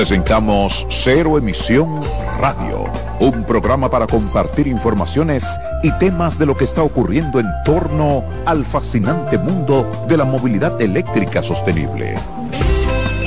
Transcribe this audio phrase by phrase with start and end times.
[0.00, 2.00] Presentamos Cero Emisión
[2.40, 2.90] Radio,
[3.20, 5.44] un programa para compartir informaciones
[5.82, 10.80] y temas de lo que está ocurriendo en torno al fascinante mundo de la movilidad
[10.80, 12.14] eléctrica sostenible.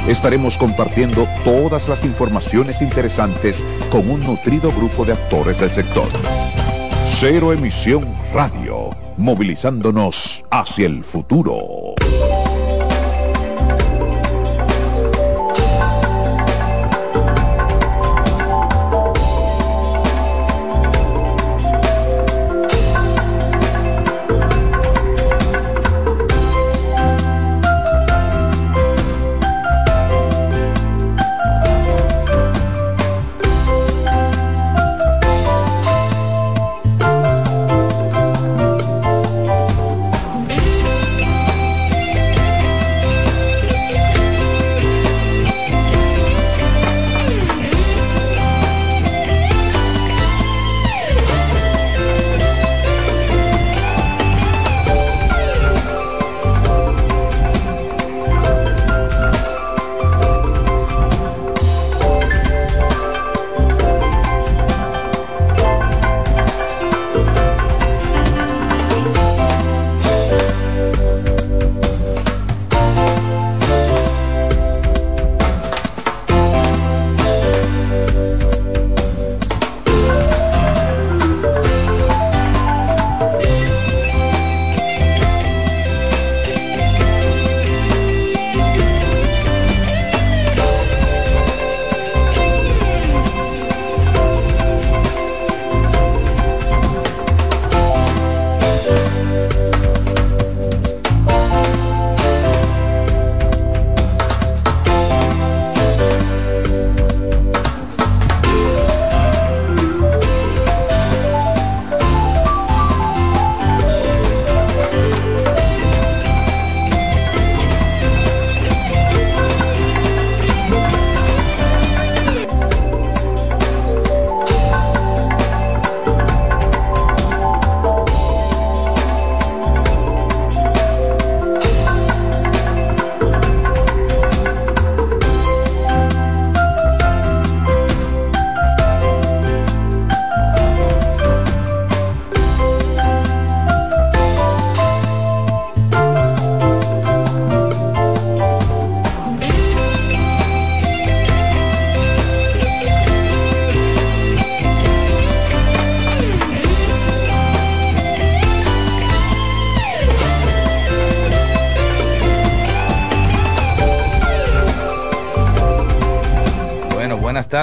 [0.07, 6.07] Estaremos compartiendo todas las informaciones interesantes con un nutrido grupo de actores del sector.
[7.19, 11.93] Cero Emisión Radio, movilizándonos hacia el futuro.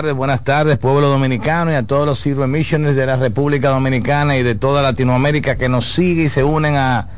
[0.09, 4.43] Buenas tardes, pueblo dominicano y a todos los Zero Emissioners de la República Dominicana y
[4.43, 7.09] de toda Latinoamérica que nos sigue y se unen a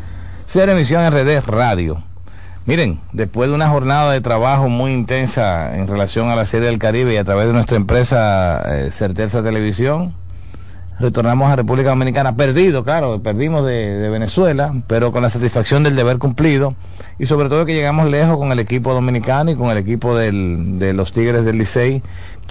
[0.46, 2.02] Ser Emisión RD Radio.
[2.66, 6.80] Miren, después de una jornada de trabajo muy intensa en relación a la serie del
[6.80, 10.14] Caribe y a través de nuestra empresa eh, Certeza Televisión,
[10.98, 16.18] retornamos a República Dominicana perdido, claro, perdimos de, Venezuela, pero con la satisfacción del deber
[16.18, 16.74] cumplido
[17.18, 20.92] y sobre todo que llegamos lejos con el equipo dominicano y con el equipo de
[20.92, 22.02] los Tigres del Licey,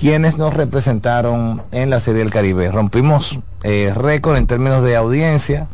[0.02, 2.72] quienes nos representaron en la Serie del Caribe.
[2.72, 5.68] Rompimos eh, récord en términos de audiencia.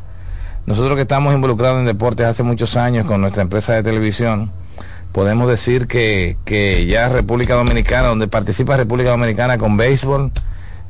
[0.66, 4.52] Nosotros que estamos involucrados en deportes hace muchos años con nuestra empresa de televisión,
[5.14, 10.34] podemos decir que, que ya República Dominicana, donde participa República Dominicana con béisbol,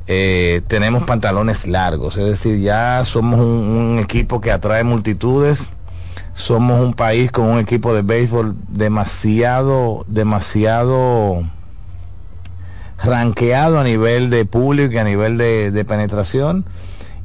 [0.08, 5.70] eh, tenemos pantalones largos, es decir, ya somos un, equipo que atrae multitudes,
[6.34, 11.44] somos un país con un equipo de béisbol demasiado, demasiado
[13.02, 16.64] ranqueado a nivel de público y a nivel de, penetración.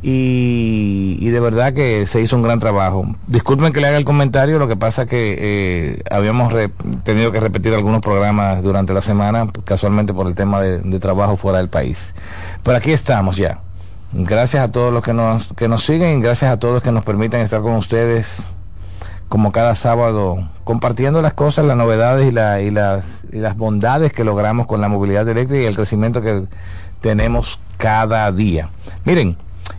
[0.02, 3.06] Y, de verdad que se hizo un gran trabajo.
[3.28, 6.54] Disculpen que le haga el comentario, lo que pasa que eh, habíamos
[7.04, 11.60] tenido que repetir algunos programas durante la semana, casualmente por el tema de trabajo fuera
[11.60, 12.14] del país.
[12.64, 13.60] Pero aquí estamos ya.
[14.16, 17.42] Gracias a todos los que nos, que nos siguen, gracias a todos que nos permiten
[17.42, 18.44] estar con ustedes
[19.34, 24.14] como cada sábado, compartiendo las cosas, las novedades y, la, y, las, y las bondades
[24.14, 26.44] que logramos con la movilidad eléctrica y el crecimiento que
[27.02, 28.70] tenemos cada día.
[29.06, 29.36] Miren,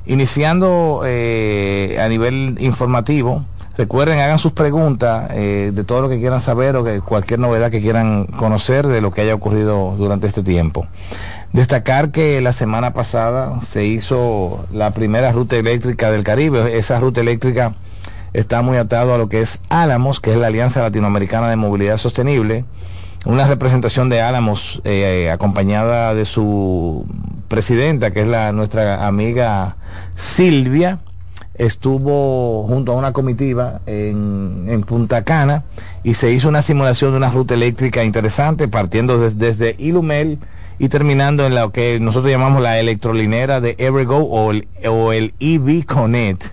[0.07, 3.45] iniciando eh, a nivel informativo,
[3.79, 7.71] recuerden, hagan sus preguntas eh, de todo lo que quieran saber o que cualquier novedad
[7.71, 10.89] que quieran conocer de lo que haya ocurrido durante este tiempo.
[11.53, 16.77] Destacar que la semana pasada se hizo la primera ruta eléctrica del Caribe.
[16.77, 17.75] Esa ruta eléctrica
[18.35, 21.97] está muy atado a lo que es Álamos, que es la Alianza Latinoamericana de Movilidad
[21.97, 22.65] Sostenible.
[23.25, 27.07] una representación de Álamos eh, acompañada de su
[27.49, 29.77] presidenta, que es la nuestra amiga
[30.15, 30.99] Silvia,
[31.55, 35.65] estuvo junto a una comitiva en, Punta Cana
[36.03, 40.39] y se hizo una simulación de una ruta eléctrica interesante partiendo desde Ilumel
[40.79, 45.33] y terminando en lo que nosotros llamamos la electrolinera de Evergo o el, o el
[45.39, 46.45] EV Connect,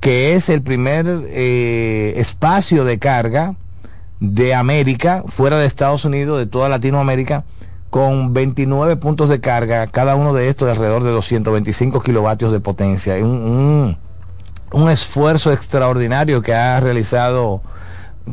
[0.00, 3.54] que es el primer eh, espacio de carga
[4.20, 7.44] de América, fuera de Estados Unidos, de toda Latinoamérica,
[7.90, 12.60] con 29 puntos de carga, cada uno de estos de alrededor de 225 kilovatios de
[12.60, 13.14] potencia.
[13.16, 13.96] Un,
[14.72, 17.62] un, esfuerzo extraordinario que ha realizado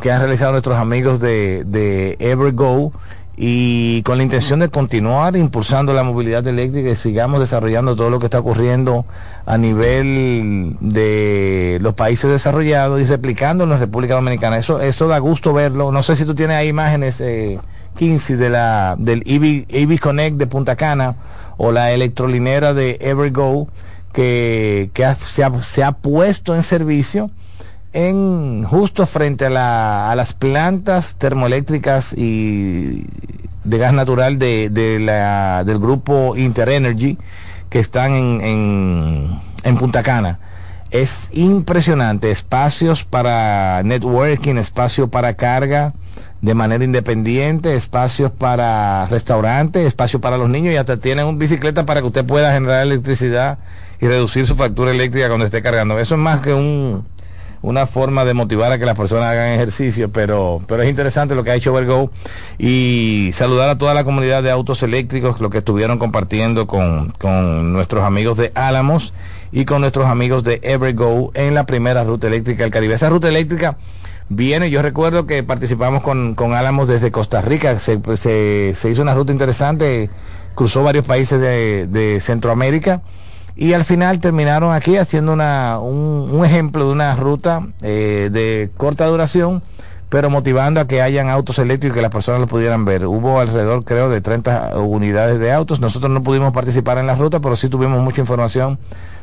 [0.01, 2.91] que han realizado nuestros amigos de, de Evergo
[3.37, 8.19] y con la intención de continuar impulsando la movilidad eléctrica y sigamos desarrollando todo lo
[8.19, 9.05] que está ocurriendo
[9.45, 14.57] a nivel de los países desarrollados y replicando en la República Dominicana.
[14.57, 15.91] Eso, eso da gusto verlo.
[15.91, 17.59] No sé si tú tienes ahí imágenes, eh,
[17.95, 21.15] 15 de la, del EV, Connect de Punta Cana
[21.57, 23.67] o la electrolinera de Evergo
[24.13, 27.29] que, que se, ha, se ha puesto en servicio
[27.95, 33.05] en justo frente a, la, a las plantas termoeléctricas y
[33.63, 37.17] de gas natural de, la, del grupo Interenergy
[37.69, 40.39] que están en, en, en Punta Cana.
[40.91, 45.93] Es impresionante, espacios para networking, espacio para carga
[46.41, 51.85] de manera independiente, espacios para restaurantes, espacios para los niños y hasta tienen un bicicleta
[51.85, 53.57] para que usted pueda generar electricidad
[54.01, 55.97] y reducir su factura eléctrica cuando esté cargando.
[55.97, 57.05] Eso es más que un,
[57.65, 61.43] una forma de motivar a que las personas hagan ejercicio, pero, pero es interesante lo
[61.43, 62.11] que ha hecho Vergo
[62.59, 67.73] y saludar a toda la comunidad de autos eléctricos, lo que estuvieron compartiendo con, con
[67.73, 69.13] nuestros amigos de Álamos
[69.51, 72.93] y con nuestros amigos de Evergo en la primera ruta eléctrica del Caribe.
[72.93, 73.77] Esa ruta eléctrica
[74.29, 79.01] viene, yo recuerdo que participamos con, con Álamos desde Costa Rica, se, se, se hizo
[79.01, 80.11] una ruta interesante,
[80.53, 83.01] cruzó varios países de, de Centroamérica
[83.55, 89.05] y al final terminaron aquí haciendo una, un, ejemplo de una ruta eh, de corta
[89.05, 89.63] duración,
[90.09, 93.05] pero motivando a que hayan autos eléctricos y que las personas lo pudieran ver.
[93.05, 95.79] Hubo alrededor, creo, de 30 unidades de autos.
[95.79, 98.77] Nosotros no pudimos participar en la ruta, pero sí tuvimos mucha información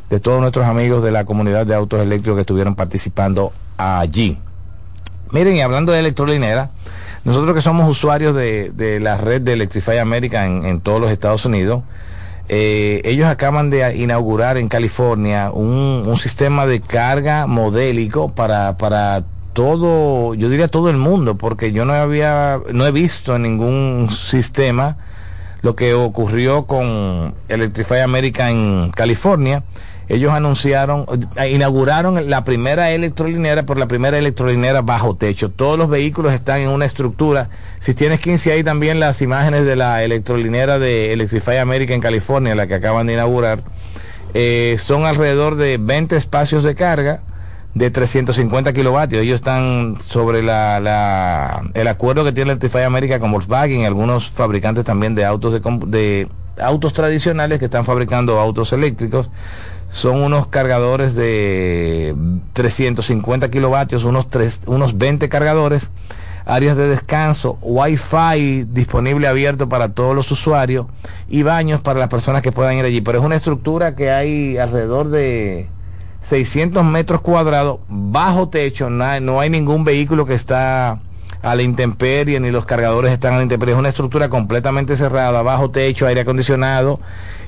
[0.08, 4.38] de todos nuestros amigos de la comunidad de autos eléctricos que estuvieron participando allí.
[5.30, 6.70] Miren, y hablando de electrolinera,
[7.24, 11.10] nosotros que somos usuarios de, de la red de Electrify America en, en todos los
[11.10, 11.82] Estados Unidos,
[12.48, 19.24] eh, ellos acaban de inaugurar en California un, un sistema de carga modélico para, para
[19.52, 24.08] todo, yo diría todo el mundo, porque yo no había, no he visto en ningún
[24.10, 24.96] sistema
[25.62, 29.62] lo que ocurrió con Electrify America en California,
[30.08, 31.06] ellos anunciaron,
[31.36, 35.50] eh, inauguraron la primera electrolinera por la primera electrolinera bajo techo.
[35.50, 37.48] Todos los vehículos están en una estructura.
[37.78, 42.54] Si tienes 15 ahí también las imágenes de la electrolinera de Electrify America en California,
[42.54, 43.62] la que acaban de inaugurar.
[44.34, 47.22] Eh, son alrededor de 20 espacios de carga
[47.74, 49.22] de 350 kilovatios.
[49.22, 54.30] Ellos están sobre la, la, el acuerdo que tiene Electrify America con Volkswagen y algunos
[54.30, 56.28] fabricantes también de autos de, de
[56.60, 59.30] autos tradicionales que están fabricando autos eléctricos
[59.90, 62.14] son unos cargadores de
[62.54, 65.90] 350 kilovatios, unos, tres, unos 20 cargadores,
[66.46, 70.86] áreas de descanso, wifi disponible abierto para todos los usuarios
[71.28, 73.02] y baños para las personas que puedan ir allí.
[73.02, 75.68] Pero es una estructura que hay alrededor de
[76.22, 81.00] 600 metros cuadrados, bajo techo, no hay ningún vehículo que está
[81.42, 83.74] a la intemperie, ni los cargadores están a la intemperie.
[83.74, 87.00] Es una estructura completamente cerrada, bajo techo, aire acondicionado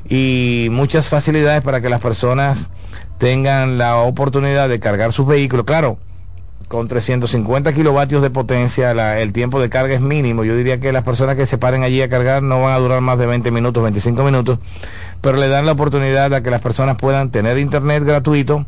[0.09, 2.69] y muchas facilidades para que las personas
[3.19, 5.65] tengan la oportunidad de cargar sus vehículos.
[5.65, 5.99] Claro,
[6.69, 10.45] con 350 kilovatios de potencia, el tiempo de carga es mínimo.
[10.45, 13.01] Yo diría que las personas que se paren allí a cargar no van a durar
[13.01, 14.59] más de 20 minutos, 25 minutos,
[15.21, 18.67] pero le dan la oportunidad a que las personas puedan tener internet gratuito,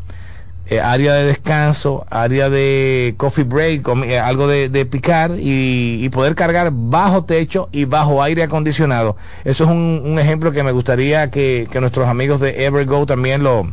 [0.69, 6.71] eh, área de descanso, área de coffee break, eh, algo de, picar y, poder cargar
[6.73, 9.17] bajo techo y bajo aire acondicionado.
[9.45, 13.69] Eso es un, ejemplo que me gustaría que, nuestros amigos de Evergo también lo,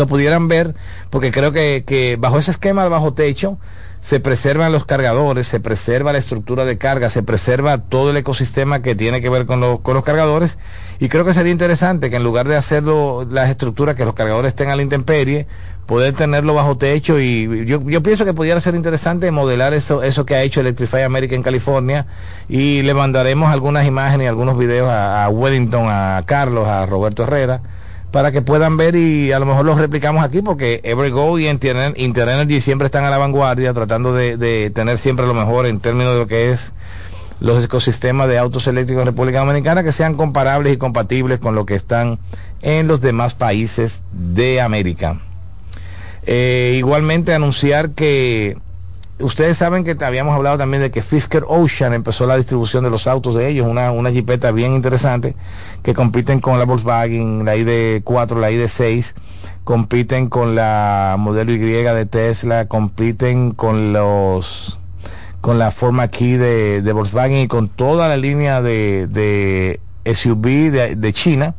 [0.00, 0.74] lo pudieran ver,
[1.10, 3.58] porque creo que, que bajo ese esquema de bajo techo,
[4.00, 8.80] se preservan los cargadores, se preserva la estructura de carga, se preserva todo el ecosistema
[8.80, 10.56] que tiene que ver con, con los cargadores.
[10.98, 14.50] Y creo que sería interesante que en lugar de hacerlo las estructuras, que los cargadores
[14.50, 15.46] estén a la intemperie,
[15.84, 20.24] poder tenerlo bajo techo y yo, yo pienso que pudiera ser interesante modelar eso, eso
[20.24, 22.06] que ha hecho Electrify America en California
[22.48, 27.60] y le mandaremos algunas imágenes y algunos videos a Wellington, a Carlos, a Roberto Herrera
[28.10, 32.60] para que puedan ver y a lo mejor los replicamos aquí porque Evergo y Interenergy
[32.60, 36.26] siempre están a la vanguardia tratando de, tener siempre lo mejor en términos de lo
[36.26, 36.72] que es
[37.38, 41.64] los ecosistemas de autos eléctricos en República Dominicana que sean comparables y compatibles con lo
[41.64, 42.18] que están
[42.60, 45.20] en los demás países de América.
[46.26, 48.58] Eh, igualmente anunciar que
[49.20, 53.06] ustedes saben que habíamos hablado también de que Fisker Ocean empezó la distribución de los
[53.06, 55.34] autos de ellos, una, una jipeta bien interesante
[55.82, 59.14] que compiten con la Volkswagen, la ID4, la ID6,
[59.64, 64.78] compiten con la modelo Y de Tesla, compiten con los
[65.40, 71.12] con la forma aquí de, Volkswagen y con toda la línea de, de SUV de,
[71.14, 71.54] China.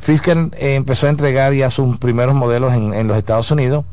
[0.00, 3.84] Fisker empezó a entregar ya sus primeros modelos en, en los Estados Unidos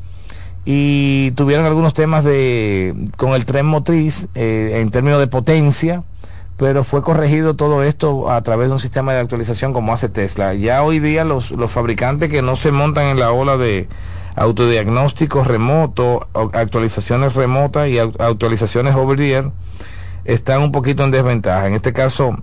[0.65, 6.03] y tuvieron algunos temas de con el tren motriz eh, en términos de potencia
[6.57, 10.53] pero fue corregido todo esto a través de un sistema de actualización como hace Tesla.
[10.53, 13.87] Ya hoy día los, los fabricantes que no se montan en la ola de
[14.35, 19.51] autodiagnóstico remoto, actualizaciones remotas y actualizaciones over the air,
[20.25, 21.67] están un poquito en desventaja.
[21.67, 22.37] En este caso,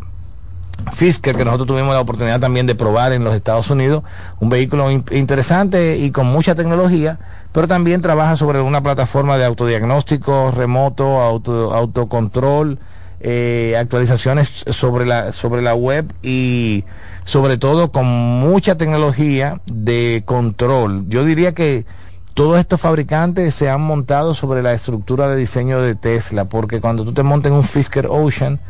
[0.92, 4.02] Fisker, que nosotros tuvimos la oportunidad también de probar en los Estados Unidos,
[4.38, 7.18] un vehículo interesante y con mucha tecnología,
[7.52, 12.78] pero también trabaja sobre una plataforma de autodiagnóstico remoto, auto, autocontrol,
[13.20, 16.84] eh, actualizaciones sobre la, sobre la web y
[17.24, 21.04] sobre todo con mucha tecnología de control.
[21.08, 21.84] Yo diría que
[22.34, 27.04] todos estos fabricantes se han montado sobre la estructura de diseño de Tesla, porque cuando
[27.04, 28.60] tú te montas en un Fisker Ocean,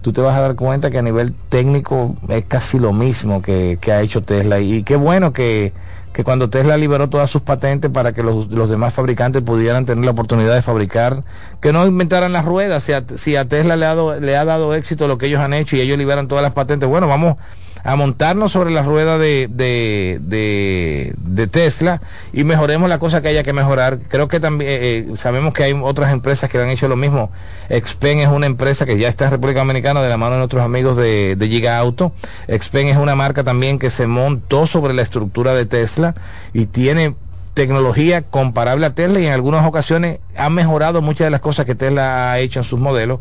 [0.00, 3.78] tú te vas a dar cuenta que a nivel técnico es casi lo mismo que,
[3.92, 4.60] ha hecho Tesla.
[4.60, 5.72] Y qué bueno que,
[6.12, 10.04] que, cuando Tesla liberó todas sus patentes para que los, los, demás fabricantes pudieran tener
[10.04, 11.22] la oportunidad de fabricar,
[11.60, 14.74] que no inventaran las ruedas, si a, si Tesla le ha, dado, le ha dado
[14.74, 17.36] éxito lo que ellos han hecho y ellos liberan todas las patentes, bueno, vamos
[17.84, 22.00] a montarnos sobre la rueda de, de, de, Tesla
[22.32, 23.98] y mejoremos la cosa que haya que mejorar.
[24.08, 27.30] Creo que también eh, eh, sabemos que hay otras empresas que han hecho lo mismo.
[27.68, 30.62] Expen es una empresa que ya está en República Dominicana de la mano de nuestros
[30.62, 32.12] amigos de, de Giga Auto.
[32.48, 36.14] Expen es una marca también que se montó sobre la estructura de Tesla
[36.52, 37.14] y tiene
[37.54, 41.74] tecnología comparable a Tesla y en algunas ocasiones ha mejorado muchas de las cosas que
[41.74, 43.20] Tesla ha hecho en sus modelos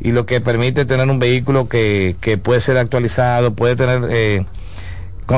[0.00, 4.46] y lo que permite tener un vehículo que, que puede ser actualizado, puede tener eh,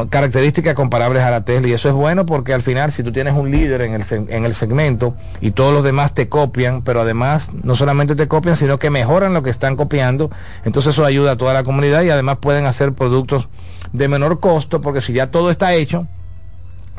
[0.08, 1.68] características comparables a la Tesla.
[1.68, 4.44] Y eso es bueno porque al final si tú tienes un líder en el, en
[4.44, 8.78] el segmento y todos los demás te copian, pero además no solamente te copian, sino
[8.78, 10.30] que mejoran lo que están copiando,
[10.64, 13.48] entonces eso ayuda a toda la comunidad y además pueden hacer productos
[13.92, 16.06] de menor costo porque si ya todo está hecho,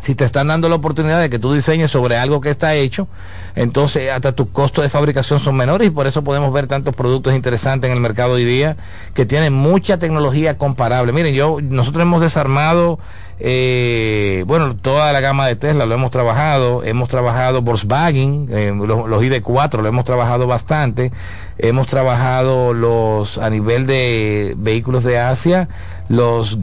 [0.04, 3.08] si te están dando la oportunidad de que tú diseñes sobre algo que está hecho,
[3.56, 7.34] entonces hasta tus costos de fabricación son menores y por eso podemos ver tantos productos
[7.34, 8.76] interesantes en el mercado hoy día
[9.14, 11.14] que tienen mucha tecnología comparable.
[11.14, 13.00] Miren, yo nosotros hemos desarmado
[13.40, 19.08] eh, bueno, toda la gama de Tesla lo hemos trabajado, hemos trabajado Volkswagen, eh, los,
[19.08, 21.12] los, ID4 lo hemos trabajado bastante,
[21.58, 25.68] hemos trabajado los a nivel de vehículos de Asia,
[26.10, 26.60] los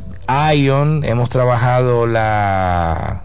[0.54, 3.25] Ion, hemos trabajado la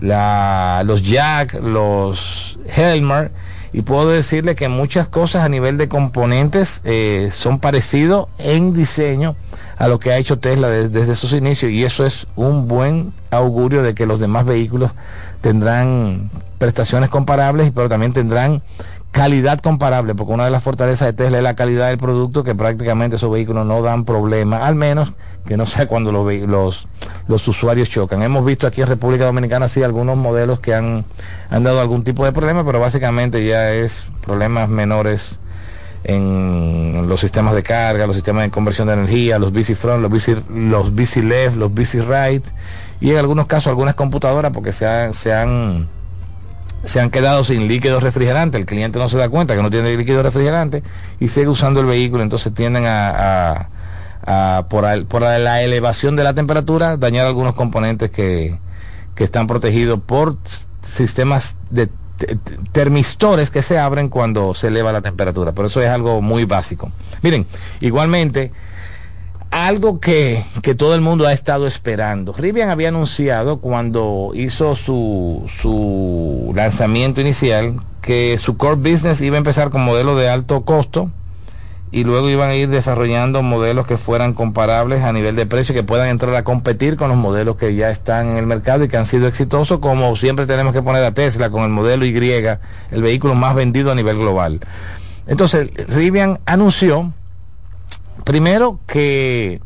[0.00, 3.30] la, los Jack, los Helmer,
[3.72, 9.36] y puedo decirle que muchas cosas a nivel de componentes eh, son parecidos en diseño
[9.78, 13.82] a lo que ha hecho Tesla desde sus inicios y eso es un buen augurio
[13.82, 14.90] de que los demás vehículos
[15.40, 18.62] tendrán prestaciones comparables, pero también tendrán
[19.10, 22.54] calidad comparable, porque una de las fortalezas de Tesla es la calidad del producto, que
[22.54, 25.12] prácticamente esos vehículos no dan problema, al menos
[25.46, 26.88] que no sea cuando los, los,
[27.28, 28.22] los usuarios chocan.
[28.22, 31.04] Hemos visto aquí en República Dominicana sí algunos modelos que han,
[31.50, 35.38] han dado algún tipo de problema, pero básicamente ya es problemas menores
[36.04, 40.10] en los sistemas de carga, los sistemas de conversión de energía, los bici front, los
[40.10, 42.44] bici, los bici left, los bici right,
[43.00, 45.88] y en algunos casos algunas computadoras porque se, se han
[46.84, 49.94] se han quedado sin líquido refrigerante, el cliente no se da cuenta que no tiene
[49.96, 50.82] líquido refrigerante
[51.18, 53.68] y sigue usando el vehículo, entonces tienden a,
[54.68, 58.58] por, la elevación de la temperatura, dañar algunos componentes que,
[59.14, 60.36] que están protegidos por
[60.82, 61.88] sistemas de
[62.72, 66.90] termistores que se abren cuando se eleva la temperatura, pero eso es algo muy básico.
[67.22, 67.46] Miren,
[67.80, 68.52] igualmente,
[69.50, 72.32] algo que, que, todo el mundo ha estado esperando.
[72.32, 79.38] Rivian había anunciado cuando hizo su, su lanzamiento inicial que su core business iba a
[79.38, 81.10] empezar con modelos de alto costo
[81.92, 85.82] y luego iban a ir desarrollando modelos que fueran comparables a nivel de precio, que
[85.82, 88.96] puedan entrar a competir con los modelos que ya están en el mercado y que
[88.96, 93.02] han sido exitosos, como siempre tenemos que poner a Tesla con el modelo Y, el
[93.02, 94.60] vehículo más vendido a nivel global.
[95.26, 97.12] Entonces, Rivian anunció
[98.24, 99.60] Primero que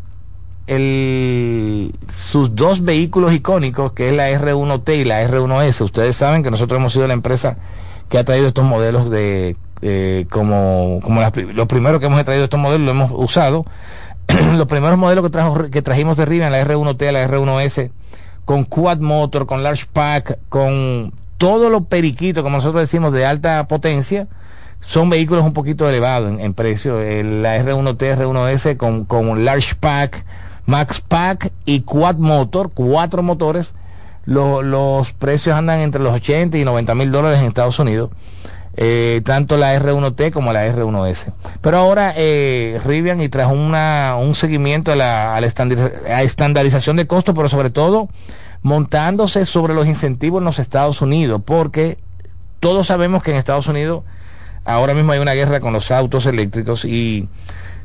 [0.67, 1.93] el,
[2.31, 6.79] sus dos vehículos icónicos, que es la R1T y la R1S, ustedes saben que nosotros
[6.79, 7.59] hemos sido la empresa
[8.09, 12.59] que ha traído estos modelos de eh, como, como los primeros que hemos traído estos
[12.59, 13.67] modelos, lo hemos usado.
[14.57, 17.91] los primeros modelos que, trajo, que trajimos de Rivian, la R1T, la R1S,
[18.47, 23.69] con quad motor, con large pack, con todo lo periquito, como nosotros decimos, de alta
[23.69, 24.27] potencia,
[24.81, 26.95] son vehículos un poquito elevados en, precio.
[26.95, 30.25] la R1T, R1S con, con large pack,
[30.65, 33.75] max pack y quad motor, cuatro motores,
[34.25, 38.09] los precios andan entre los 80 y 90 mil dólares en Estados Unidos.
[38.77, 41.33] Eh, tanto la R1T como la R1S.
[41.61, 47.07] Pero ahora eh, Rivian y tras una, un seguimiento a la, a la estandarización de
[47.07, 48.09] costos, pero sobre todo
[48.63, 51.99] montándose sobre los incentivos en los Estados Unidos, porque
[52.61, 54.03] todos sabemos que en Estados Unidos
[54.65, 57.29] ahora mismo hay una guerra con los autos eléctricos y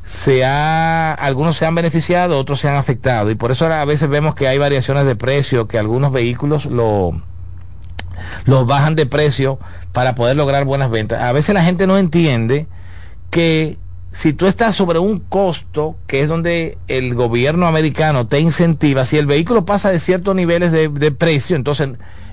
[0.06, 4.10] se ha, algunos se han beneficiado, otros se han afectado y por eso a veces
[4.10, 7.22] vemos que hay variaciones de precio, que algunos vehículos lo
[8.46, 9.60] los bajan de precio
[9.92, 11.22] para poder lograr buenas ventas.
[11.22, 12.68] A veces la gente no entiende
[13.30, 13.78] que
[14.12, 19.18] si tú estás sobre un costo, que es donde el gobierno americano te incentiva, si
[19.18, 21.90] el vehículo pasa de ciertos niveles de, precio, entonces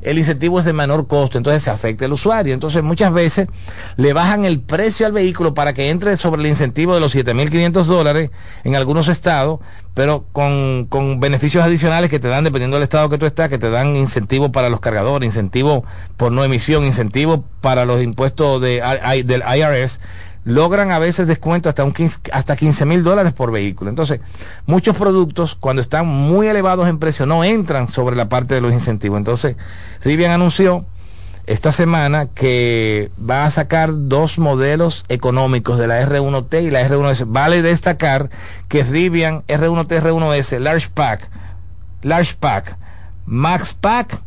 [0.07, 2.55] el incentivo es de menor costo, entonces se afecta al usuario.
[2.55, 3.49] Entonces muchas veces
[3.97, 7.85] le bajan el precio al vehículo para que entre sobre el incentivo de los 7.500
[7.85, 8.31] dólares
[8.63, 9.59] en algunos estados,
[9.95, 13.59] pero con, con, beneficios adicionales que te dan, dependiendo del estado que tú estás, que
[13.59, 15.85] te dan incentivo para los cargadores, incentivo
[16.17, 18.81] por no emisión, incentivo para los impuestos de,
[19.25, 19.99] del IRS
[20.47, 23.91] logran a veces descuento hasta, un 15, hasta 15 mil dólares por vehículo.
[23.91, 24.21] Entonces,
[24.65, 28.73] muchos productos, cuando están muy elevados en precio, no entran sobre la parte de los
[28.73, 29.19] incentivos.
[29.19, 29.57] Entonces,
[30.05, 30.87] Rivian anunció
[31.47, 37.25] esta semana que va a sacar dos modelos económicos de la R1T y la R1S.
[37.27, 38.31] Vale destacar
[38.69, 41.29] que Rivian R1T, R1S, Large Pack,
[42.03, 42.77] Large Pack,
[43.27, 44.21] Max Pack,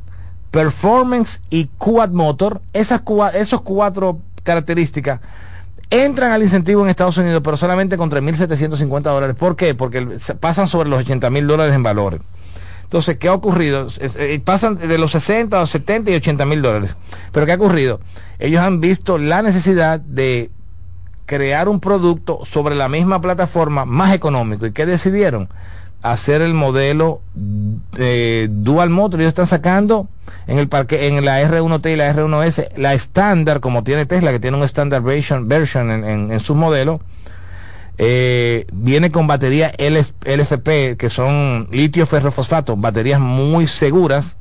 [0.51, 3.03] Performance y Quad Motor, esas,
[3.35, 5.21] esos cuatro características
[5.89, 9.35] entran al incentivo en Estados Unidos, pero solamente con 3.750 dólares.
[9.35, 9.75] ¿Por qué?
[9.75, 12.21] Porque pasan sobre los 80.000 dólares en valores.
[12.89, 13.87] Entonces, ¿qué ha ocurrido?
[13.99, 16.95] Eh, pasan de los 60 a los 70 y 80 mil dólares.
[17.31, 17.99] Pero ¿qué ha ocurrido?
[18.39, 20.49] Ellos han visto la necesidad de
[21.27, 24.65] crear un producto sobre la misma plataforma más económico.
[24.65, 25.49] ¿Y qué decidieron?
[26.01, 29.21] Hacer el modelo de Dual Motor.
[29.21, 30.07] Ellos están sacando
[30.47, 34.39] en el parque, en la R1T y la R1S, la estándar, como tiene Tesla, que
[34.39, 36.99] tiene un standard version, version en, en, sus modelos.
[37.97, 44.37] Eh, viene con batería LFP, que son litio ferrofosfato, baterías muy seguras.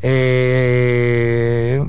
[0.00, 1.86] Eh,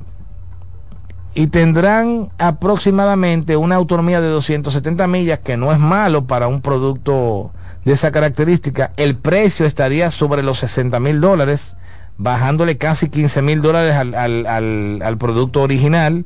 [1.34, 7.52] y tendrán aproximadamente una autonomía de 270 millas, que no es malo para un producto
[7.86, 11.76] de esa característica, el precio estaría sobre los 60 mil dólares,
[12.18, 16.26] bajándole casi 15 mil dólares al, producto original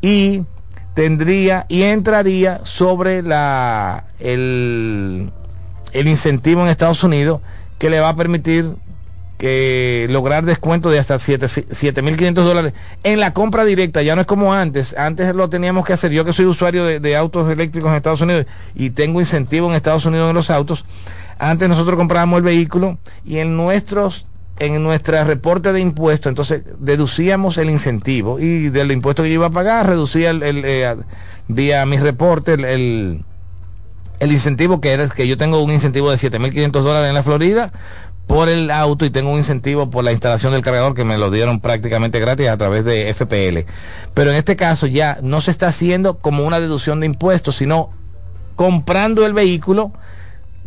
[0.00, 0.42] y
[0.94, 5.30] tendría y entraría sobre la el,
[5.92, 7.42] el incentivo en Estados Unidos
[7.78, 8.74] que le va a permitir
[9.38, 12.72] que lograr descuento de hasta 7.500 dólares
[13.02, 14.02] en la compra directa.
[14.02, 14.96] Ya no es como antes.
[14.96, 16.10] Antes lo teníamos que hacer.
[16.12, 20.06] Yo que soy usuario de, autos eléctricos en Estados Unidos y tengo incentivo en Estados
[20.06, 20.84] Unidos en los autos.
[21.38, 24.26] Antes nosotros comprábamos el vehículo y en nuestros
[24.58, 29.48] en nuestra reporte de impuestos, entonces deducíamos el incentivo y del impuesto que yo iba
[29.48, 30.96] a pagar, reducía el, eh,
[31.46, 33.22] vía mi reporte el,
[34.18, 37.70] el, incentivo que era que yo tengo un incentivo de 7.500 dólares en la Florida
[38.26, 41.30] por el auto y tengo un incentivo por la instalación del cargador que me lo
[41.30, 43.70] dieron prácticamente gratis a través de FPL.
[44.14, 47.90] Pero en este caso ya no se está haciendo como una deducción de impuestos, sino
[48.56, 49.92] comprando el vehículo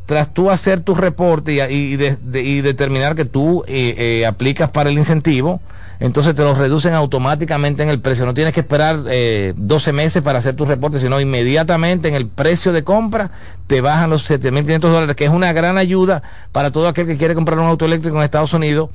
[0.06, 5.62] tras tú hacer tu reporte y, determinar que tú eh, eh, aplicas para el incentivo,
[5.99, 8.25] entonces te lo reducen automáticamente en el precio.
[8.25, 12.27] No tienes que esperar eh, 12 meses para hacer tu reporte, sino inmediatamente en el
[12.27, 13.31] precio de compra
[13.67, 17.35] te bajan los 7.500 dólares, que es una gran ayuda para todo aquel que quiere
[17.35, 18.89] comprar un auto eléctrico en Estados Unidos.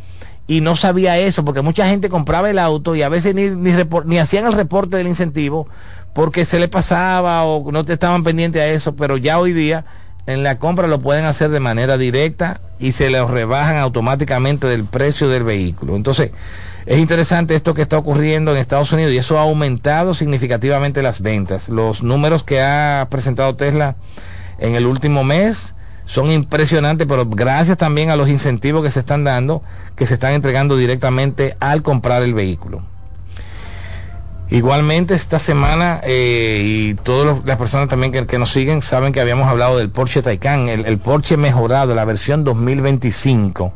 [0.46, 3.72] Y no sabía eso, porque mucha gente compraba el auto y a veces ni, ni,
[4.04, 5.68] ni hacían el reporte del incentivo
[6.14, 9.84] porque se le pasaba o no te estaban pendientes a eso, pero ya hoy día
[10.26, 14.84] en la compra lo pueden hacer de manera directa y se les rebajan automáticamente del
[14.84, 15.96] precio del vehículo.
[15.96, 16.30] Entonces,
[16.86, 21.22] es interesante esto que está ocurriendo en Estados Unidos y eso ha aumentado significativamente las
[21.22, 21.68] ventas.
[21.68, 23.96] Los números que ha presentado Tesla
[24.58, 29.24] en el último mes son impresionantes, pero gracias también a los incentivos que se están
[29.24, 29.62] dando,
[29.96, 32.82] que se están entregando directamente al comprar el vehículo.
[34.50, 39.48] Igualmente esta semana eh, y todas las personas también que, nos siguen saben que habíamos
[39.48, 43.72] hablado del Porsche Taycan, el, el Porsche mejorado, la versión 2025,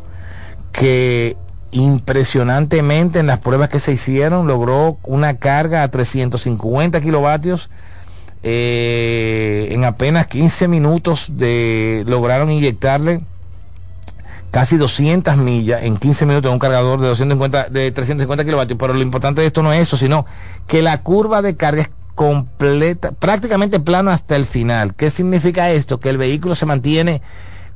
[0.73, 1.39] que
[1.71, 7.69] impresionantemente en las pruebas que se hicieron, logró una carga a 350 kilovatios.
[8.43, 13.21] Eh, en apenas 15 minutos de, lograron inyectarle
[14.53, 18.95] casi 200 millas en 15 minutos en un cargador de 250 de 350 kilovatios pero
[18.95, 20.25] lo importante de esto no es eso sino
[20.69, 25.99] que la curva de carga es completa prácticamente plano hasta el final ¿qué significa esto?
[25.99, 27.21] que el vehículo se mantiene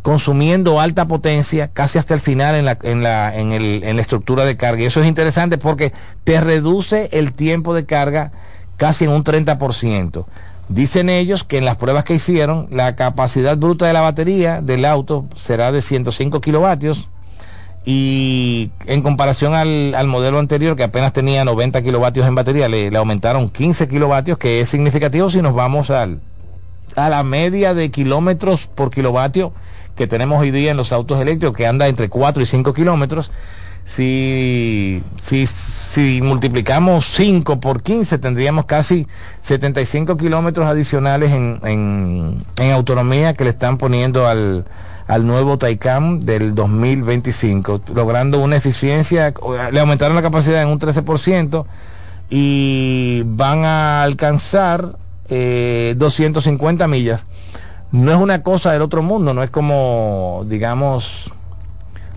[0.03, 4.03] consumiendo alta potencia casi hasta el final en la, en la, en el, en la
[4.03, 4.83] estructura de carga.
[4.83, 5.93] Y eso es interesante porque
[6.25, 8.33] te reduce el tiempo de carga
[8.77, 10.25] casi en un 30%.
[10.69, 14.85] Dicen ellos que en las pruebas que hicieron, la capacidad bruta de la batería del
[14.85, 17.09] auto será de 105 kilovatios
[17.85, 22.91] y en comparación al, al modelo anterior que apenas tenía 90 kilovatios en batería, le,
[22.91, 26.21] le aumentaron 15 kilovatios, que es significativo si nos vamos al,
[26.95, 29.53] a la media de kilómetros por kilovatio
[29.97, 33.31] que tenemos hoy día en los autos eléctricos, que anda entre 4 y 5 kilómetros,
[33.85, 39.07] si, si, si multiplicamos 5 por 15, tendríamos casi
[39.43, 44.65] 75 kilómetros adicionales en, en, en, autonomía que le están poniendo al,
[45.09, 49.35] al nuevo Taycan del 2025, logrando una eficiencia,
[49.73, 51.67] le aumentaron la capacidad en un 13%
[52.31, 54.97] y van a alcanzar
[55.29, 57.27] eh, 250 millas
[57.93, 61.31] no es una cosa del otro mundo, no es como, digamos,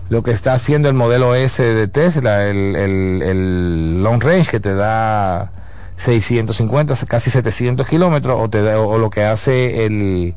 [0.08, 4.60] lo que está haciendo el modelo S de Tesla, el, el, el long range que
[4.60, 5.52] te da
[5.96, 10.34] 650, casi 700 kilómetros, o, te o lo que hace el,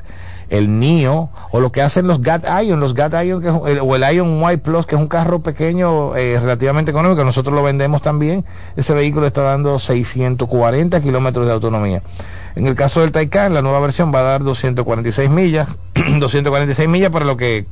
[0.49, 4.57] el NIO, o lo que hacen los GAT Ion, los GAT o el Ion Y
[4.57, 9.27] Plus, que es un carro pequeño, eh, relativamente económico, nosotros lo vendemos también, ese vehículo
[9.27, 12.01] está dando 640 kilómetros de autonomía.
[12.55, 15.67] En el caso del Taycan, la nueva versión va a dar 246 millas,
[16.19, 17.65] 246 millas para lo que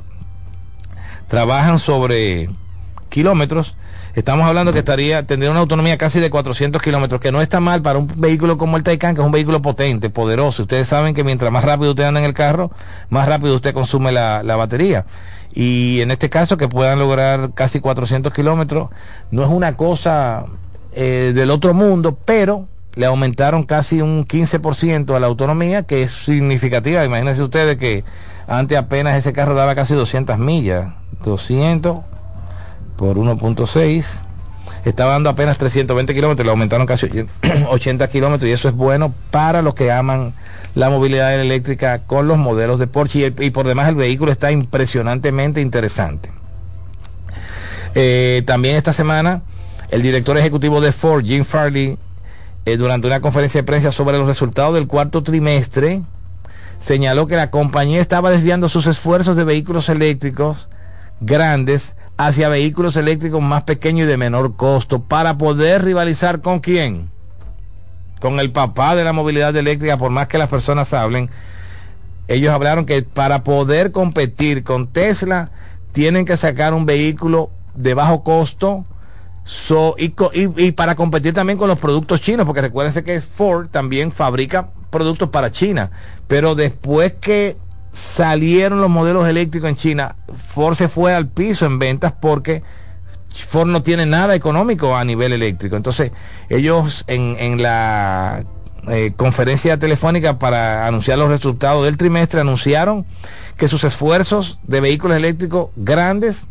[1.27, 2.49] trabajan sobre
[3.09, 3.75] kilómetros.
[4.17, 7.83] Estamos hablando que estaría, tendría una autonomía casi de 400 kilómetros, que no está mal
[7.83, 10.63] para un vehículo como el Taycan, que es un vehículo potente, poderoso.
[10.63, 12.71] Ustedes saben que mientras más rápido usted anda en el carro,
[13.11, 15.05] más rápido usted consume la, la batería.
[15.53, 18.89] Y en este caso, que puedan lograr casi 400 kilómetros,
[19.29, 20.47] no es una cosa
[20.93, 26.11] eh, del otro mundo, pero le aumentaron casi un 15% a la autonomía, que es
[26.11, 27.05] significativa.
[27.05, 28.03] Imagínense ustedes que
[28.47, 30.91] antes apenas ese carro daba casi 200 millas.
[31.23, 32.16] 200
[32.97, 34.05] por 1.6.
[34.83, 37.09] Estaba dando apenas 320 kilómetros, le aumentaron casi
[37.69, 40.33] 80 kilómetros y eso es bueno para los que aman
[40.75, 45.61] la movilidad eléctrica con los modelos de Porsche y, por demás el vehículo está impresionantemente
[45.61, 46.31] interesante.
[47.95, 49.41] Eh, también esta semana
[49.89, 51.97] el director ejecutivo de Ford, Jim Farley,
[52.65, 56.01] eh, durante una conferencia de prensa sobre los resultados del cuarto trimestre,
[56.79, 60.67] señaló que la compañía estaba desviando sus esfuerzos de vehículos eléctricos
[61.21, 67.09] grandes hacia vehículos eléctricos más pequeños y de menor costo para poder rivalizar con quién?
[68.19, 71.29] Con el papá de la movilidad eléctrica, por más que las personas hablen.
[72.27, 75.51] Ellos hablaron que para poder competir con Tesla
[75.91, 78.85] tienen que sacar un vehículo de bajo costo,
[79.97, 84.71] y, y, para competir también con los productos chinos, porque recuérdense que Ford también fabrica
[84.89, 85.91] productos para China,
[86.27, 87.55] pero después que
[87.97, 92.63] salieron los modelos eléctricos en China, Ford se fue al piso en ventas porque
[93.33, 95.75] Ford no tiene nada económico a nivel eléctrico.
[95.75, 96.11] Entonces,
[96.49, 98.43] ellos en, en la
[98.87, 103.05] eh, conferencia telefónica para anunciar los resultados del trimestre anunciaron
[103.57, 106.47] que sus esfuerzos de vehículos eléctricos grandes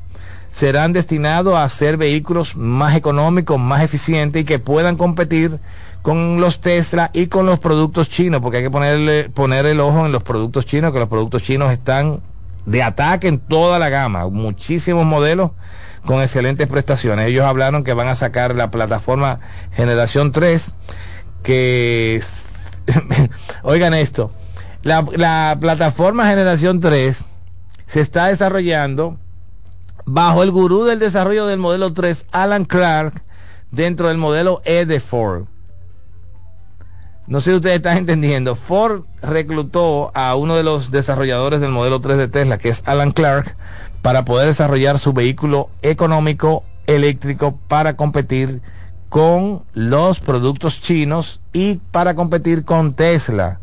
[0.50, 5.58] serán destinados a hacer vehículos más económicos, más eficientes y que puedan competir
[6.06, 10.06] con los Tesla y con los productos chinos, porque hay que ponerle, poner el ojo
[10.06, 12.20] en los productos chinos, que los productos chinos están
[12.64, 15.50] de ataque en toda la gama, muchísimos modelos
[16.04, 17.26] con excelentes prestaciones.
[17.26, 19.40] Ellos hablaron que van a sacar la plataforma
[19.72, 20.76] Generación 3,
[21.42, 22.22] que,
[23.64, 24.30] oigan esto,
[24.84, 27.26] la, la plataforma Generación 3
[27.88, 29.18] se está desarrollando
[30.04, 33.24] bajo el gurú del desarrollo del modelo 3, Alan Clark,
[33.72, 35.46] dentro del modelo E Ford.
[37.26, 38.54] No sé si ustedes están entendiendo.
[38.54, 43.10] Ford reclutó a uno de los desarrolladores del modelo 3 de Tesla, que es Alan
[43.10, 43.56] Clark,
[44.00, 48.60] para poder desarrollar su vehículo económico eléctrico para competir
[49.08, 53.58] con los productos chinos y para competir con Tesla.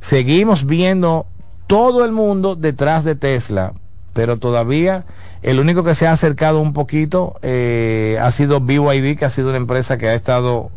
[0.00, 1.26] Seguimos viendo
[1.66, 3.74] todo el mundo detrás de Tesla,
[4.14, 5.04] pero todavía
[5.42, 9.48] el único que se ha acercado un poquito eh, ha sido BYD, que ha sido
[9.48, 10.70] una empresa que ha estado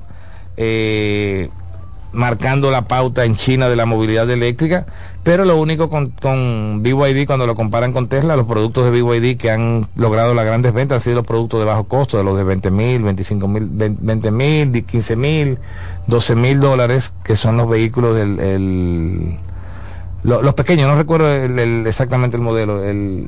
[0.58, 1.50] eh,
[2.16, 4.86] marcando la pauta en China de la movilidad eléctrica,
[5.24, 9.38] pero lo único con, con BYD, cuando lo comparan con Tesla, los productos de BYD
[9.38, 12.38] que han logrado las grandes ventas han sido los productos de bajo costo, de los
[12.38, 15.60] de 20 mil, 25 mil, 20 mil, 15 mil,
[16.08, 19.38] 12 mil dólares, que son los vehículos del...
[20.24, 21.30] los pequeños, no recuerdo
[21.88, 23.28] exactamente el modelo, el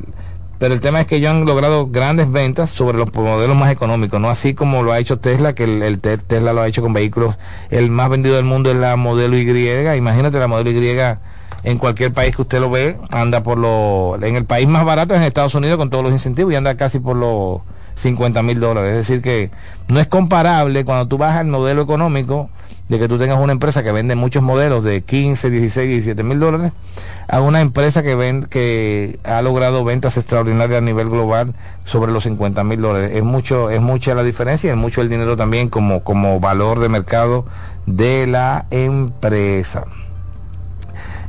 [0.60, 4.20] pero el tema es que ellos han logrado grandes ventas sobre los modelos más económicos,
[4.20, 7.36] no así como lo ha hecho Tesla, que el, Tesla lo ha hecho con vehículos,
[7.70, 11.18] el más vendido del mundo es la modelo Y, imagínate la modelo Y
[11.64, 15.14] en cualquier país que usted lo ve, anda por lo, en el país más barato
[15.14, 17.62] es en Estados Unidos con todos los incentivos y anda casi por los
[17.96, 19.52] 50 mil dólares, es decir que
[19.88, 22.50] no es comparable cuando tú vas al modelo económico,
[22.90, 26.40] de que tú tengas una empresa que vende muchos modelos de 15, 16, 17 mil
[26.40, 26.72] dólares
[27.28, 31.54] a una empresa que, ven, que ha logrado ventas extraordinarias a nivel global
[31.86, 33.12] sobre los 50 mil dólares.
[33.14, 36.80] Es, mucho, es mucha la diferencia y es mucho el dinero también como, como valor
[36.80, 37.46] de mercado
[37.86, 39.86] de la empresa.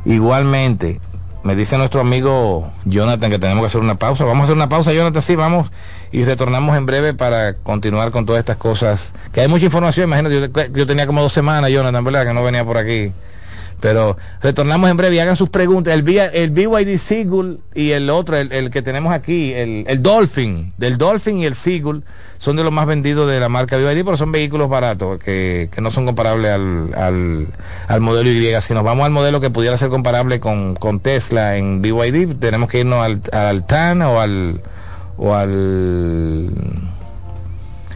[0.04, 1.00] Igualmente,
[1.42, 4.24] me dice nuestro amigo Jonathan que tenemos que hacer una pausa.
[4.24, 5.72] Vamos a hacer una pausa, Jonathan, sí, vamos
[6.12, 9.12] y retornamos en breve para continuar con todas estas cosas.
[9.32, 12.26] Que hay mucha información, imagínate, yo, yo tenía como dos semanas, Jonathan, ¿verdad?
[12.26, 13.12] Que no venía por aquí.
[13.80, 15.94] Pero retornamos en breve y hagan sus preguntas.
[15.94, 20.98] El, el BYD Seagull y el otro, el, que tenemos aquí, el, el, Dolphin, del
[20.98, 22.02] Dolphin y el Seagull,
[22.38, 25.80] son de los más vendidos de la marca BYD, pero son vehículos baratos, que, que
[25.80, 27.46] no son comparables al, al,
[27.86, 28.60] al, modelo Y.
[28.60, 32.68] Si nos vamos al modelo que pudiera ser comparable con, con Tesla en BYD, tenemos
[32.68, 34.60] que irnos al, al TAN o al...
[35.18, 36.50] O al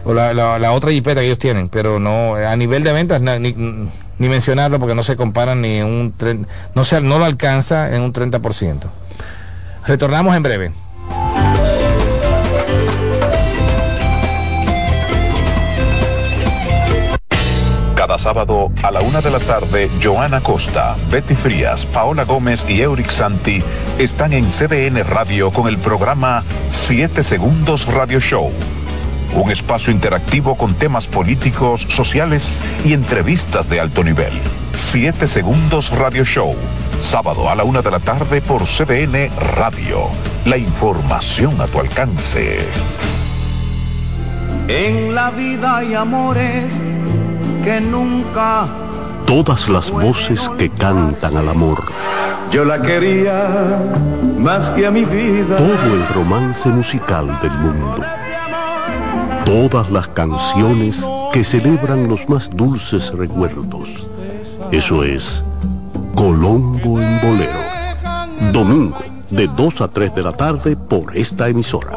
[0.04, 3.54] o la, la, otra jipeta que ellos tienen, pero no a nivel de ventas ni,
[4.18, 8.02] ni mencionarlo porque no se comparan ni en un no se, no lo alcanza en
[8.02, 8.80] un 30%.
[9.86, 10.72] Retornamos en breve.
[18.22, 23.10] Sábado a la una de la tarde, Joana Costa, Betty Frías, Paola Gómez y Euric
[23.10, 23.60] Santi
[23.98, 28.52] están en CDN Radio con el programa 7 Segundos Radio Show
[29.34, 34.32] un espacio interactivo con temas políticos, sociales y entrevistas de alto nivel.
[34.74, 36.54] Siete Segundos Radio Show,
[37.00, 40.10] sábado a la una de la tarde por CDN Radio.
[40.44, 42.58] La información a tu alcance.
[44.68, 46.82] En la vida hay amores
[47.62, 48.68] que nunca...
[49.26, 51.78] Todas las voces que cantan al amor.
[52.50, 53.80] Yo la quería
[54.38, 55.56] más que a mi vida.
[55.56, 58.02] Todo el romance musical del mundo
[59.44, 64.08] todas las canciones que celebran los más dulces recuerdos.
[64.70, 65.44] Eso es
[66.14, 68.52] Colombo en Bolero.
[68.52, 68.96] Domingo,
[69.30, 71.92] de 2 a 3 de la tarde por esta emisora.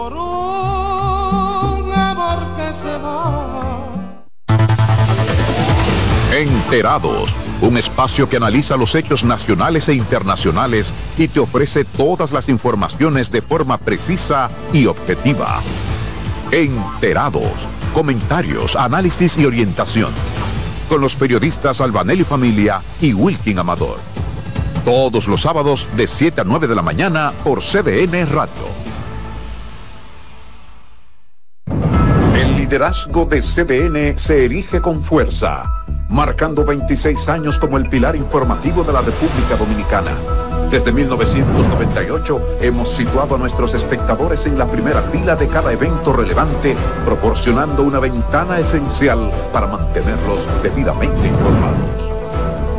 [6.36, 12.50] Enterados, un espacio que analiza los hechos nacionales e internacionales y te ofrece todas las
[12.50, 15.62] informaciones de forma precisa y objetiva.
[16.52, 17.54] Enterados.
[17.94, 20.12] Comentarios, análisis y orientación.
[20.90, 23.98] Con los periodistas Albanelli Familia y Wilkin Amador.
[24.84, 28.66] Todos los sábados de 7 a 9 de la mañana por CDN Radio.
[32.36, 38.84] El liderazgo de CDN se erige con fuerza, marcando 26 años como el pilar informativo
[38.84, 40.12] de la República Dominicana
[40.70, 46.76] desde 1998 hemos situado a nuestros espectadores en la primera fila de cada evento relevante,
[47.06, 52.15] proporcionando una ventana esencial para mantenerlos debidamente informados.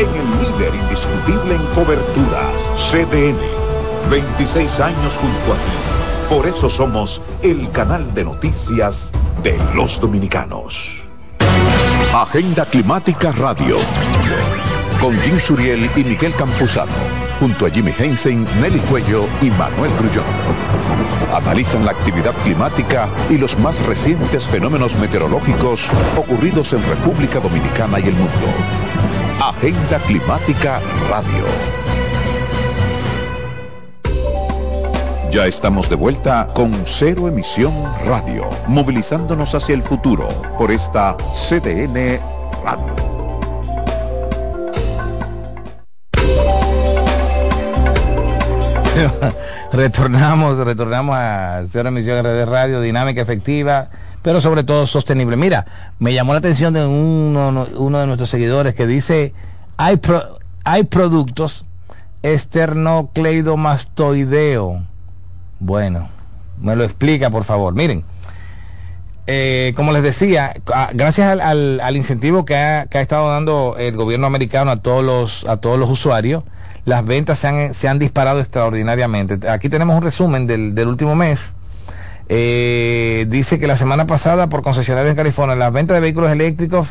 [0.00, 2.54] en el líder indiscutible en coberturas,
[2.90, 3.36] CDN.
[4.10, 6.34] 26 años junto a ti.
[6.34, 9.10] Por eso somos el canal de noticias
[9.42, 10.88] de los dominicanos.
[12.14, 13.76] Agenda Climática Radio.
[15.02, 16.92] Con Jim Suriel y Miguel Campuzano.
[17.38, 20.24] Junto a Jimmy Hensen, Nelly Cuello y Manuel Grullón.
[21.34, 28.04] Analizan la actividad climática y los más recientes fenómenos meteorológicos ocurridos en República Dominicana y
[28.04, 31.44] el mundo Agenda Climática Radio.
[35.30, 37.72] Ya estamos de vuelta con Cero Emisión
[38.04, 42.20] Radio, movilizándonos hacia el futuro por esta CDN
[42.62, 42.94] Radio.
[49.72, 53.88] retornamos, retornamos a cero emisión de radio, dinámica efectiva,
[54.22, 55.36] pero sobre todo sostenible.
[55.36, 55.66] Mira,
[55.98, 59.34] me llamó la atención de uno, uno de nuestros seguidores que dice,
[59.76, 60.00] hay,
[60.64, 61.66] hay productos
[62.22, 64.82] esternocleidomastoideo.
[65.58, 66.08] Bueno,
[66.60, 67.74] me lo explica, por favor.
[67.74, 68.04] Miren,
[69.26, 70.52] eh, como les decía,
[70.92, 75.78] gracias al, incentivo que ha, estado dando el gobierno americano a todos los, a todos
[75.78, 76.44] los usuarios,
[76.84, 79.48] las ventas se han, disparado extraordinariamente.
[79.48, 81.54] Aquí tenemos un resumen del, último mes.
[82.32, 86.86] Eh, dice que la semana pasada por concesionarios en California las ventas de vehículos eléctricos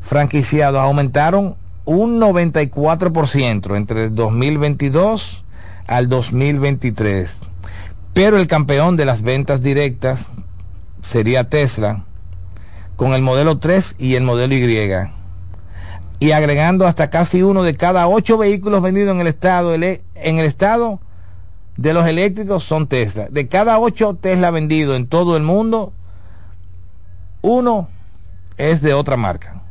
[0.00, 5.44] franquiciados aumentaron un 94% entre el 2022
[5.88, 7.28] al 2023.
[8.12, 10.30] Pero el campeón de las ventas directas
[11.02, 12.04] sería Tesla
[12.94, 15.10] con el modelo 3 y el modelo Y.
[16.20, 20.44] Y agregando hasta casi uno de cada ocho vehículos vendidos en el estado, en el
[20.44, 21.00] estado
[21.76, 23.28] de los eléctricos son Tesla.
[23.30, 25.92] De cada ocho Tesla vendidos en todo el mundo,
[27.42, 27.88] uno
[28.56, 29.62] es de otra marca.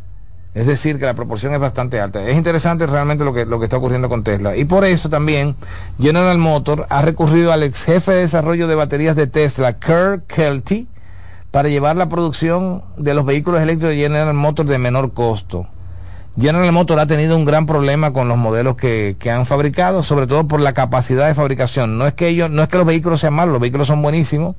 [0.54, 2.24] Es decir, que la proporción es bastante alta.
[2.28, 4.56] Es interesante realmente lo que, lo que está ocurriendo con Tesla.
[4.56, 5.56] Y por eso también
[6.00, 10.88] General Motors ha recurrido al ex jefe de desarrollo de baterías de Tesla, Kirk Kelty,
[11.50, 15.68] para llevar la producción de los vehículos eléctricos de General Motors de menor costo.
[16.40, 20.26] General Motors ha tenido un gran problema con los modelos que, que, han fabricado, sobre
[20.26, 22.00] todo por la capacidad de fabricación.
[22.00, 24.56] No es que ellos, no es que los vehículos sean malos, los vehículos son buenísimos,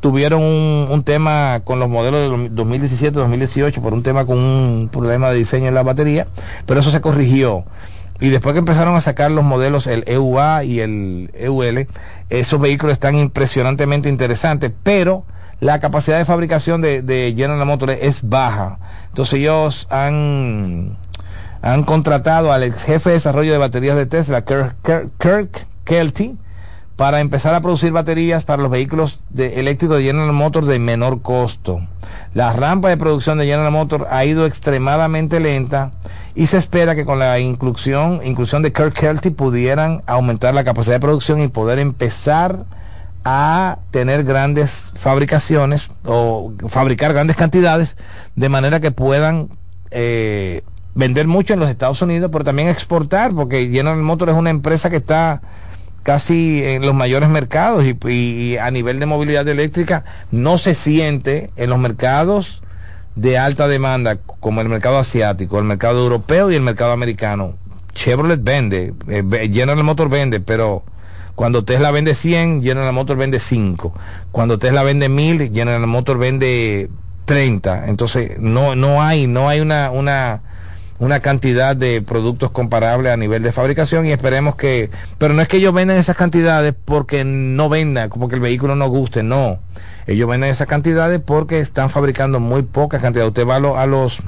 [0.00, 5.36] tuvieron un, tema con los modelos de 2017-2018 por un tema con un problema de
[5.38, 6.26] diseño en la batería,
[6.66, 7.64] pero eso se corrigió.
[8.18, 11.86] Y después que empezaron a sacar los modelos, el EUA y el EUL,
[12.30, 15.24] esos vehículos están impresionantemente interesantes, pero
[15.60, 18.78] la capacidad de fabricación de, de General Motors es baja.
[19.10, 20.96] Entonces ellos han,
[21.62, 26.36] han contratado al ex jefe de desarrollo de baterías de Tesla, Kirk, Kelty,
[26.96, 31.80] para empezar a producir baterías para los vehículos eléctricos de General Motors de menor costo.
[32.34, 35.92] La rampa de producción de General Motors ha ido extremadamente lenta
[36.34, 40.96] y se espera que con la inclusión, inclusión de Kirk Kelty pudieran aumentar la capacidad
[40.96, 42.66] de producción y poder empezar
[43.24, 47.96] a tener grandes fabricaciones o fabricar grandes cantidades
[48.34, 49.48] de manera que puedan
[49.92, 50.62] eh,
[50.94, 54.90] vender mucho en los Estados Unidos, pero también exportar, porque General Motors es una empresa
[54.90, 55.40] que está
[56.02, 61.70] casi en los mayores mercados y, a nivel de movilidad eléctrica no se siente en
[61.70, 62.62] los mercados
[63.14, 67.54] de alta demanda como el mercado asiático, el mercado europeo y el mercado americano.
[67.94, 70.82] Chevrolet vende, eh, General Motors vende, pero
[71.34, 73.94] cuando Tesla vende 100, General Motors vende 5.
[74.32, 76.90] Cuando Tesla vende 1000, General Motors vende
[77.26, 77.88] 30.
[77.88, 80.42] Entonces no no hay no hay una una
[81.02, 84.88] una cantidad de productos comparables a nivel de fabricación y esperemos que,
[85.18, 88.76] pero no es que ellos vendan esas cantidades porque no vendan, como que el vehículo
[88.76, 89.58] no guste, no.
[90.06, 93.30] Ellos venden esas cantidades porque están fabricando muy pocas cantidades.
[93.30, 94.22] Usted va a, los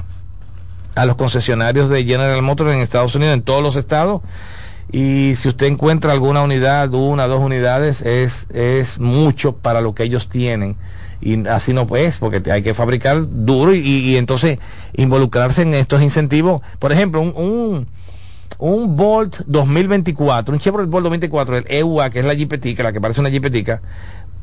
[0.95, 4.21] a los concesionarios de General Motors en Estados Unidos, en todos los estados,
[4.91, 10.03] y si usted encuentra alguna unidad, una, dos unidades, es, es mucho para lo que
[10.03, 10.75] ellos tienen
[11.21, 14.59] y así no pues, porque hay que fabricar duro y, entonces
[14.93, 16.61] involucrarse en estos incentivos.
[16.79, 17.87] Por ejemplo, un, un,
[18.59, 23.01] un Volt 2024, un Chevrolet Volt 2024, el EUA, que es la Jeepetica, la que
[23.01, 23.81] parece una Jeepetica,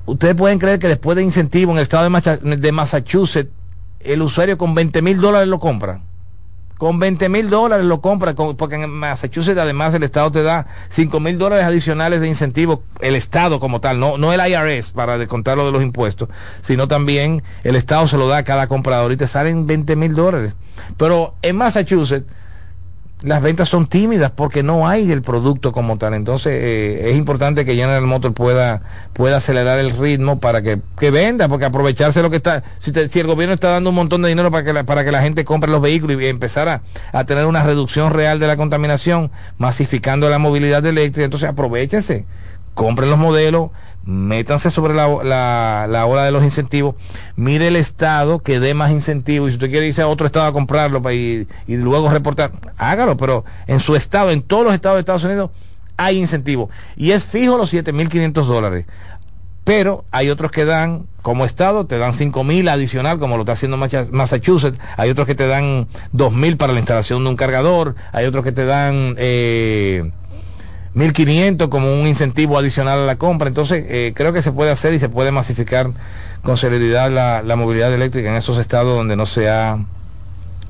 [0.06, 3.50] ustedes pueden creer que después de incentivo en el estado de, de Massachusetts,
[4.00, 6.00] el usuario con 20 mil dólares lo compra
[6.82, 11.20] con 20 mil dólares lo compra, porque en Massachusetts además el Estado te da 5
[11.20, 15.64] mil dólares adicionales de incentivo, el Estado como tal, no, no el IRS para descontarlo
[15.64, 16.28] de los impuestos,
[16.60, 20.16] sino también el Estado se lo da a cada comprador y te salen 20 mil
[20.16, 20.54] dólares.
[20.96, 22.26] Pero en Massachusetts
[23.22, 26.14] las ventas son tímidas porque no hay el producto como tal.
[26.14, 28.82] Entonces eh, es importante que General Motors pueda,
[29.12, 30.80] pueda acelerar el ritmo para que,
[31.10, 34.28] venda, porque aprovecharse lo que está, si, si, el gobierno está dando un montón de
[34.28, 36.82] dinero para que la, para que la gente compre los vehículos y empezar a,
[37.12, 42.26] a, tener una reducción real de la contaminación, masificando la movilidad eléctrica, entonces aprovechense,
[42.74, 43.70] compren los modelos,
[44.04, 46.94] métanse sobre la, la, la, hora de los incentivos,
[47.36, 50.46] mire el estado que dé más incentivos, y si usted quiere irse a otro estado
[50.46, 54.96] a comprarlo y, y luego reportar, hágalo, pero en su estado, en todos los estados
[54.96, 55.50] de Estados Unidos,
[55.96, 56.70] hay incentivos.
[56.96, 58.86] Y es fijo los 7.500 dólares.
[59.64, 63.76] Pero hay otros que dan, como estado, te dan 5.000 adicional, como lo está haciendo
[63.76, 64.78] Massachusetts.
[64.96, 67.94] Hay otros que te dan 2.000 para la instalación de un cargador.
[68.12, 69.14] Hay otros que te dan...
[69.18, 70.10] Eh,
[70.94, 73.48] 1.500 como un incentivo adicional a la compra.
[73.48, 75.90] Entonces, eh, creo que se puede hacer y se puede masificar
[76.42, 79.78] con celeridad la, la, movilidad eléctrica en esos estados donde no se ha,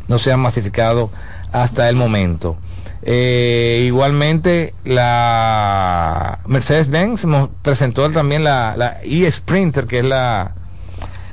[0.09, 1.11] no se masificado
[1.51, 2.57] hasta el momento.
[3.05, 7.27] Eh, igualmente, la Mercedes-Benz
[7.63, 10.53] presentó también la, la e-Sprinter, que es la,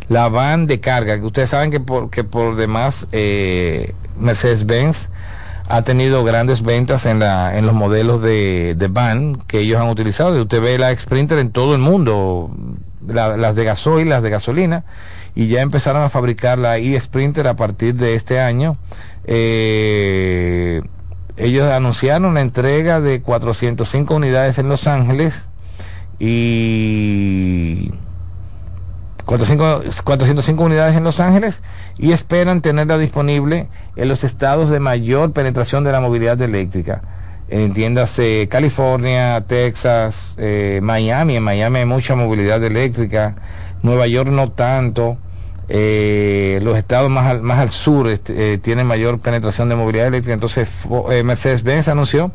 [0.07, 5.09] la van de carga, que ustedes saben que por, que por demás eh, Mercedes-Benz
[5.70, 9.88] ha tenido grandes ventas en, la, en los modelos de, de van que ellos han
[9.88, 10.36] utilizado.
[10.36, 12.51] Y usted ve la Sprinter en todo el mundo,
[13.05, 14.84] las de gasoil, las de gasolina,
[15.36, 18.78] y ya empezaron a fabricar la e-Sprinter a partir de este año.
[19.26, 20.82] Eh,
[21.38, 25.47] ellos anunciaron la entrega de 405 unidades en Los Ángeles
[26.17, 27.91] y
[29.30, 31.61] 405 unidades en Los Ángeles
[31.99, 37.01] y esperan tenerla disponible en los estados de mayor penetración de la movilidad eléctrica.
[37.47, 41.36] Entiéndase California, Texas, eh, Miami.
[41.36, 43.36] En Miami hay mucha movilidad eléctrica.
[43.84, 45.17] Nueva York no tanto.
[45.67, 50.07] Eh, los estados más al, más al sur este, eh, tienen mayor penetración de movilidad
[50.07, 50.34] eléctrica.
[50.34, 50.67] Entonces
[51.23, 52.32] Mercedes-Benz anunció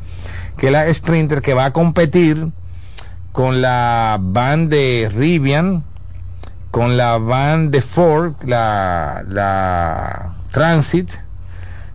[0.57, 2.51] que la Sprinter que va a competir
[3.32, 5.82] con la van de Rivian,
[6.75, 11.09] con la van de Ford, la, la Transit,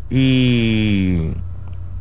[0.10, 1.32] y,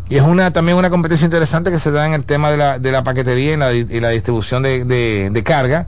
[0.08, 2.92] es una también una competencia interesante que se da en el tema de la, de
[2.92, 5.86] la paquetería y la, y la distribución de, de, carga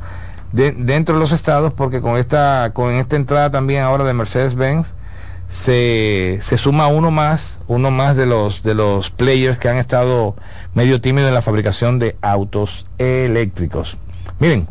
[0.50, 4.88] dentro de los estados, porque con esta, con esta entrada también ahora de Mercedes-Benz,
[5.48, 10.34] se, se, suma uno más, uno más de los, de los players que han estado
[10.74, 13.96] medio tímidos en la fabricación de autos eléctricos.
[14.40, 14.66] Miren,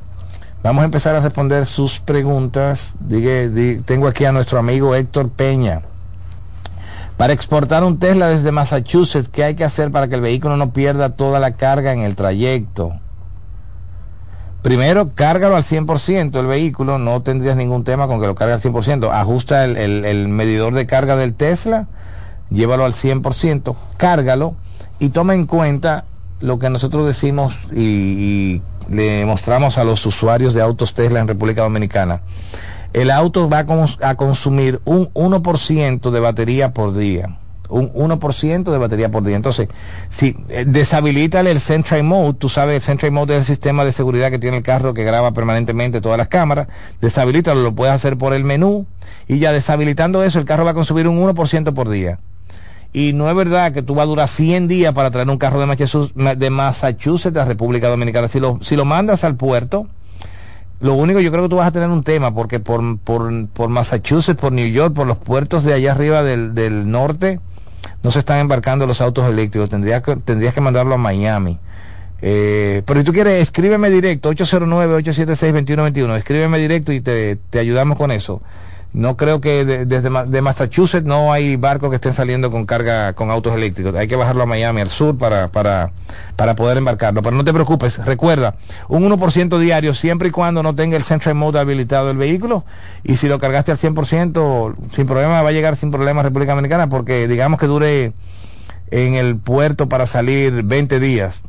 [0.62, 2.94] Vamos a empezar a responder sus preguntas.
[3.86, 5.84] tengo aquí a nuestro amigo Héctor Peña.
[7.16, 10.72] Para exportar un Tesla desde Massachusetts, ¿qué hay que hacer para que el vehículo no
[10.72, 12.94] pierda toda la carga en el trayecto?
[14.62, 18.62] Primero, cárgalo al 100% el vehículo, no tendrías ningún tema con que lo cargue al
[18.62, 19.10] 100%.
[19.14, 21.88] Ajusta el, medidor de carga del Tesla,
[22.50, 24.56] llévalo al 100%, cárgalo
[25.00, 26.04] y toma en cuenta
[26.42, 31.62] lo que nosotros decimos y le mostramos a los usuarios de autos Tesla en República
[31.62, 32.22] Dominicana,
[32.94, 33.66] el auto va
[34.02, 37.38] a, consumir un 1% de batería por día.
[37.70, 39.36] Un 1% de batería por día.
[39.36, 39.68] Entonces,
[40.10, 43.92] si eh, deshabilita el Central Mode, tú sabes, el Central Mode es el sistema de
[43.92, 46.68] seguridad que tiene el carro que graba permanentemente todas las cámaras,
[47.00, 48.88] deshabilitalo, lo puedes hacer por el menú
[49.28, 52.18] y ya deshabilitando eso, el carro va a consumir un 1% por día.
[52.92, 55.60] Y no es verdad que tú vas a durar 100 días para traer un carro
[55.60, 58.28] de Massachusetts, de Massachusetts a República Dominicana.
[58.28, 59.88] Si lo, si lo mandas al puerto,
[60.80, 63.70] lo único yo creo que tú vas a tener un tema, porque por, por, por
[63.70, 67.40] Massachusetts, por New York, por los puertos de allá arriba del, del norte,
[68.02, 69.70] no se están embarcando los autos eléctricos.
[69.70, 71.60] Tendrías que, tendrías que mandarlo a Miami.
[72.22, 76.18] Eh, pero si tú quieres, escríbeme directo, 809-876-2121.
[76.18, 78.42] Escríbeme directo y te, te ayudamos con eso.
[78.92, 83.30] No creo que desde de Massachusetts no hay barcos que estén saliendo con carga con
[83.30, 83.94] autos eléctricos.
[83.96, 85.92] Hay que bajarlo a Miami, al sur, para, para,
[86.36, 87.22] para poder embarcarlo.
[87.22, 88.56] Pero no te preocupes, recuerda,
[88.88, 92.64] un 1% diario siempre y cuando no tenga el Central Mode habilitado el vehículo.
[93.04, 96.54] Y si lo cargaste al 100%, sin problema, va a llegar sin problema a República
[96.54, 98.14] Dominicana porque digamos que dure
[98.90, 101.42] en el puerto para salir 20 días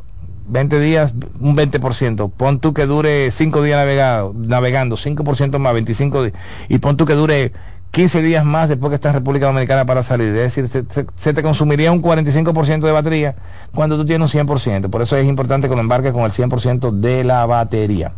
[0.50, 2.30] 20 días, un 20%.
[2.36, 6.34] Pon tú que dure 5 días navegado, navegando, 5% más, 25 días.
[6.68, 7.52] Y pon tú que dure
[7.92, 10.34] 15 días más después que está en República Dominicana para salir.
[10.36, 10.84] Es decir,
[11.16, 13.34] se, te consumiría un 45% de batería
[13.74, 14.90] cuando tú tienes un 100%.
[14.90, 18.12] Por eso es importante que lo embarques con el 100% de la batería.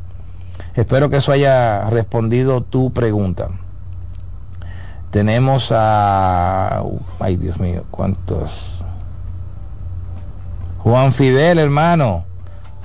[0.75, 3.49] Espero que eso haya respondido tu pregunta.
[5.11, 6.83] Tenemos a...
[7.21, 8.72] Ay, Dios mío, ¿cuántos?
[10.83, 12.25] Juan Fidel, hermano.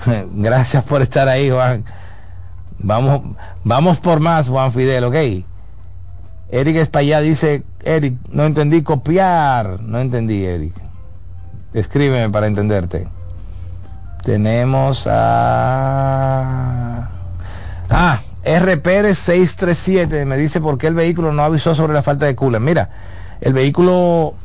[0.33, 1.83] Gracias por estar ahí, Juan.
[2.79, 5.15] Vamos, vamos por más, Juan Fidel, ¿ok?
[6.49, 9.81] Eric Espallá dice, Eric, no entendí copiar.
[9.81, 10.73] No entendí, Eric.
[11.73, 13.07] Escríbeme para entenderte.
[14.23, 17.09] Tenemos a...
[17.89, 18.77] Ah, R.
[18.77, 22.61] Pérez 637 me dice por qué el vehículo no avisó sobre la falta de cooler.
[22.61, 22.89] Mira,
[23.41, 24.35] el vehículo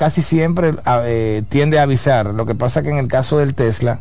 [0.00, 0.72] casi siempre
[1.04, 2.32] eh, tiende a avisar.
[2.32, 4.00] Lo que pasa que en el caso del Tesla,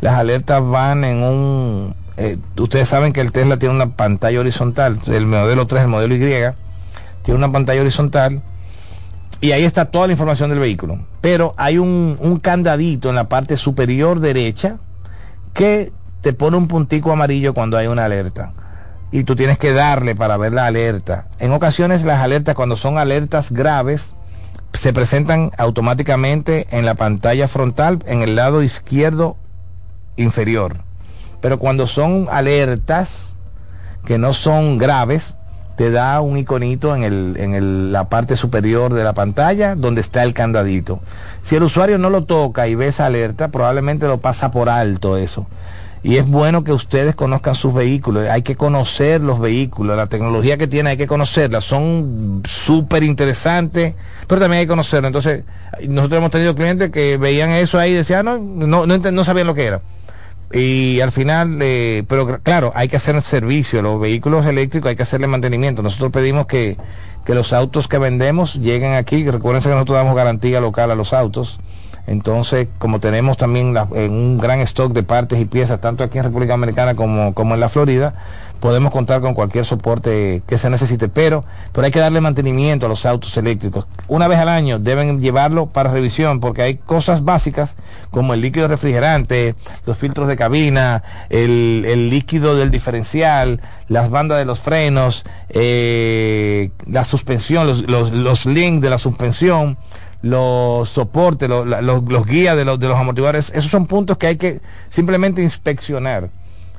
[0.00, 1.96] las alertas van en un...
[2.18, 6.14] Eh, ustedes saben que el Tesla tiene una pantalla horizontal, el modelo 3, el modelo
[6.14, 8.42] Y, tiene una pantalla horizontal
[9.40, 11.00] y ahí está toda la información del vehículo.
[11.20, 14.76] Pero hay un, un candadito en la parte superior derecha
[15.52, 15.90] que
[16.20, 18.52] te pone un puntico amarillo cuando hay una alerta
[19.10, 21.26] y tú tienes que darle para ver la alerta.
[21.40, 24.14] En ocasiones las alertas, cuando son alertas graves,
[24.72, 29.36] se presentan automáticamente en la pantalla frontal en el lado izquierdo
[30.16, 30.78] inferior.
[31.40, 33.36] Pero cuando son alertas
[34.04, 35.36] que no son graves,
[35.76, 40.02] te da un iconito en, el, en el, la parte superior de la pantalla donde
[40.02, 41.00] está el candadito.
[41.42, 45.16] Si el usuario no lo toca y ve esa alerta, probablemente lo pasa por alto
[45.16, 45.46] eso.
[46.02, 48.26] Y es bueno que ustedes conozcan sus vehículos.
[48.28, 49.96] Hay que conocer los vehículos.
[49.96, 51.60] La tecnología que tiene hay que conocerla.
[51.60, 53.94] Son súper interesantes,
[54.26, 55.08] pero también hay que conocerla.
[55.08, 55.44] Entonces,
[55.86, 59.46] nosotros hemos tenido clientes que veían eso ahí y decían, ah, no, no, no, sabían
[59.46, 59.82] lo que era.
[60.52, 63.82] Y al final, eh, pero claro, hay que hacer el servicio.
[63.82, 65.82] Los vehículos eléctricos hay que hacerle mantenimiento.
[65.82, 66.78] Nosotros pedimos que,
[67.26, 69.22] que los autos que vendemos lleguen aquí.
[69.30, 71.60] Recuerden que nosotros damos garantía local a los autos
[72.06, 76.54] entonces, como tenemos también un gran stock de partes y piezas, tanto aquí en República
[76.54, 78.14] Dominicana como, como en la Florida,
[78.60, 82.88] podemos contar con cualquier soporte que se necesite, pero, pero hay que darle mantenimiento a
[82.88, 83.86] los autos eléctricos.
[84.06, 87.74] Una vez al año deben llevarlo para revisión porque hay cosas básicas
[88.10, 89.54] como el líquido refrigerante,
[89.86, 97.04] los filtros de cabina, el, líquido del diferencial, las bandas de los frenos, eh, la
[97.04, 99.78] suspensión, los, los, los links de la suspensión
[100.22, 104.36] los soportes, los, los, guías de los, de los amortiguadores, esos son puntos que hay
[104.36, 106.30] que simplemente inspeccionar.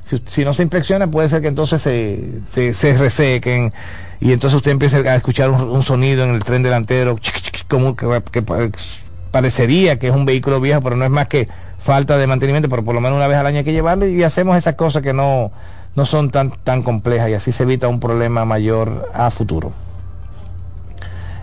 [0.04, 3.72] Si, no se inspecciona, puede ser que entonces se, se, resequen
[4.20, 7.18] y entonces usted empiece a escuchar un, sonido en el tren delantero,
[7.68, 8.42] como que,
[9.30, 12.84] parecería que es un vehículo viejo, pero no es más que falta de mantenimiento, pero
[12.84, 15.12] por lo menos una vez al año hay que llevarlo y hacemos esas cosas que
[15.12, 15.52] no,
[15.94, 19.72] no son tan, tan complejas y así se evita un problema mayor a futuro.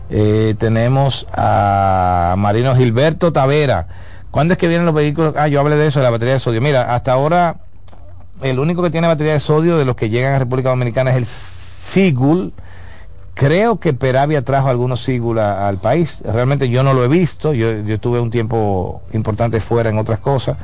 [0.10, 3.88] Eh, tenemos a Marino Gilberto Tavera.
[4.32, 5.34] ¿Cuándo es que vienen los vehículos?
[5.38, 6.62] Ah, yo hablé de eso, de la batería de sodio.
[6.62, 7.58] Mira, hasta ahora
[8.42, 11.18] el único que tiene batería de sodio de los que llegan a República Dominicana es
[11.18, 12.54] el Sigul.
[13.34, 16.20] Creo que Peravia trajo algunos Sigul al país.
[16.24, 17.54] Realmente yo no lo he visto.
[17.54, 20.58] Yo, yo estuve un tiempo importante fuera en otras cosas.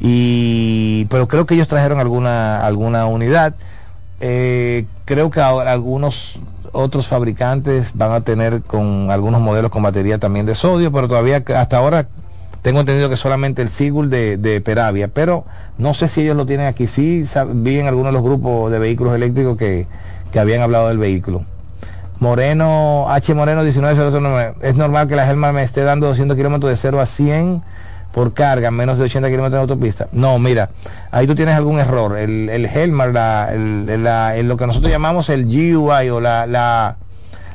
[0.00, 3.54] Y, pero creo que ellos trajeron alguna, alguna unidad.
[4.20, 6.36] Eh, creo que ahora algunos
[6.74, 11.42] otros fabricantes van a tener con algunos modelos con batería también de sodio, pero todavía
[11.56, 12.06] hasta ahora
[12.62, 15.44] tengo entendido que solamente el Sigul de, de Peravia, pero
[15.78, 16.88] no sé si ellos lo tienen aquí.
[16.88, 19.86] Sí vi en algunos de los grupos de vehículos eléctricos que,
[20.32, 21.44] que habían hablado del vehículo.
[22.20, 26.76] Moreno, H Moreno 1909, es normal que la Helma me esté dando 200 kilómetros de
[26.76, 27.62] 0 a 100
[28.14, 30.08] por carga, menos de 80 kilómetros de autopista.
[30.12, 30.70] No, mira,
[31.10, 32.16] ahí tú tienes algún error.
[32.16, 36.96] El, el Helmar, la, el, lo que nosotros llamamos el GUI o la, la,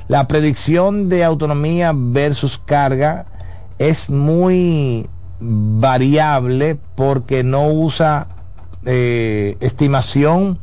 [0.10, 3.26] la predicción de autonomía versus carga
[3.78, 8.28] es muy variable porque no usa
[8.86, 10.60] eh, estimación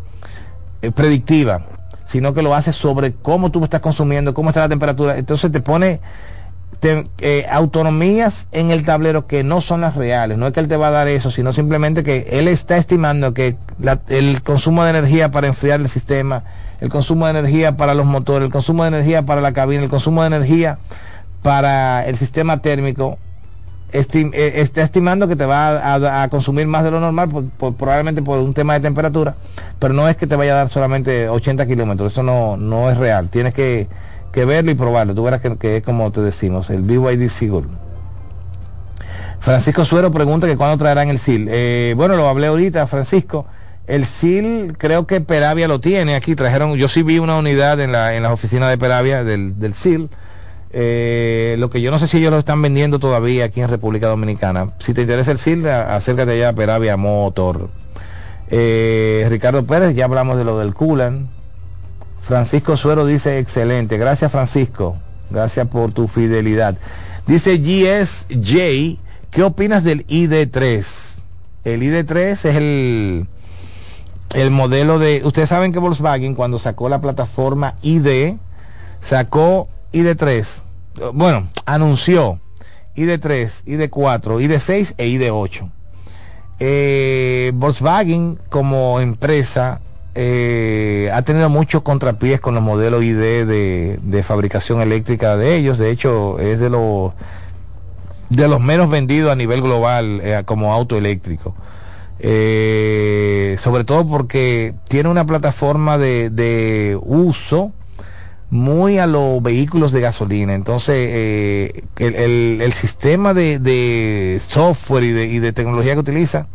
[0.82, 1.62] eh, predictiva,
[2.04, 5.16] sino que lo hace sobre cómo tú estás consumiendo, cómo está la temperatura.
[5.16, 6.02] Entonces te pone
[6.82, 10.38] eh, autonomías en el tablero que no son las reales.
[10.38, 13.34] No es que él te va a dar eso, sino simplemente que él está estimando
[13.34, 13.56] que
[14.08, 16.44] el consumo de energía para enfriar el sistema,
[16.80, 19.90] el consumo de energía para los motores, el consumo de energía para la cabina, el
[19.90, 20.78] consumo de energía
[21.42, 23.18] para el sistema térmico,
[23.92, 28.52] eh, está estimando que te va a, consumir más de lo normal, probablemente por un
[28.52, 29.36] tema de temperatura,
[29.78, 32.98] pero no es que te vaya a dar solamente 80 kilómetros, eso no, no es
[32.98, 33.28] real.
[33.28, 33.86] Tienes que
[34.36, 35.14] que verlo y probarlo.
[35.14, 37.70] Tú verás que, es como te decimos, el BYD Seagull.
[39.40, 41.48] Francisco Suero pregunta que cuándo traerán el SIL.
[41.50, 43.46] Eh, bueno, lo hablé ahorita, Francisco.
[43.86, 46.34] El SIL creo que Peravia lo tiene aquí.
[46.34, 50.10] Trajeron, yo sí vi una unidad en, la, las oficinas de Peravia del, SIL.
[50.70, 54.06] Eh, lo que yo no sé si ellos lo están vendiendo todavía aquí en República
[54.06, 54.72] Dominicana.
[54.80, 57.70] Si te interesa el SIL, acércate allá a Peravia Motor.
[58.50, 61.35] Eh, Ricardo Pérez, ya hablamos de lo del Culan.
[62.26, 63.98] Francisco Suero dice, excelente.
[63.98, 64.96] Gracias Francisco.
[65.30, 66.76] Gracias por tu fidelidad.
[67.24, 68.98] Dice GSJ,
[69.30, 70.84] ¿qué opinas del ID3?
[71.62, 73.28] El ID3 es el,
[74.34, 75.22] el modelo de...
[75.24, 78.38] Ustedes saben que Volkswagen cuando sacó la plataforma ID,
[79.00, 80.46] sacó ID3.
[81.14, 82.40] Bueno, anunció
[82.96, 85.70] ID3, ID4, ID6 e ID8.
[86.58, 89.80] Eh, Volkswagen como empresa
[90.18, 95.76] eh, ha tenido muchos contrapiés con los modelos ID de, fabricación eléctrica de ellos.
[95.76, 97.12] De hecho, es de los
[98.30, 101.54] de los menos vendidos a nivel global eh, como auto eléctrico.
[102.18, 107.72] Eh, sobre todo porque tiene una plataforma de, uso
[108.48, 110.54] muy a los vehículos de gasolina.
[110.54, 116.46] Entonces, el, sistema de, software y de, y de tecnología que utiliza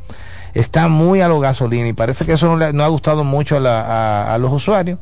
[0.53, 4.37] está muy a lo gasolina y parece que eso no, le, ha gustado mucho a,
[4.39, 4.99] los usuarios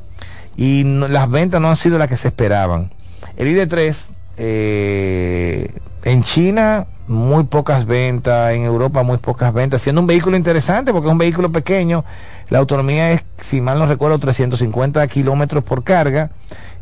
[0.55, 2.91] y las ventas no han sido las que se esperaban.
[3.37, 3.95] El ID3
[4.37, 5.73] eh,
[6.03, 11.07] en China muy pocas ventas, en Europa muy pocas ventas, siendo un vehículo interesante porque
[11.07, 12.05] es un vehículo pequeño,
[12.49, 16.29] la autonomía es, si mal no recuerdo, 350 kilómetros por carga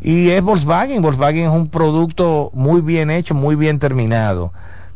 [0.01, 4.51] y es Volkswagen, Volkswagen es un producto muy bien hecho, muy bien terminado,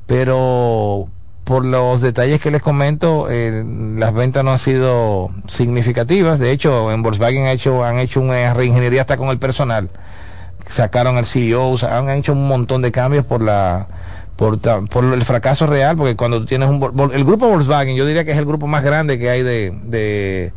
[0.06, 1.08] pero
[1.44, 3.64] por los detalles que les comento, eh,
[3.98, 8.54] las ventas no han sido significativas, de hecho en Volkswagen han hecho, han hecho una
[8.54, 9.90] reingeniería hasta con el personal,
[10.70, 13.88] sacaron el CEO, han hecho un montón de cambios por la
[14.90, 17.12] por, el fracaso real, porque cuando tú tienes un...
[17.14, 20.54] El grupo Volkswagen, yo diría que es el grupo más grande que hay de, de,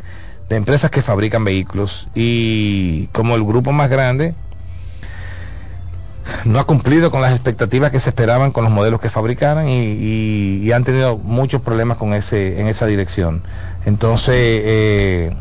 [0.56, 2.08] empresas que fabrican vehículos.
[2.14, 4.34] Y como el grupo más grande,
[6.44, 10.70] no ha cumplido con las expectativas que se esperaban con los modelos que fabricaran y,
[10.72, 13.42] han tenido muchos problemas con ese en esa dirección
[13.84, 15.36] entonces eh,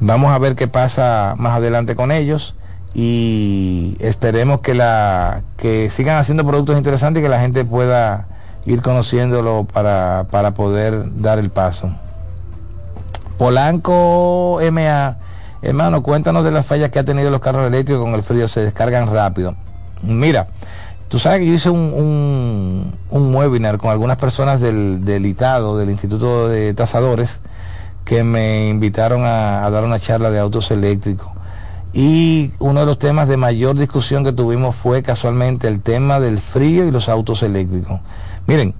[0.00, 2.54] vamos a ver qué pasa más adelante con ellos
[2.94, 8.26] y esperemos que la que sigan haciendo productos interesantes y que la gente pueda
[8.64, 11.90] ir conociéndolo para, para poder dar el paso.
[13.38, 15.16] Polanco MA,
[15.62, 18.60] hermano, cuéntanos de las fallas que ha tenido los carros eléctricos con el frío, se
[18.60, 19.54] descargan rápido.
[20.02, 20.48] Mira,
[21.08, 25.90] tú sabes que yo hice un, un, webinar con algunas personas del, del ITADO, del
[25.90, 27.30] Instituto de Tasadores,
[28.04, 31.36] que me invitaron a dar una charla de autos eléctricos
[31.98, 36.40] y uno de los temas de mayor discusión que tuvimos fue casualmente el tema del
[36.40, 38.00] frío y los autos eléctricos.
[38.46, 38.74] Miren,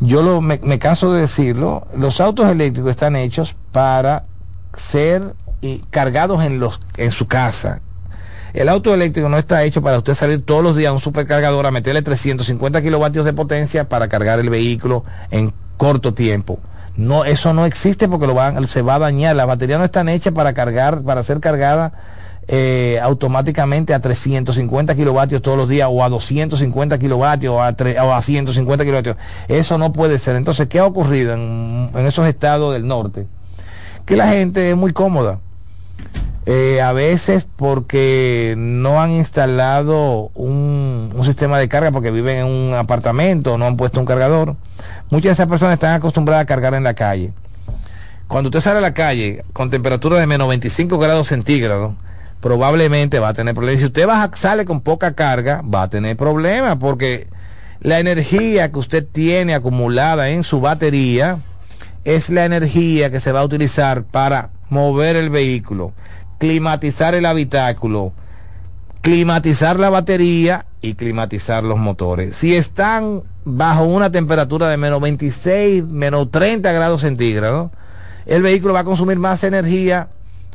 [0.00, 4.24] yo lo, me, canso de decirlo, los autos eléctricos están hechos para
[4.74, 5.34] ser
[5.90, 7.82] cargados en, los, en su casa.
[8.54, 11.66] El auto eléctrico no está hecho para usted salir todos los días a un supercargador
[11.66, 16.60] a meterle 350 kilovatios de potencia para cargar el vehículo en corto tiempo.
[16.96, 19.34] No, eso no existe porque lo van, se va a dañar.
[19.36, 21.92] Las baterías no están hechas para cargar, para ser cargadas
[22.48, 28.12] eh, automáticamente a 350 kilovatios todos los días o a 250 kilovatios o a, o
[28.12, 29.16] a 150 kilovatios.
[29.48, 30.36] Eso no puede ser.
[30.36, 33.26] Entonces, ¿qué ha ocurrido en, esos estados del norte?
[34.04, 35.38] Que la gente es muy cómoda.
[36.44, 42.74] Eh, a veces porque no han instalado un, sistema de carga porque viven en un
[42.74, 44.56] apartamento, no han puesto un cargador.
[45.10, 47.32] Muchas de esas personas están acostumbradas a cargar en la calle.
[48.26, 51.94] Cuando usted sale a la calle con temperatura de menos 25 grados centígrados,
[52.40, 53.80] probablemente va a tener problemas.
[53.80, 57.28] Si usted va, sale con poca carga, va a tener problemas porque
[57.80, 61.38] la energía que usted tiene acumulada en su batería
[62.04, 65.92] es la energía que se va a utilizar para mover el vehículo,
[66.38, 68.12] climatizar el habitáculo,
[69.02, 72.36] climatizar la batería y climatizar los motores.
[72.36, 77.70] Si están bajo una temperatura de menos 26, menos 30 grados centígrados,
[78.26, 80.08] el vehículo va a consumir más energía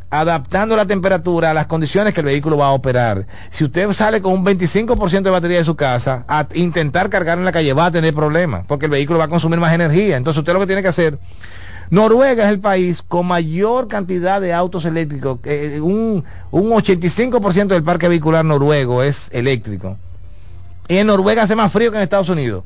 [0.09, 3.27] adaptando la temperatura a las condiciones que el vehículo va a operar.
[3.49, 7.45] Si usted sale con un 25% de batería de su casa a intentar cargar en
[7.45, 10.17] la calle va a tener problemas porque el vehículo va a consumir más energía.
[10.17, 11.19] Entonces usted lo que tiene que hacer
[11.89, 15.39] Noruega es el país con mayor cantidad de autos eléctricos.
[15.43, 19.97] Eh, un, un 85% del parque vehicular noruego es eléctrico.
[20.89, 22.63] Y en Noruega hace más frío que en Estados Unidos.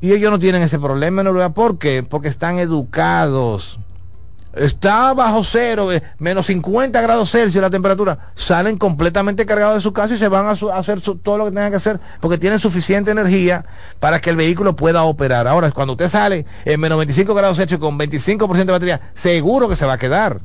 [0.00, 1.50] Y ellos no tienen ese problema en Noruega.
[1.50, 2.02] ¿Por qué?
[2.02, 3.78] Porque están educados
[4.54, 9.92] está bajo cero, eh, menos 50 grados Celsius la temperatura, salen completamente cargados de su
[9.92, 13.10] casa y se van a, hacer todo lo que tengan que hacer porque tienen suficiente
[13.10, 13.64] energía
[14.00, 15.46] para que el vehículo pueda operar.
[15.46, 19.76] Ahora, cuando usted sale en menos 25 grados Celsius con 25% de batería, seguro que
[19.76, 20.40] se va a quedar.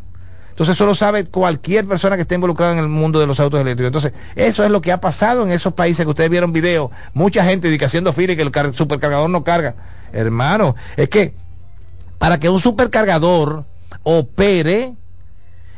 [0.54, 3.60] Entonces eso lo sabe cualquier persona que esté involucrada en el mundo de los autos
[3.60, 3.88] eléctricos.
[3.88, 6.92] Entonces, eso es lo que ha pasado en esos países que ustedes vieron video.
[7.16, 9.74] Mucha gente haciendo fila y que el supercargador no carga.
[10.12, 11.34] Hermano, es que
[12.20, 13.66] para que un supercargador
[14.04, 14.96] opere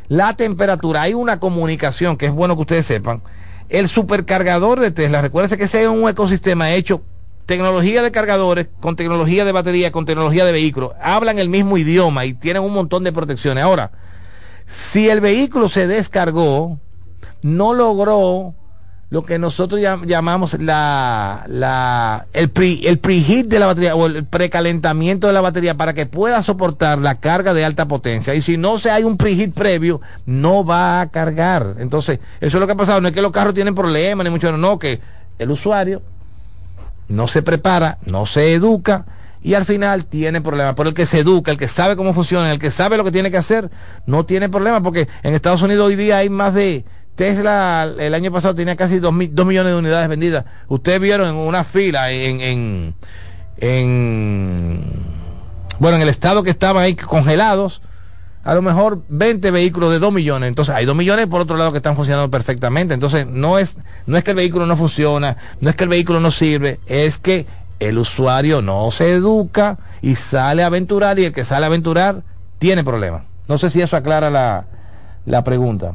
[0.08, 1.02] la temperatura.
[1.02, 3.22] Hay una comunicación que es bueno que ustedes sepan.
[3.70, 7.02] El supercargador de Tesla, recuérdense que ese es un ecosistema hecho
[7.46, 12.26] tecnología de cargadores, con tecnología de batería, con tecnología de vehículos, hablan el mismo idioma
[12.26, 13.64] y tienen un montón de protecciones.
[13.64, 13.92] Ahora,
[14.66, 16.80] si el vehículo se descargó,
[17.42, 18.56] no logró
[19.10, 24.26] lo que nosotros llamamos la, la, el, pre, el preheat de la batería o el
[24.26, 28.34] precalentamiento de la batería para que pueda soportar la carga de alta potencia.
[28.34, 31.76] Y si no se hay un preheat previo, no va a cargar.
[31.80, 33.00] Entonces, eso es lo que ha pasado.
[33.00, 35.00] No es que los carros tienen problemas, ni mucho menos, no, que
[35.38, 36.02] el usuario
[37.08, 39.06] no se prepara, no se educa
[39.44, 40.74] y al final tiene problemas.
[40.76, 43.12] Pero el que se educa, el que sabe cómo funciona, el que sabe lo que
[43.12, 43.70] tiene que hacer,
[44.08, 46.84] no tiene problema porque en Estados Unidos hoy día hay más de
[47.16, 50.46] Tesla el año pasado tenía casi 2 millones de unidades vendidas.
[50.68, 52.96] Ustedes vieron en una fila en, en,
[53.58, 54.82] en,
[55.80, 57.82] bueno, en el estado que estaban ahí congelados,
[58.44, 60.50] a lo mejor 20 vehículos de 2 millones.
[60.50, 62.94] Entonces hay 2 millones por otro lado que están funcionando perfectamente.
[62.94, 66.20] Entonces no es, no es que el vehículo no funciona, no es que el vehículo
[66.20, 67.48] no sirve, es que
[67.80, 72.22] el usuario no se educa y sale a aventurar y el que sale a aventurar
[72.60, 73.24] tiene problemas.
[73.48, 74.66] No sé si eso aclara la,
[75.26, 75.94] la pregunta.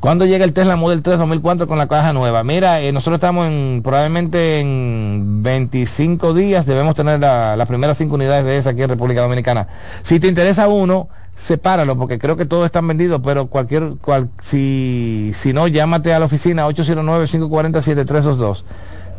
[0.00, 2.42] ¿Cuándo llega el Tesla Model 3 2004 con la caja nueva?
[2.42, 8.46] Mira, eh, nosotros estamos en, probablemente en 25 días, debemos tener las primeras 5 unidades
[8.46, 9.68] de esa aquí en República Dominicana.
[10.02, 15.32] Si te interesa uno, sepáralo, porque creo que todos están vendidos, pero cualquier, cual, si,
[15.34, 18.62] si no, llámate a la oficina 809-540-7322.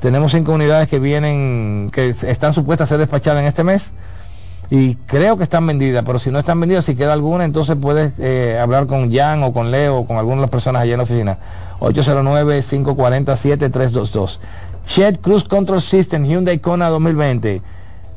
[0.01, 3.91] Tenemos 5 unidades que vienen, que están supuestas a ser despachadas en este mes
[4.73, 8.13] y creo que están vendidas, pero si no están vendidas, si queda alguna, entonces puedes
[8.19, 10.99] eh, hablar con Jan o con Leo o con alguna de las personas allá en
[10.99, 11.37] la oficina.
[11.81, 14.39] 809-547-322.
[14.87, 17.61] Shed Cruise Control System Hyundai Kona 2020.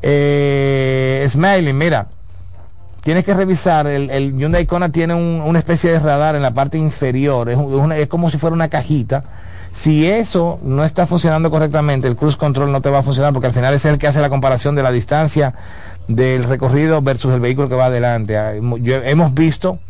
[0.00, 2.06] Eh, Smiling, mira,
[3.02, 6.78] tienes que revisar, el, el Hyundai Kona tiene una especie de radar en la parte
[6.78, 7.58] inferior, es,
[7.96, 9.24] es como si fuera una cajita.
[9.74, 13.48] Si eso no está funcionando correctamente, el cruise control no te va a funcionar porque
[13.48, 15.54] al final es el que hace la comparación de la distancia
[16.06, 18.38] del recorrido versus el vehículo que va adelante.
[18.38, 19.80] Ah, hemos visto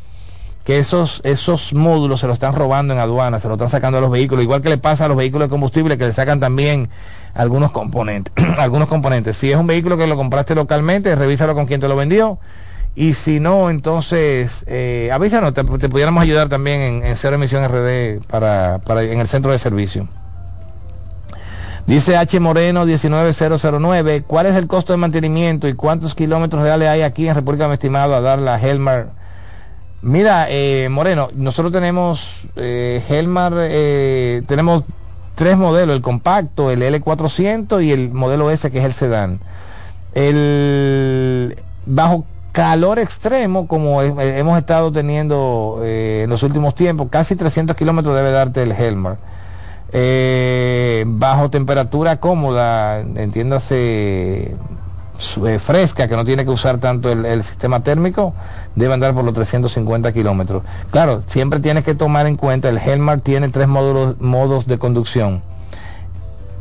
[0.64, 4.00] que esos, esos módulos se lo están robando en aduanas, se lo están sacando a
[4.00, 6.88] los vehículos, igual que le pasa a los vehículos de combustible que le sacan también
[7.34, 9.36] algunos componentes, algunos componentes.
[9.36, 12.38] Si es un vehículo que lo compraste localmente, revísalo con quien te lo vendió.
[12.96, 18.24] Y si no, entonces eh, avísanos, te, pudiéramos ayudar también en, en Cero Emisión RD
[18.26, 20.08] para, para, en el centro de servicio.
[21.86, 22.40] Dice H.
[22.40, 27.34] Moreno 19009, ¿cuál es el costo de mantenimiento y cuántos kilómetros reales hay aquí en
[27.34, 29.08] República estimado a dar la Helmar?
[30.00, 34.84] Mira, eh, Moreno, nosotros tenemos eh, Helmar, eh, tenemos
[35.34, 39.40] tres modelos, el compacto, el L400 y el modelo S que es el sedán.
[40.14, 42.24] El bajo
[42.54, 48.62] calor extremo, como hemos estado teniendo en los últimos tiempos, casi 300 kilómetros debe darte
[48.62, 49.18] el Helmar
[49.96, 54.56] eh, bajo temperatura cómoda, entiéndase
[55.46, 58.34] eh, fresca, que no tiene que usar tanto el, sistema térmico,
[58.74, 60.64] debe andar por los 350 kilómetros.
[60.90, 65.42] Claro, siempre tienes que tomar en cuenta, el Helmar tiene tres modos de conducción.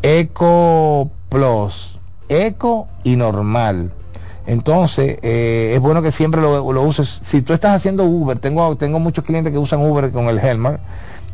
[0.04, 1.98] Eco Plus,
[2.30, 3.92] Eco y normal.
[4.46, 7.22] Entonces, eh, es bueno que siempre lo, uses.
[7.24, 10.80] Si tú estás haciendo Uber, tengo, tengo muchos clientes que usan Uber con el Helmar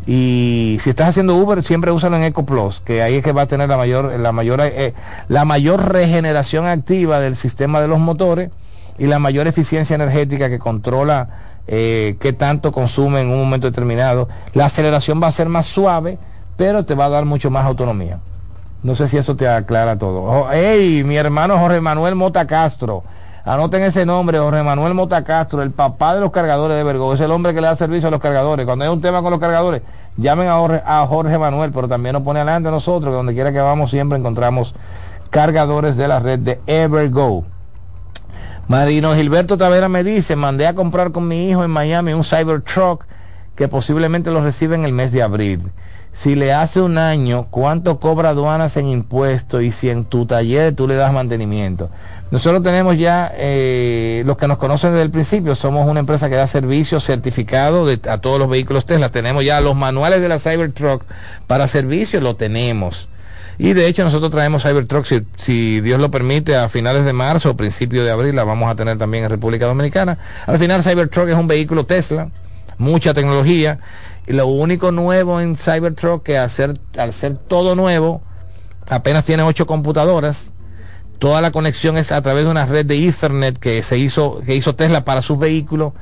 [0.05, 3.43] y si estás haciendo Uber, siempre úsalo en Eco Plus, que ahí es que va
[3.43, 4.93] a tener la mayor, la mayor, eh,
[5.28, 8.49] la mayor regeneración activa del sistema de los motores
[8.97, 11.30] y la mayor eficiencia energética que controla
[11.68, 14.30] eh, qué tanto consume en un momento determinado.
[14.53, 16.18] La aceleración va a ser más suave,
[16.57, 18.20] pero te va a dar mucho más autonomía.
[18.84, 20.23] No sé si eso te aclara todo.
[20.23, 23.03] Oh, hey, mi hermano Jorge Manuel Mota Castro
[23.45, 27.13] Anoten ese nombre, Jorge Manuel Mota Castro, el papá de los cargadores de Vergo.
[27.13, 28.65] Es el hombre que le da servicio a los cargadores.
[28.65, 29.82] Cuando hay un tema con los cargadores,
[30.17, 33.34] llamen a Jorge, a Jorge Manuel, pero también nos pone adelante a nosotros, que donde
[33.34, 34.75] quiera que vamos siempre encontramos
[35.30, 37.45] cargadores de la red de Evergo.
[38.67, 43.05] Marino Gilberto Tavera me dice, mandé a comprar con mi hijo en Miami un Cybertruck
[43.55, 45.71] que posiblemente lo recibe en el mes de abril
[46.14, 50.76] si le hace un año, cuánto cobra aduanas en impuestos y si en tu taller
[50.76, 51.89] tú le das mantenimiento.
[52.32, 56.36] Nosotros tenemos ya, eh, los que nos conocen desde el principio, somos una empresa que
[56.36, 59.10] da servicio certificado a todos los vehículos Tesla.
[59.10, 61.03] Tenemos ya los manuales de la Cybertruck
[61.47, 63.07] para servicio, lo tenemos.
[63.57, 67.51] Y de hecho nosotros traemos Cybertruck, si, si Dios lo permite, a finales de marzo
[67.51, 70.18] o principio de abril la vamos a tener también en República Dominicana.
[70.47, 72.30] Al final Cybertruck es un vehículo Tesla,
[72.78, 73.80] mucha tecnología
[74.30, 76.77] y lo único nuevo en Cybertruck que al ser,
[77.47, 78.21] todo nuevo,
[78.88, 80.53] apenas tiene ocho computadoras.
[81.17, 84.55] Toda la conexión es a través de una red de Ethernet que se hizo, que
[84.55, 85.93] hizo Tesla para sus vehículos.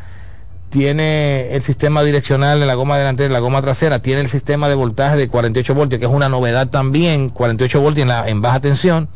[0.69, 3.99] Tiene el sistema direccional en la goma delantera y la goma trasera.
[3.99, 8.01] Tiene el sistema de voltaje de 48 voltios, que es una novedad también, 48 voltios
[8.01, 9.07] en, la, en baja tensión.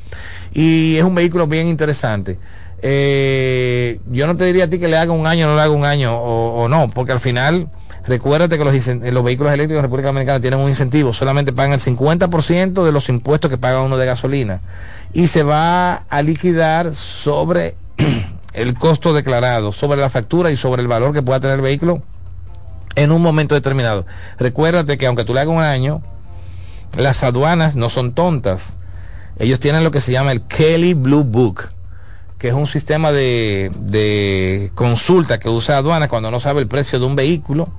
[0.53, 2.39] Y es un vehículo bien interesante.
[2.81, 5.63] Eh, yo no te diría a ti que le haga un año o no le
[5.63, 7.69] haga un año o, o no, porque al final
[8.05, 8.73] Recuérdate que los,
[9.13, 13.09] los vehículos eléctricos de República Dominicana tienen un incentivo, solamente pagan el 50% de los
[13.09, 14.61] impuestos que paga uno de gasolina
[15.13, 17.75] y se va a liquidar sobre
[18.53, 22.01] el costo declarado, sobre la factura y sobre el valor que pueda tener el vehículo
[22.95, 24.05] en un momento determinado.
[24.39, 26.01] Recuérdate que aunque tú le hagas un año,
[26.97, 28.75] las aduanas no son tontas.
[29.37, 31.69] Ellos tienen lo que se llama el Kelly Blue Book,
[32.39, 36.99] que es un sistema de, de consulta que usa aduanas cuando no sabe el precio
[36.99, 37.69] de un vehículo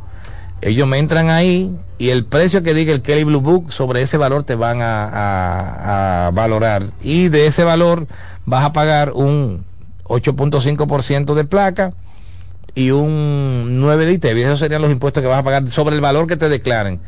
[0.62, 4.16] ellos me entran ahí y el precio que diga el Kelly Blue Book, sobre ese
[4.16, 6.84] valor te van a, valorar.
[7.02, 8.06] Y de ese valor
[8.46, 9.64] vas a pagar un
[10.04, 11.92] 8.5% de placa
[12.76, 14.38] y un 9 de ITV.
[14.38, 17.00] Esos serían los impuestos que vas a pagar sobre el valor que te declaren.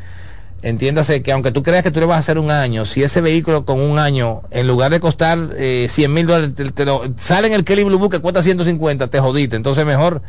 [0.61, 3.21] entiéndase que aunque tú creas que tú le vas a hacer un año, si ese
[3.21, 7.47] vehículo con un año, en lugar de costar eh, 100 mil dólares, te, lo, sale
[7.47, 9.55] en el Kelly Blue Book que cuesta 150, te jodiste.
[9.55, 10.21] Entonces mejor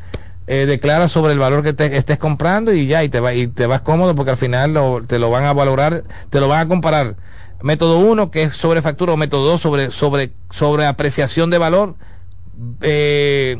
[0.46, 3.48] eh, declara sobre el valor que te estés comprando y ya, y te, va, y
[3.48, 4.74] te vas cómodo porque al final
[5.06, 7.16] te lo van a valorar, te lo van a comparar.
[7.62, 11.94] Método 1, que es sobre factura, o método 2, sobre, sobre, sobre apreciación de valor.
[12.80, 13.58] Eh,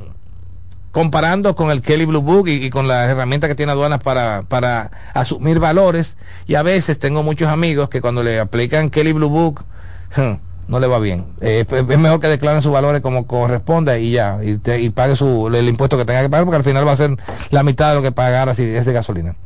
[0.97, 4.91] comparando con el Kelly Blue Book y, con las herramientas que tiene aduanas para, para
[5.13, 6.17] asumir valores.
[6.47, 9.65] Y a veces tengo muchos amigos que cuando le aplican Kelly Blue Book,
[10.69, 11.25] no le va bien.
[11.41, 15.49] Eh, es mejor que declaren sus valores como corresponde y ya, y, y pague su,
[15.49, 17.17] el impuesto que tenga que pagar, porque al final va a ser
[17.51, 19.37] la mitad de lo que pagará si es de gasolina.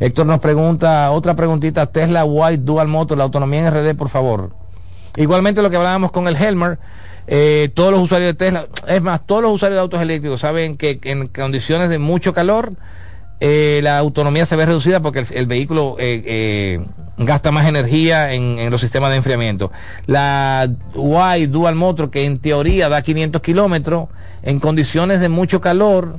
[0.00, 4.50] Héctor nos pregunta, otra preguntita, Tesla White Dual Motor, la autonomía en RD, por favor.
[5.16, 6.78] Igualmente lo que hablábamos con el Helmer,
[7.26, 10.78] eh, todos los usuarios de Tesla, es más, todos los usuarios de autos eléctricos saben
[10.78, 12.72] que en condiciones de mucho calor,
[13.40, 16.80] eh, la autonomía se ve reducida porque el, vehículo eh,
[17.20, 19.70] gasta más energía en, los sistemas de enfriamiento.
[20.06, 20.68] La
[21.38, 24.08] Y Dual Motor, que en teoría da 500 kilómetros,
[24.42, 26.18] en condiciones de mucho calor,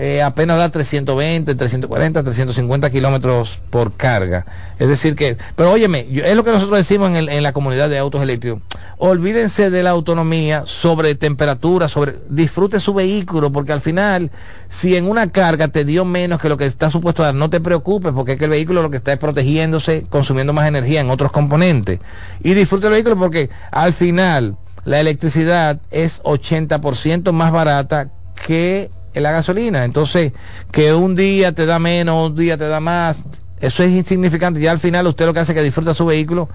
[0.00, 4.46] eh, apenas da 320, 340, 350 kilómetros por carga.
[4.78, 8.22] Es decir que, pero óyeme, es lo que nosotros decimos en, la comunidad de autos
[8.22, 8.62] eléctricos.
[8.98, 14.30] Olvídense de la autonomía sobre temperatura, sobre, disfrute su vehículo, porque al final,
[14.68, 17.50] si en una carga te dio menos que lo que está supuesto a dar, no
[17.50, 21.00] te preocupes, porque es que el vehículo lo que está es protegiéndose, consumiendo más energía
[21.00, 21.98] en otros componentes.
[22.44, 28.12] Y disfrute el vehículo porque al final, la electricidad es 80% más barata
[28.46, 29.84] que la gasolina.
[29.84, 30.32] Entonces,
[30.70, 33.20] que un día te da menos, un día te da más,
[33.60, 34.60] eso es insignificante.
[34.60, 36.48] Ya al final usted lo que hace es que disfruta su vehículo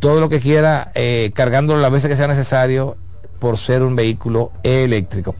[0.00, 2.96] todo lo que quiera, eh, cargándolo las veces que sea necesario
[3.38, 5.36] por ser un vehículo eléctrico.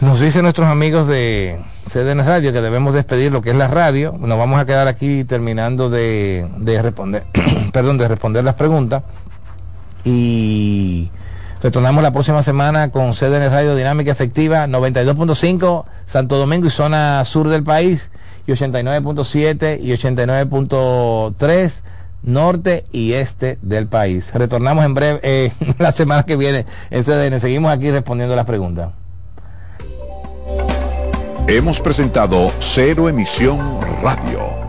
[0.00, 1.60] Nos dicen nuestros amigos de
[1.92, 4.16] CDN Radio que debemos despedir lo que es la radio.
[4.18, 7.24] Nos vamos a quedar aquí terminando de, de responder,
[7.72, 9.04] perdón, de responder las preguntas.
[10.04, 11.10] Y
[11.64, 17.48] Retornamos la próxima semana con en Radio Dinámica Efectiva 92.5 Santo Domingo y zona sur
[17.48, 18.10] del país
[18.46, 21.80] y 89.7 y 89.3
[22.22, 24.30] norte y este del país.
[24.34, 27.40] Retornamos en breve eh, la semana que viene en CDN.
[27.40, 28.90] Seguimos aquí respondiendo las preguntas.
[31.46, 33.58] Hemos presentado Cero Emisión
[34.02, 34.63] Radio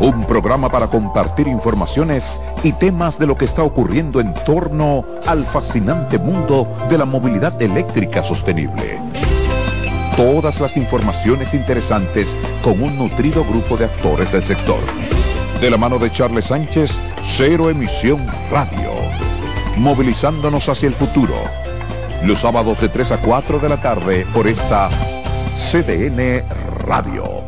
[0.00, 5.44] un programa para compartir informaciones y temas de lo que está ocurriendo en torno al
[5.44, 9.00] fascinante mundo de la movilidad eléctrica sostenible.
[10.16, 14.80] Todas las informaciones interesantes con un nutrido grupo de actores del sector.
[15.60, 16.92] De la mano de Charles Sánchez,
[17.24, 18.92] Cero Emisión Radio.
[19.76, 21.34] Movilizándonos hacia el futuro.
[22.24, 24.88] Los sábados de 3 a 4 de la tarde por esta
[25.56, 26.44] CDN
[26.84, 27.47] Radio.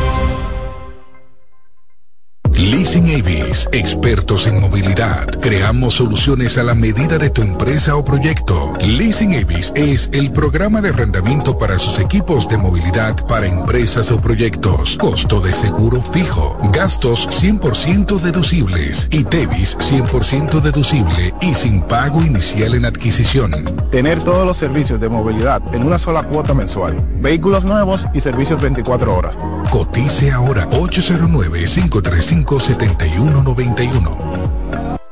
[2.61, 5.25] Leasing Avis, expertos en movilidad.
[5.41, 8.73] Creamos soluciones a la medida de tu empresa o proyecto.
[8.79, 14.21] Leasing Avis es el programa de arrendamiento para sus equipos de movilidad para empresas o
[14.21, 14.95] proyectos.
[14.97, 16.55] Costo de seguro fijo.
[16.71, 19.07] Gastos 100% deducibles.
[19.09, 23.51] Y Tevis 100% deducible y sin pago inicial en adquisición.
[23.89, 26.95] Tener todos los servicios de movilidad en una sola cuota mensual.
[27.21, 29.35] Vehículos nuevos y servicios 24 horas.
[29.71, 35.01] Cotice ahora 809 535 7191.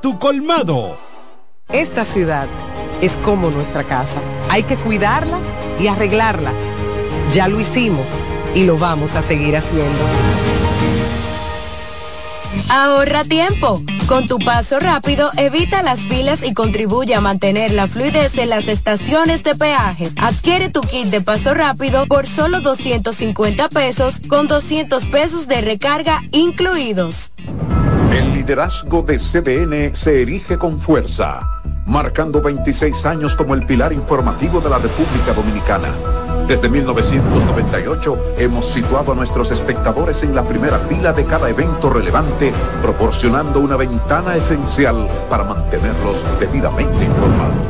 [0.00, 0.96] tu colmado.
[1.68, 2.46] Esta ciudad
[3.02, 4.18] es como nuestra casa.
[4.48, 5.38] Hay que cuidarla
[5.78, 6.52] y arreglarla.
[7.32, 8.06] Ya lo hicimos
[8.54, 9.98] y lo vamos a seguir haciendo.
[12.70, 13.82] Ahorra tiempo.
[14.06, 18.66] Con tu paso rápido, evita las filas y contribuye a mantener la fluidez en las
[18.66, 20.10] estaciones de peaje.
[20.16, 26.22] Adquiere tu kit de paso rápido por solo 250 pesos con 200 pesos de recarga
[26.32, 27.32] incluidos.
[28.12, 31.40] El liderazgo de CDN se erige con fuerza,
[31.86, 35.94] marcando 26 años como el pilar informativo de la República Dominicana
[36.48, 42.52] Desde 1998 hemos situado a nuestros espectadores en la primera fila de cada evento relevante,
[42.82, 47.69] proporcionando una ventana esencial para mantenerlos debidamente informados.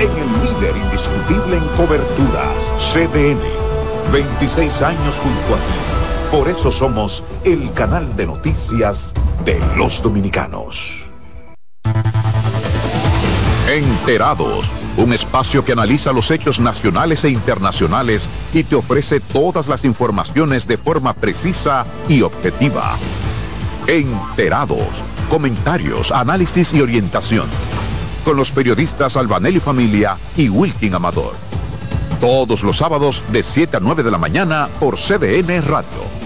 [0.00, 2.56] en el líder indiscutible en coberturas,
[2.92, 3.38] CDN.
[4.10, 6.30] 26 años junto a ti.
[6.30, 9.12] Por eso somos el canal de noticias
[9.44, 10.90] de los dominicanos.
[13.68, 19.84] Enterados, un espacio que analiza los hechos nacionales e internacionales y te ofrece todas las
[19.84, 22.96] informaciones de forma precisa y objetiva.
[23.86, 24.88] Enterados,
[25.28, 27.46] comentarios, análisis y orientación
[28.20, 31.34] con los periodistas Albanelli Familia y Wilkin Amador.
[32.20, 36.20] Todos los sábados de 7 a 9 de la mañana por CDN Radio.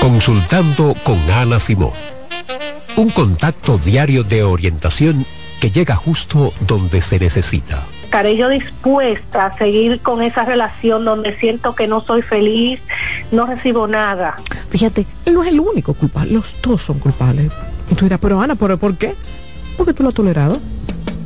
[0.00, 1.92] Consultando con Ana Simón.
[2.96, 5.26] Un contacto diario de orientación
[5.60, 11.38] que llega justo donde se necesita estaré yo dispuesta a seguir con esa relación donde
[11.38, 12.80] siento que no soy feliz,
[13.30, 14.38] no recibo nada.
[14.70, 17.52] Fíjate, él no es el único culpable, los dos son culpables.
[17.90, 19.14] Y tú dirás, pero Ana, ¿pero por qué?
[19.76, 20.58] Porque tú lo has tolerado.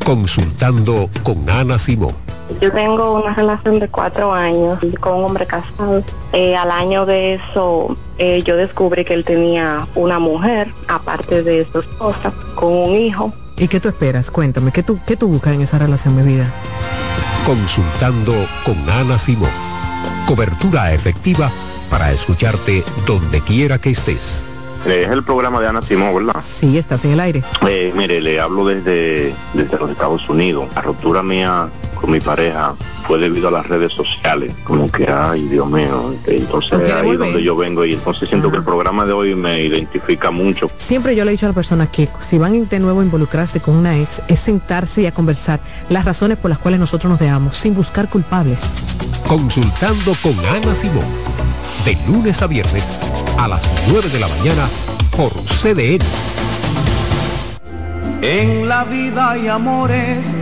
[0.04, 2.16] Consultando con Ana Simón.
[2.60, 6.02] Yo tengo una relación de cuatro años con un hombre casado.
[6.32, 11.64] Eh, al año de eso, eh, yo descubrí que él tenía una mujer, aparte de
[11.70, 13.32] su esposa, con un hijo.
[13.56, 14.30] ¿Y qué tú esperas?
[14.30, 16.52] Cuéntame, ¿qué tú, qué tú buscas en esa relación, mi vida?
[17.46, 18.34] Consultando
[18.64, 19.50] con Ana Simón.
[20.26, 21.50] Cobertura efectiva
[21.90, 24.44] para escucharte donde quiera que estés.
[24.86, 26.42] Es el programa de Ana Simón, ¿verdad?
[26.42, 27.44] Sí, estás en el aire.
[27.68, 30.66] Eh, mire, le hablo desde, desde los Estados Unidos.
[30.74, 31.68] La ruptura mía
[32.02, 32.74] con mi pareja
[33.06, 37.42] fue debido a las redes sociales, como que, ay, Dios mío, entonces ahí es donde
[37.42, 40.70] yo vengo y entonces siento que el programa de hoy me identifica mucho.
[40.76, 43.60] Siempre yo le he dicho a las personas que si van de nuevo a involucrarse
[43.60, 47.20] con una ex, es sentarse y a conversar las razones por las cuales nosotros nos
[47.20, 48.60] dejamos, sin buscar culpables.
[49.26, 51.06] Consultando con Ana Simón,
[51.84, 52.84] de lunes a viernes
[53.38, 54.68] a las 9 de la mañana
[55.16, 56.04] por CDN.
[58.22, 60.34] En la vida hay amores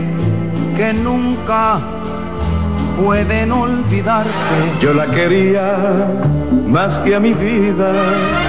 [0.81, 1.79] que nunca
[2.99, 4.55] pueden olvidarse.
[4.81, 5.77] Yo la quería
[6.65, 7.93] más que a mi vida.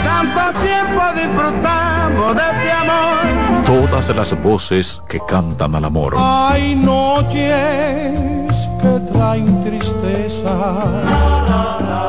[0.03, 3.65] Tanto tiempo disfrutamos de este amor.
[3.67, 6.15] Todas las voces que cantan al amor.
[6.17, 8.49] Hay noches
[8.81, 10.55] que traen tristeza.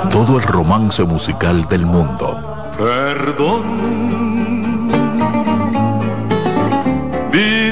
[0.09, 2.71] Todo el romance musical del mundo.
[2.78, 4.32] Perdón.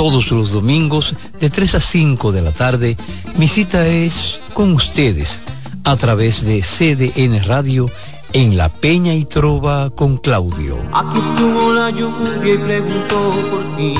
[0.00, 2.96] Todos los domingos de 3 a 5 de la tarde.
[3.36, 5.42] Mi cita es con ustedes
[5.84, 7.90] a través de CDN Radio
[8.32, 10.78] en La Peña y Trova con Claudio.
[10.94, 13.94] Aquí estuvo la lluvia y preguntó por ti.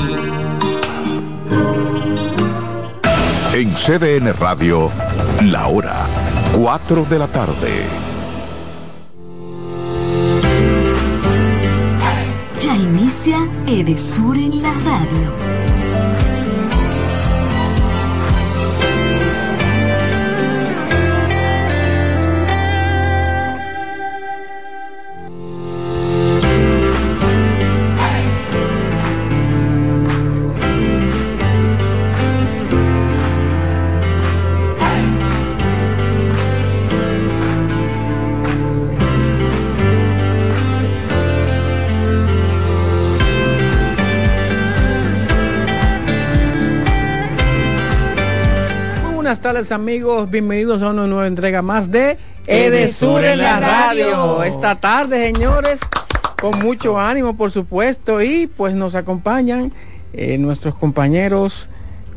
[3.53, 4.89] En CDN Radio,
[5.43, 6.07] la hora
[6.57, 7.83] 4 de la tarde.
[12.59, 15.50] Ya inicia Edesur en la radio.
[49.61, 54.41] Tardes amigos, bienvenidos a una nueva entrega más de Edesur en la radio.
[54.41, 55.79] Esta tarde, señores,
[56.41, 59.71] con mucho ánimo, por supuesto, y pues nos acompañan
[60.13, 61.69] eh, nuestros compañeros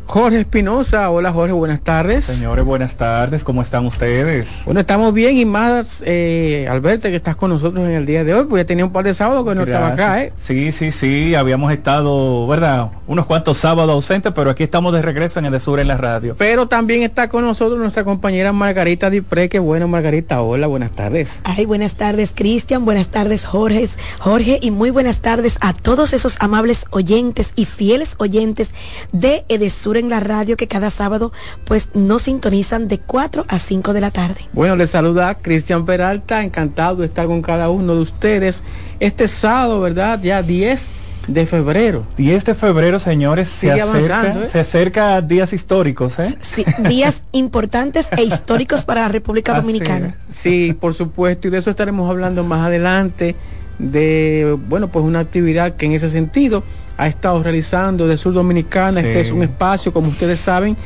[0.07, 1.11] Jorge Espinosa.
[1.11, 2.27] Hola Jorge, buenas tardes.
[2.27, 4.49] Señores, buenas tardes, ¿cómo están ustedes?
[4.65, 8.35] Bueno, estamos bien y más, eh, Alberto, que estás con nosotros en el día de
[8.35, 10.33] hoy, pues ya tenía un par de sábados que no estaba acá, ¿eh?
[10.37, 12.91] Sí, sí, sí, habíamos estado, ¿verdad?
[13.07, 15.97] Unos cuantos sábados ausentes, pero aquí estamos de regreso en el de Sur en la
[15.97, 16.37] radio.
[16.39, 21.39] Pero también está con nosotros nuestra compañera Margarita Dipré, que bueno, Margarita, hola, buenas tardes.
[21.45, 23.89] Ay, buenas tardes, Cristian, buenas tardes, Jorge,
[24.19, 28.71] Jorge, y muy buenas tardes a todos esos amables oyentes y fieles oyentes
[29.13, 31.33] de Edesur en la radio que cada sábado
[31.65, 34.49] pues nos sintonizan de 4 a 5 de la tarde.
[34.53, 38.63] Bueno, les saluda Cristian Peralta, encantado de estar con cada uno de ustedes
[39.01, 40.21] este sábado, ¿verdad?
[40.23, 40.89] Ya 10
[41.29, 42.07] de febrero.
[42.17, 44.49] 10 de febrero, señores, se acerca, ¿eh?
[44.51, 46.37] se acerca a días históricos, ¿eh?
[46.41, 50.17] Sí, días importantes e históricos para la República Dominicana.
[50.31, 53.37] Sí, por supuesto, y de eso estaremos hablando más adelante
[53.79, 56.63] de, bueno, pues una actividad que en ese sentido
[56.97, 59.01] ha estado realizando de Sur Dominicana.
[59.01, 60.77] Este es un espacio, como ustedes saben,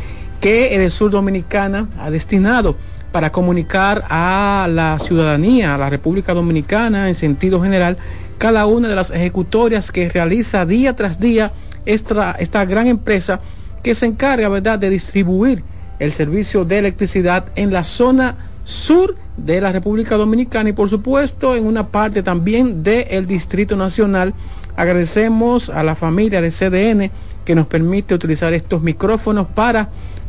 [0.40, 2.76] que de Sur Dominicana ha destinado
[3.12, 7.96] para comunicar a la ciudadanía, a la República Dominicana en sentido general,
[8.38, 11.52] cada una de las ejecutorias que realiza día tras día
[11.86, 13.40] esta, esta gran empresa
[13.82, 15.62] que se encarga, ¿verdad?, de distribuir
[15.98, 21.56] el servicio de electricidad en la zona sur de la República Dominicana y por supuesto
[21.56, 24.34] en una parte también del Distrito Nacional
[24.78, 27.10] Agradecemos a la familia de CDN
[27.44, 29.88] que nos permite utilizar estos micrófonos para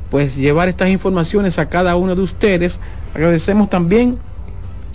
[0.09, 2.79] pues llevar estas informaciones a cada uno de ustedes.
[3.13, 4.17] Agradecemos también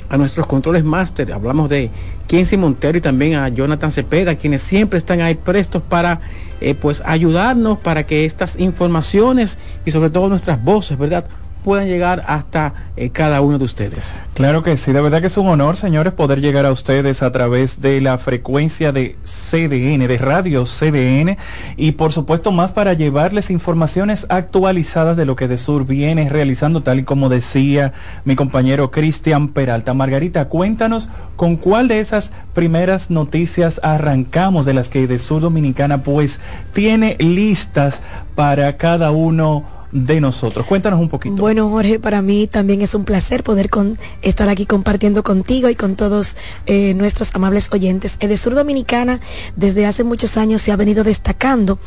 [0.08, 1.88] a nuestros controles máster, hablamos de
[2.26, 6.20] Quincy Montero y también a Jonathan Cepeda, quienes siempre están ahí prestos para
[6.60, 11.26] eh, pues ayudarnos para que estas informaciones y sobre todo nuestras voces, ¿verdad?
[11.64, 14.20] Puedan llegar hasta eh, cada uno de ustedes.
[14.34, 17.32] Claro que sí, de verdad que es un honor, señores, poder llegar a ustedes a
[17.32, 21.38] través de la frecuencia de CDN, de radio CDN,
[21.78, 26.82] y por supuesto más para llevarles informaciones actualizadas de lo que de Sur viene realizando,
[26.82, 27.94] tal y como decía
[28.26, 29.94] mi compañero Cristian Peralta.
[29.94, 36.02] Margarita, cuéntanos con cuál de esas primeras noticias arrancamos de las que de Sur Dominicana
[36.02, 36.40] pues
[36.74, 38.02] tiene listas
[38.34, 39.64] para cada uno
[39.94, 40.66] de nosotros.
[40.66, 41.36] Cuéntanos un poquito.
[41.36, 45.76] Bueno, Jorge, para mí también es un placer poder con, estar aquí compartiendo contigo y
[45.76, 46.36] con todos
[46.66, 48.16] eh, nuestros amables oyentes.
[48.18, 49.20] Edesur Dominicana
[49.56, 51.78] desde hace muchos años se ha venido destacando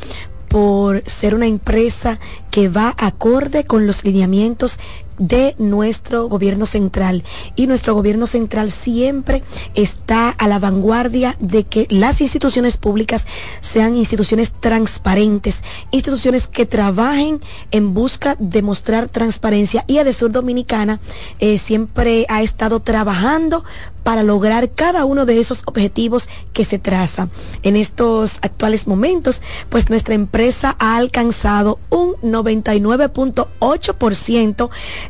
[0.47, 4.79] por ser una empresa que va acorde con los lineamientos
[5.17, 7.23] de nuestro gobierno central.
[7.55, 9.43] Y nuestro gobierno central siempre
[9.75, 13.25] está a la vanguardia de que las instituciones públicas
[13.61, 15.61] sean instituciones transparentes,
[15.91, 17.41] instituciones que trabajen
[17.71, 19.83] en busca de mostrar transparencia.
[19.87, 20.99] Y Adesur Dominicana
[21.39, 23.63] eh, siempre ha estado trabajando
[24.07, 27.27] para lograr cada uno de esos objetivos que se traza.
[27.61, 34.69] En estos actuales momentos, pues nuestra empresa ha alcanzado un 99.8%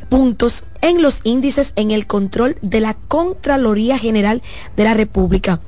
[0.09, 4.41] puntos en los índices en el control de la Contraloría General
[4.75, 5.61] de la República.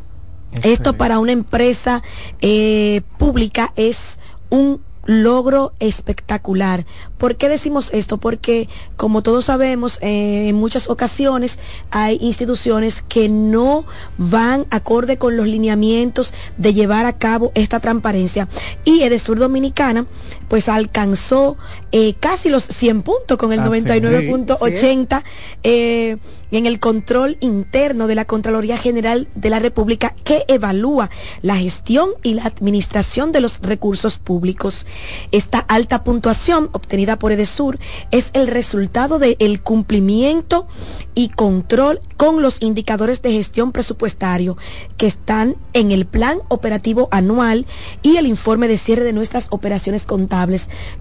[0.63, 2.01] Esto para una empresa
[2.41, 4.17] eh, pública es
[4.49, 6.85] un logro espectacular.
[7.17, 8.17] ¿Por qué decimos esto?
[8.17, 11.57] Porque, como todos sabemos, eh, en muchas ocasiones
[11.89, 13.85] hay instituciones que no
[14.19, 18.47] van acorde con los lineamientos de llevar a cabo esta transparencia.
[18.85, 20.05] Y Edesur Dominicana,
[20.49, 21.57] pues alcanzó
[21.91, 25.23] eh, casi los 100 puntos con el 99.80
[25.63, 26.17] eh,
[26.51, 31.09] en el control interno de la Contraloría General de la República que evalúa
[31.41, 34.87] la gestión y la administración de los recursos públicos.
[35.31, 37.77] Esta alta puntuación obtenida por Edesur
[38.09, 40.67] es el resultado del cumplimiento
[41.13, 44.57] y control con los indicadores de gestión presupuestario
[44.97, 47.67] que están en el plan operativo anual
[48.01, 50.38] y el informe de cierre de nuestras operaciones contables.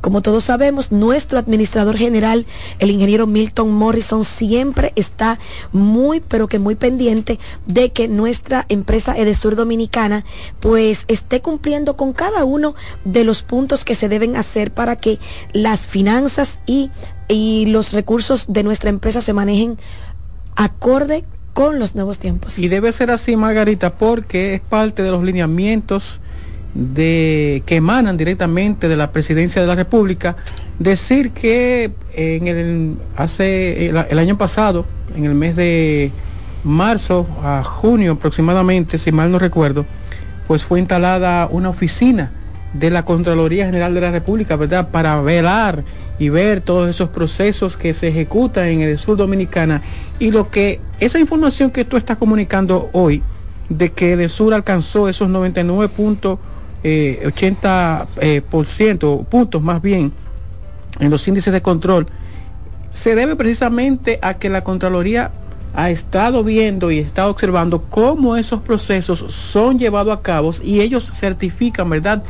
[0.01, 2.47] Como todos sabemos, nuestro administrador general,
[2.78, 5.39] el ingeniero Milton Morrison, siempre está
[5.73, 10.24] muy, pero que muy pendiente de que nuestra empresa Edesur Dominicana
[10.60, 12.74] pues esté cumpliendo con cada uno
[13.05, 15.19] de los puntos que se deben hacer para que
[15.52, 16.90] las finanzas y,
[17.28, 19.78] y los recursos de nuestra empresa se manejen
[20.56, 22.59] acorde con los nuevos tiempos.
[22.59, 26.20] Y debe ser así, Margarita, porque es parte de los lineamientos
[26.78, 30.36] de que emanan directamente de la presidencia de la República.
[30.78, 34.86] Decir que en el hace el año pasado,
[35.16, 36.12] en el mes de
[36.62, 39.86] marzo a junio aproximadamente, si mal no recuerdo,
[40.46, 42.30] pues fue instalada una oficina
[42.72, 44.90] de la Contraloría General de la República, ¿verdad?
[44.90, 45.82] Para velar
[46.20, 49.82] y ver todos esos procesos que se ejecutan en el sur dominicana
[50.20, 53.22] y lo que esa información que tú estás comunicando hoy
[53.68, 56.38] de que el sur alcanzó esos 99.80
[56.82, 57.30] eh,
[58.20, 60.12] eh, por ciento puntos más bien
[61.00, 62.06] en los índices de control,
[62.92, 65.30] se debe precisamente a que la Contraloría
[65.74, 71.10] ha estado viendo y está observando cómo esos procesos son llevados a cabo y ellos
[71.12, 72.22] certifican, ¿verdad?,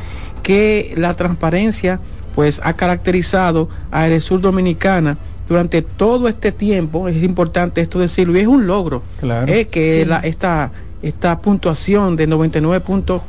[0.43, 1.99] que la transparencia
[2.35, 5.17] pues ha caracterizado a Sur Dominicana
[5.47, 9.51] durante todo este tiempo, es importante esto decirlo, y es un logro, claro.
[9.51, 10.71] Eh, que la, esta,
[11.01, 13.21] esta puntuación de 99.80%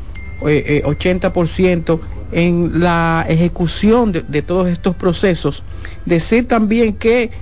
[0.47, 2.01] eh, eh,
[2.33, 5.65] en la ejecución de, todos estos procesos.
[6.07, 7.33] Decir también que,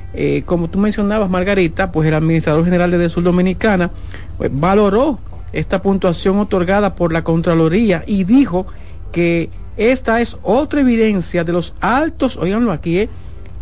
[0.46, 3.90] como tú mencionabas, Margarita, pues el administrador general de Sur Dominicana
[4.38, 5.18] pues, valoró
[5.52, 8.66] esta puntuación otorgada por la Contraloría y dijo
[9.12, 13.08] que esta es otra evidencia de los altos, oiganlo aquí, eh,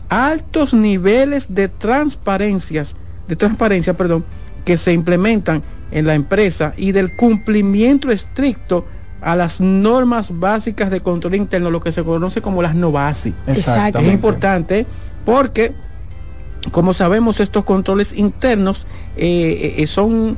[0.09, 2.97] altos niveles de transparencias,
[3.29, 4.25] de transparencia, perdón,
[4.65, 8.87] que se implementan en la empresa y del cumplimiento estricto
[9.21, 13.35] a las normas básicas de control interno, lo que se conoce como las NOVASI.
[13.47, 13.99] Exacto.
[13.99, 14.87] Es importante
[15.25, 15.75] porque,
[16.71, 18.87] como sabemos, estos controles internos
[19.17, 20.37] eh, eh, son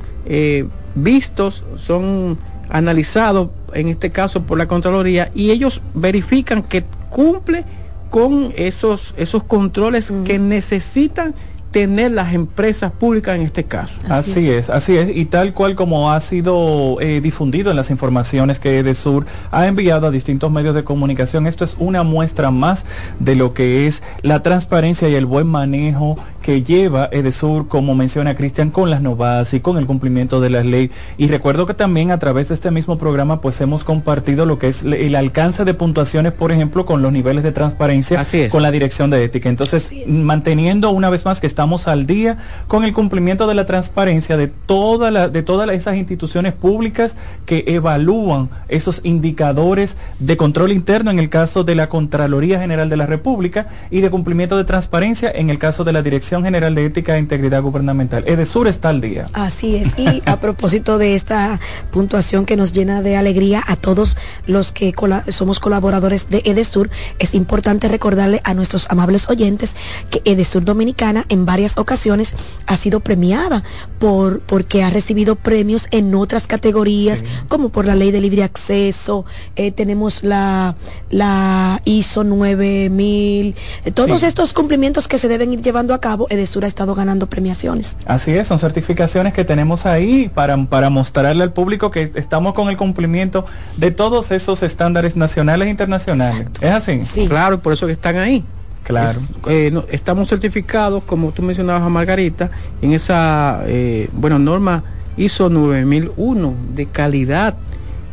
[0.94, 2.38] vistos, son
[2.70, 7.64] analizado en este caso por la Contraloría y ellos verifican que cumple
[8.10, 11.34] con esos, esos controles que necesitan
[11.70, 14.00] tener las empresas públicas en este caso.
[14.08, 14.70] Así, es.
[14.70, 15.14] así es.
[15.14, 20.06] Y tal cual como ha sido eh, difundido en las informaciones que Edesur ha enviado
[20.06, 22.84] a distintos medios de comunicación, esto es una muestra más
[23.18, 26.16] de lo que es la transparencia y el buen manejo
[26.48, 30.64] que lleva Edesur, como menciona Cristian, con las novas y con el cumplimiento de la
[30.64, 30.90] ley.
[31.18, 34.68] Y recuerdo que también a través de este mismo programa, pues hemos compartido lo que
[34.68, 39.10] es el alcance de puntuaciones, por ejemplo, con los niveles de transparencia con la dirección
[39.10, 39.50] de ética.
[39.50, 44.38] Entonces, manteniendo una vez más que estamos al día con el cumplimiento de la transparencia
[44.38, 47.14] de, toda la, de todas esas instituciones públicas
[47.44, 52.96] que evalúan esos indicadores de control interno en el caso de la Contraloría General de
[52.96, 56.84] la República y de cumplimiento de transparencia en el caso de la Dirección General de
[56.84, 58.24] Ética e Integridad Gubernamental.
[58.26, 59.28] Edesur está al día.
[59.32, 59.98] Así es.
[59.98, 61.60] Y a propósito de esta
[61.90, 64.16] puntuación que nos llena de alegría a todos
[64.46, 64.94] los que
[65.28, 69.74] somos colaboradores de Edesur, es importante recordarle a nuestros amables oyentes
[70.10, 72.34] que Edesur Dominicana en varias ocasiones
[72.66, 73.64] ha sido premiada
[73.98, 79.24] por porque ha recibido premios en otras categorías, como por la ley de libre acceso,
[79.56, 80.76] eh, tenemos la,
[81.10, 83.54] la ISO 9000,
[83.84, 87.28] eh, todos estos cumplimientos que se deben ir llevando a cabo Edesur ha estado ganando
[87.28, 87.96] premiaciones.
[88.06, 92.68] Así es, son certificaciones que tenemos ahí para, para mostrarle al público que estamos con
[92.68, 93.46] el cumplimiento
[93.76, 96.46] de todos esos estándares nacionales e internacionales.
[96.60, 97.04] ¿Es así?
[97.04, 97.28] Sí.
[97.28, 98.44] Claro, por eso que están ahí.
[98.84, 99.20] Claro.
[99.48, 102.50] Eh, estamos certificados, como tú mencionabas a Margarita,
[102.80, 104.82] en esa, eh, bueno, norma
[105.18, 107.54] ISO 9001 de calidad.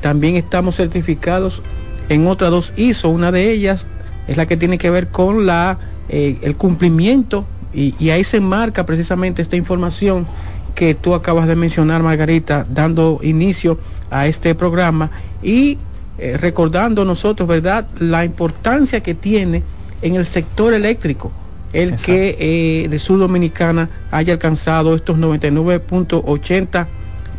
[0.01, 1.63] También estamos certificados
[2.09, 3.09] en otras dos ISO.
[3.09, 3.87] Una de ellas
[4.27, 5.77] es la que tiene que ver con la,
[6.09, 7.45] eh, el cumplimiento
[7.75, 10.25] y, ahí se enmarca precisamente esta información
[10.73, 13.79] que tú acabas de mencionar, Margarita, dando inicio
[14.09, 15.11] a este programa
[15.43, 15.77] y
[16.17, 19.63] eh, recordando nosotros, ¿verdad?, la importancia que tiene
[20.01, 21.31] en el sector eléctrico
[21.73, 26.87] el que eh, de Sur Dominicana haya alcanzado estos 99.80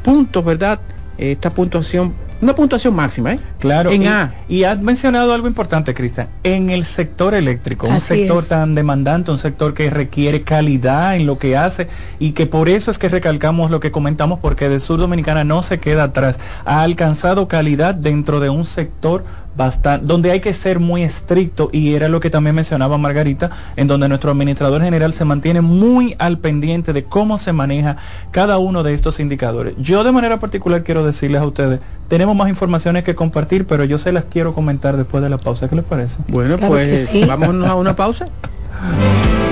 [0.02, 0.78] puntos, ¿verdad?
[1.16, 3.40] Esta puntuación una puntuación máxima, ¿eh?
[3.58, 3.90] Claro.
[3.90, 4.34] En y, A.
[4.48, 6.28] Y has mencionado algo importante, Cristian.
[6.42, 11.38] En el sector eléctrico, un sector tan demandante, un sector que requiere calidad en lo
[11.38, 11.88] que hace
[12.18, 15.62] y que por eso es que recalcamos lo que comentamos, porque de Sur Dominicana no
[15.62, 16.38] se queda atrás.
[16.64, 19.24] Ha alcanzado calidad dentro de un sector
[19.56, 23.86] bastante, donde hay que ser muy estricto y era lo que también mencionaba Margarita, en
[23.86, 27.96] donde nuestro administrador general se mantiene muy al pendiente de cómo se maneja
[28.30, 29.74] cada uno de estos indicadores.
[29.78, 33.98] Yo de manera particular quiero decirles a ustedes, tenemos más informaciones que compartir, pero yo
[33.98, 35.68] se las quiero comentar después de la pausa.
[35.68, 36.16] ¿Qué les parece?
[36.28, 38.28] Bueno, pues vamos a una pausa.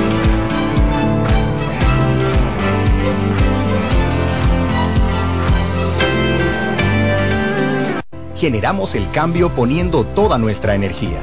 [8.45, 11.19] generamos el cambio poniendo toda nuestra energía.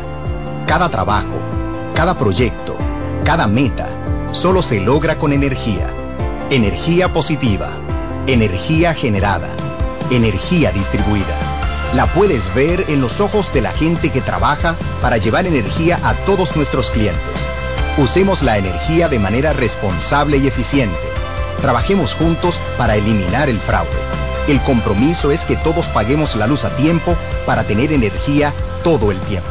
[0.66, 1.38] Cada trabajo,
[1.94, 2.76] cada proyecto,
[3.24, 3.88] cada meta,
[4.32, 5.86] solo se logra con energía.
[6.50, 7.70] Energía positiva,
[8.26, 9.50] energía generada,
[10.10, 11.38] energía distribuida.
[11.94, 16.16] La puedes ver en los ojos de la gente que trabaja para llevar energía a
[16.26, 17.46] todos nuestros clientes.
[18.00, 20.98] Usemos la energía de manera responsable y eficiente.
[21.62, 24.21] Trabajemos juntos para eliminar el fraude.
[24.48, 27.16] El compromiso es que todos paguemos la luz a tiempo
[27.46, 28.54] para tener energía
[28.84, 29.50] todo el tiempo.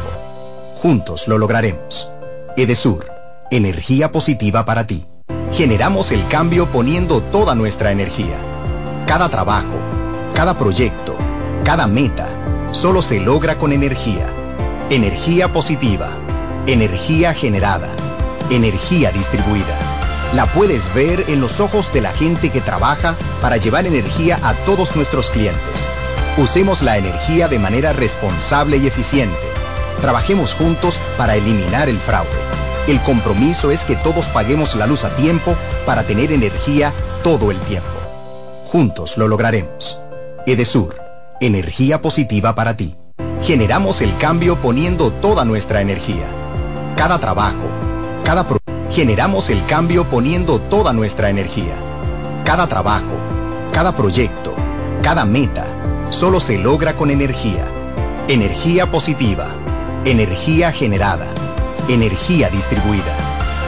[0.75, 2.09] Juntos lo lograremos.
[2.57, 3.05] Edesur,
[3.49, 5.05] energía positiva para ti.
[5.53, 8.37] Generamos el cambio poniendo toda nuestra energía.
[9.07, 9.79] Cada trabajo,
[10.33, 11.15] cada proyecto,
[11.63, 12.27] cada meta,
[12.71, 14.27] solo se logra con energía.
[14.89, 16.09] Energía positiva,
[16.67, 17.89] energía generada,
[18.49, 19.90] energía distribuida.
[20.33, 24.53] La puedes ver en los ojos de la gente que trabaja para llevar energía a
[24.65, 25.85] todos nuestros clientes.
[26.37, 29.37] Usemos la energía de manera responsable y eficiente.
[29.99, 32.29] Trabajemos juntos para eliminar el fraude.
[32.87, 35.53] El compromiso es que todos paguemos la luz a tiempo
[35.85, 36.93] para tener energía
[37.23, 37.89] todo el tiempo.
[38.63, 39.99] Juntos lo lograremos.
[40.47, 40.95] Edesur,
[41.41, 42.95] energía positiva para ti.
[43.43, 46.25] Generamos el cambio poniendo toda nuestra energía.
[46.95, 47.67] Cada trabajo,
[48.23, 48.61] cada pro
[48.91, 51.75] Generamos el cambio poniendo toda nuestra energía.
[52.43, 53.15] Cada trabajo,
[53.71, 54.53] cada proyecto,
[55.01, 55.65] cada meta,
[56.09, 57.63] solo se logra con energía.
[58.27, 59.47] Energía positiva,
[60.03, 61.27] energía generada,
[61.87, 63.15] energía distribuida.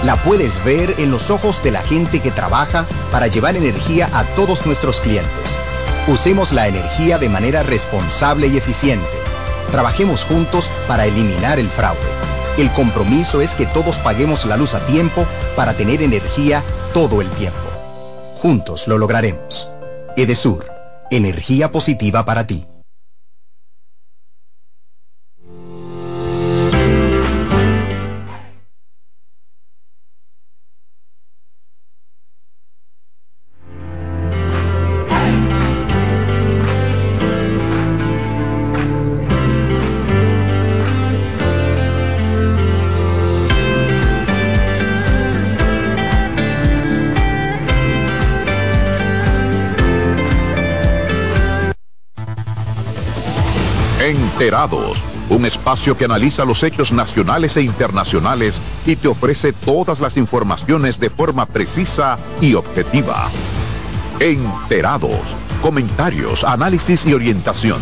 [0.03, 4.25] La puedes ver en los ojos de la gente que trabaja para llevar energía a
[4.35, 5.55] todos nuestros clientes.
[6.09, 9.07] Usemos la energía de manera responsable y eficiente.
[9.71, 12.32] Trabajemos juntos para eliminar el fraude.
[12.57, 15.25] El compromiso es que todos paguemos la luz a tiempo
[15.55, 16.63] para tener energía
[16.93, 17.57] todo el tiempo.
[18.35, 19.69] Juntos lo lograremos.
[20.15, 20.71] Edesur,
[21.09, 22.65] energía positiva para ti.
[54.43, 54.97] Enterados,
[55.29, 60.99] un espacio que analiza los hechos nacionales e internacionales y te ofrece todas las informaciones
[60.99, 63.29] de forma precisa y objetiva.
[64.19, 65.21] Enterados,
[65.61, 67.79] comentarios, análisis y orientación.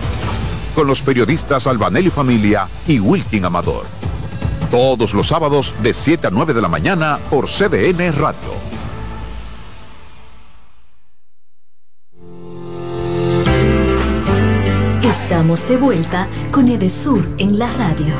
[0.76, 3.88] Con los periodistas Albanelli Familia y Wilkin Amador.
[4.70, 8.71] Todos los sábados de 7 a 9 de la mañana por CDN Radio.
[15.32, 18.14] Estamos de vuelta con Edesur en la radio.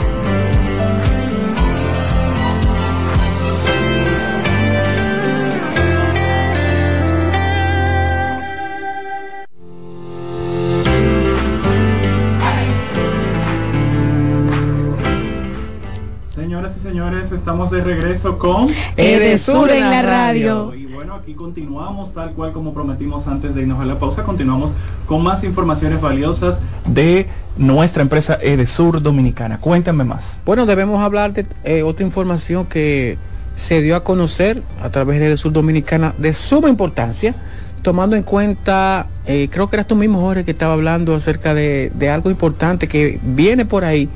[16.34, 22.52] Señoras y señores, estamos de regreso con Edesur en la radio aquí continuamos tal cual
[22.52, 24.24] como prometimos antes de irnos a la pausa.
[24.24, 24.72] Continuamos
[25.08, 29.60] con más informaciones valiosas de nuestra empresa Edesur Dominicana.
[29.60, 30.38] Cuéntame más.
[30.46, 33.18] Bueno, debemos hablar de eh, otra información que
[33.56, 37.34] se dio a conocer a través de Edesur Dominicana de suma importancia,
[37.82, 41.92] tomando en cuenta, eh, creo que eras tú mismo, Jorge, que estaba hablando acerca de,
[41.96, 44.08] de algo importante que viene por ahí.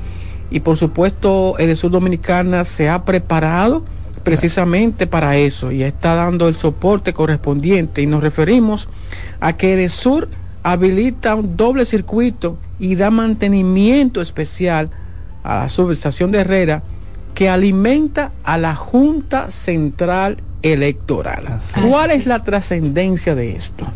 [0.50, 3.82] Y por supuesto, Edesur Dominicana se ha preparado
[4.26, 8.88] precisamente para eso y está dando el soporte correspondiente y nos referimos
[9.38, 10.28] a que Sur
[10.64, 14.90] habilita un doble circuito y da mantenimiento especial
[15.44, 16.82] a la subestación de Herrera
[17.36, 21.60] que alimenta a la Junta Central Electoral.
[21.88, 23.86] ¿Cuál es la trascendencia de esto?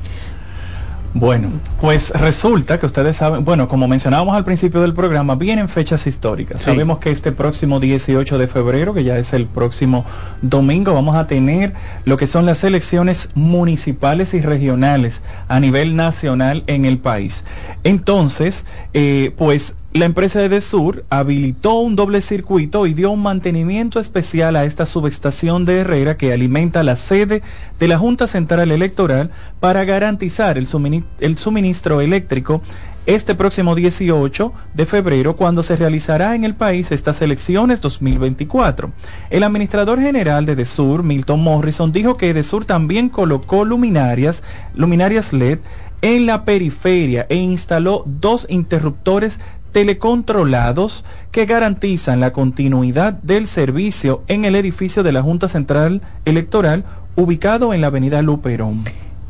[1.13, 1.49] Bueno,
[1.81, 6.63] pues resulta que ustedes saben, bueno, como mencionábamos al principio del programa, vienen fechas históricas.
[6.63, 10.05] Sabemos que este próximo 18 de febrero, que ya es el próximo
[10.41, 11.73] domingo, vamos a tener
[12.05, 17.45] lo que son las elecciones municipales y regionales a nivel nacional en el país.
[17.83, 18.65] Entonces,
[18.95, 24.65] eh, pues la empresa Edesur habilitó un doble circuito y dio un mantenimiento especial a
[24.65, 27.43] esta subestación de Herrera que alimenta la sede
[27.81, 32.63] de la Junta Central Electoral para garantizar el, suministro eléctrico
[33.07, 38.93] este próximo 18 de febrero cuando se realizará en el país estas elecciones 2024.
[39.31, 44.45] El administrador general de Edesur, Milton Morrison, dijo que Edesur también colocó luminarias,
[44.77, 45.59] luminarias LED
[46.03, 49.39] en la periferia e instaló dos interruptores
[49.73, 56.85] telecontrolados que garantizan la continuidad del servicio en el edificio de la Junta Central Electoral
[57.17, 58.85] ubicado en la avenida Luperón.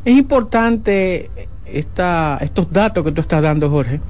[0.05, 1.29] Es importante
[1.65, 4.01] esta, estos datos que tú estás dando, Jorge,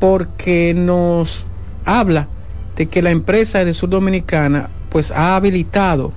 [0.00, 1.46] porque nos
[1.84, 2.28] habla
[2.76, 6.12] de que la empresa de Sur Dominicana pues ha habilitado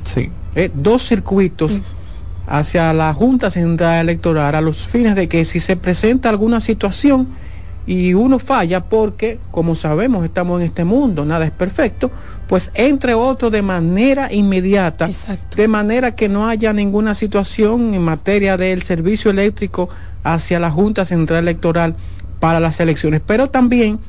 [0.56, 1.82] eh, dos circuitos
[2.48, 7.28] hacia la Junta Central Electoral a los fines de que si se presenta alguna situación
[7.88, 12.12] y uno falla porque, como sabemos, estamos en este mundo, nada es perfecto,
[12.48, 15.10] pues entre otros de manera inmediata,
[15.56, 19.90] de manera que no haya ninguna situación en materia del servicio eléctrico
[20.24, 21.96] hacia la Junta Central Electoral
[22.40, 24.00] para las elecciones, pero también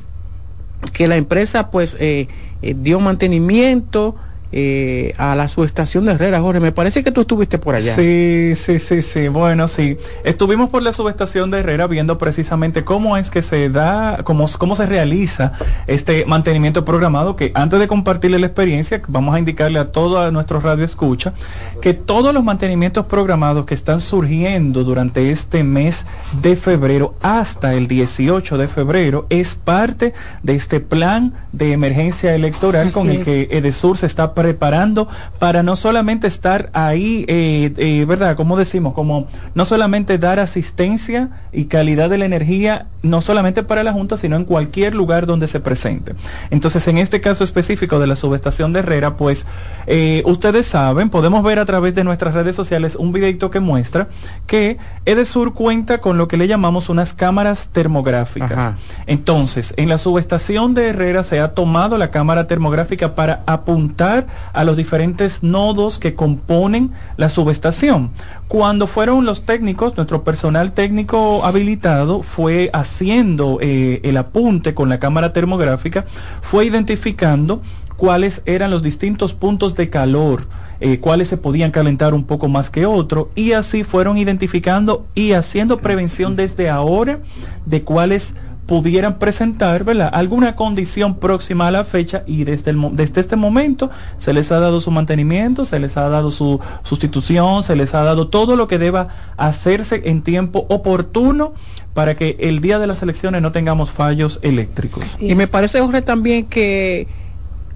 [0.91, 2.27] que la empresa pues eh,
[2.61, 4.15] eh, dio mantenimiento
[4.53, 6.59] eh, a la subestación de Herrera, Jorge.
[6.59, 7.95] Me parece que tú estuviste por allá.
[7.95, 9.27] Sí, sí, sí, sí.
[9.27, 9.97] Bueno, sí.
[10.23, 14.75] Estuvimos por la subestación de Herrera viendo precisamente cómo es que se da, cómo, cómo
[14.75, 15.53] se realiza
[15.87, 20.59] este mantenimiento programado, que antes de compartirle la experiencia, vamos a indicarle a todo nuestro
[20.59, 21.33] radio escucha,
[21.81, 26.05] que todos los mantenimientos programados que están surgiendo durante este mes
[26.41, 30.13] de febrero hasta el 18 de febrero es parte
[30.43, 35.07] de este plan de emergencia electoral con el que Edesur se está preparando
[35.39, 38.35] para no solamente estar ahí, eh, eh, ¿verdad?
[38.35, 43.83] Como decimos, como no solamente dar asistencia y calidad de la energía, no solamente para
[43.83, 46.13] la Junta, sino en cualquier lugar donde se presente.
[46.49, 49.45] Entonces, en este caso específico de la subestación de Herrera, pues
[49.87, 54.09] eh, ustedes saben, podemos ver a través de nuestras redes sociales un videito que muestra
[54.45, 58.75] que Edesur cuenta con lo que le llamamos unas cámaras termográficas.
[59.07, 64.63] Entonces, en la subestación de Herrera se ha tomado la cámara termográfica para apuntar a
[64.63, 68.11] los diferentes nodos que componen la subestación.
[68.47, 74.99] Cuando fueron los técnicos, nuestro personal técnico habilitado fue haciendo eh, el apunte con la
[74.99, 76.05] cámara termográfica,
[76.41, 77.61] fue identificando
[77.97, 80.47] cuáles eran los distintos puntos de calor,
[80.79, 85.33] eh, cuáles se podían calentar un poco más que otro, y así fueron identificando y
[85.33, 87.19] haciendo prevención desde ahora
[87.65, 88.35] de cuáles
[88.65, 90.09] pudieran presentar ¿verdad?
[90.13, 94.59] alguna condición próxima a la fecha y desde, el, desde este momento se les ha
[94.59, 98.67] dado su mantenimiento, se les ha dado su sustitución, se les ha dado todo lo
[98.67, 101.53] que deba hacerse en tiempo oportuno
[101.93, 105.03] para que el día de las elecciones no tengamos fallos eléctricos.
[105.19, 107.07] Y me parece, Jorge, también que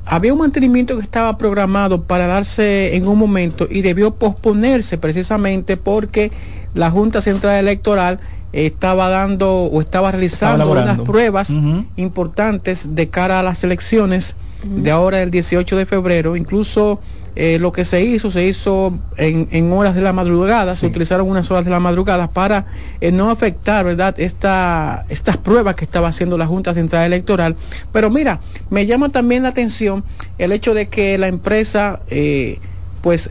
[0.05, 5.75] había un mantenimiento que estaba programado para darse en un momento y debió posponerse precisamente
[5.75, 6.31] porque
[6.73, 8.19] la Junta Central Electoral
[8.53, 11.49] estaba dando o estaba realizando unas pruebas
[11.95, 16.35] importantes de cara a las elecciones de ahora el 18 de febrero.
[16.35, 16.99] Incluso
[17.39, 21.51] eh, lo que se hizo, se hizo en, horas de la madrugada, se utilizaron unas
[21.51, 22.65] horas de la madrugada para
[22.99, 27.55] eh, no afectar, ¿verdad?, Esta, estas pruebas que estaba haciendo la Junta Central Electoral.
[27.91, 28.39] Pero mira,
[28.71, 30.03] me llama también la atención
[30.39, 32.59] el hecho de que la empresa, eh,
[33.01, 33.29] pues,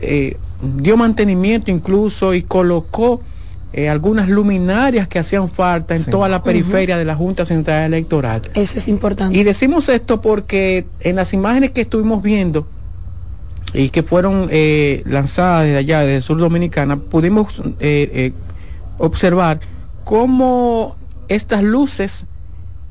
[0.61, 3.21] dio mantenimiento incluso y colocó
[3.77, 8.41] eh, algunas luminarias que hacían falta en toda la periferia de la Junta Central Electoral.
[8.55, 9.37] Eso es importante.
[9.37, 12.67] Y decimos esto porque en las imágenes que estuvimos viendo
[13.75, 18.33] y que fueron eh, lanzadas desde allá, desde Sur Dominicana, pudimos eh,
[18.97, 19.59] observar
[20.03, 20.95] cómo
[21.27, 22.25] estas luces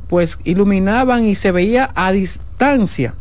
[0.07, 3.17] pues iluminaban y se veía a distancia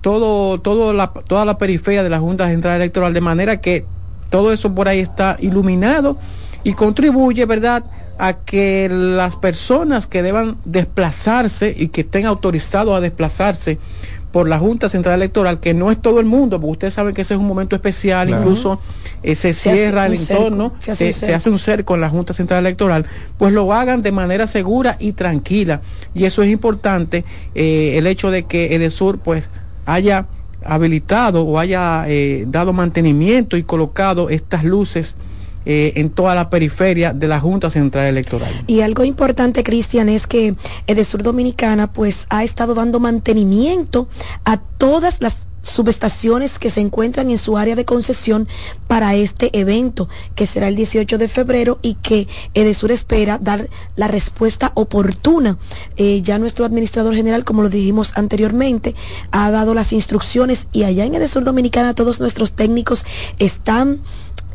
[0.00, 3.84] todo, todo la, toda la periferia de la Junta Central Electoral, de manera que
[4.30, 6.18] todo eso por ahí está iluminado
[6.64, 7.84] y contribuye, ¿verdad?,
[8.18, 13.78] a que las personas que deban desplazarse y que estén autorizados a desplazarse
[14.32, 17.22] por la Junta Central Electoral, que no es todo el mundo, porque ustedes saben que
[17.22, 18.80] ese es un momento especial, incluso
[19.22, 23.06] eh, se, cierra el entorno, se, hace un cerco en la Junta Central Electoral,
[23.38, 25.80] pues lo hagan de manera segura y tranquila.
[26.14, 27.24] Y eso es importante,
[27.54, 29.48] eh, el hecho de que Edesur pues
[29.86, 30.26] haya
[30.62, 35.14] habilitado o haya eh, dado mantenimiento y colocado estas luces
[35.70, 38.64] eh, en toda la periferia de la Junta Central Electoral.
[38.66, 40.54] Y algo importante, Cristian, es que
[40.86, 44.08] Edesur Dominicana pues ha estado dando mantenimiento
[44.46, 48.48] a todas las subestaciones que se encuentran en su área de concesión
[48.86, 54.08] para este evento, que será el 18 de febrero y que Edesur espera dar la
[54.08, 55.58] respuesta oportuna.
[55.98, 58.94] Eh, ya nuestro administrador general, como lo dijimos anteriormente,
[59.32, 63.04] ha dado las instrucciones y allá en Edesur Dominicana todos nuestros técnicos
[63.38, 64.00] están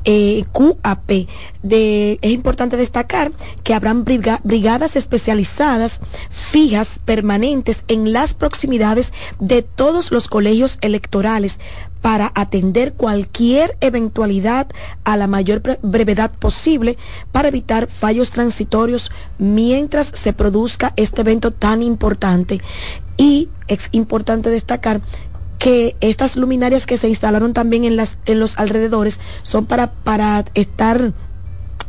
[0.05, 1.27] eh, QAP.
[1.63, 3.31] Es importante destacar
[3.63, 5.99] que habrán brigadas especializadas,
[6.30, 11.59] fijas, permanentes en las proximidades de todos los colegios electorales
[12.01, 14.67] para atender cualquier eventualidad
[15.05, 16.97] a la mayor brevedad posible
[17.31, 22.61] para evitar fallos transitorios mientras se produzca este evento tan importante.
[23.15, 24.99] Y es importante destacar
[25.64, 30.44] que estas luminarias que se instalaron también en, las, en los alrededores son para, para
[30.56, 31.14] estar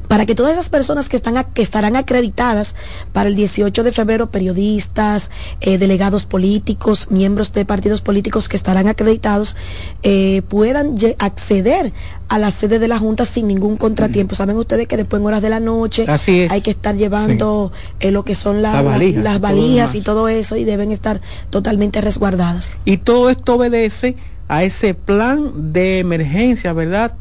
[0.08, 2.74] para que todas esas personas que, están, que estarán acreditadas
[3.12, 8.88] para el 18 de febrero, periodistas, eh, delegados políticos, miembros de partidos políticos que estarán
[8.88, 9.56] acreditados,
[10.02, 11.92] eh, puedan acceder
[12.28, 14.34] a la sede de la Junta sin ningún contratiempo.
[14.34, 16.06] Saben ustedes que después en horas de la noche
[16.50, 20.92] hay que estar llevando eh, lo que son las valijas y todo eso y deben
[20.92, 21.20] estar
[21.50, 22.76] totalmente resguardadas.
[22.84, 24.16] Y todo esto obedece
[24.48, 27.14] a ese plan de emergencia, ¿verdad?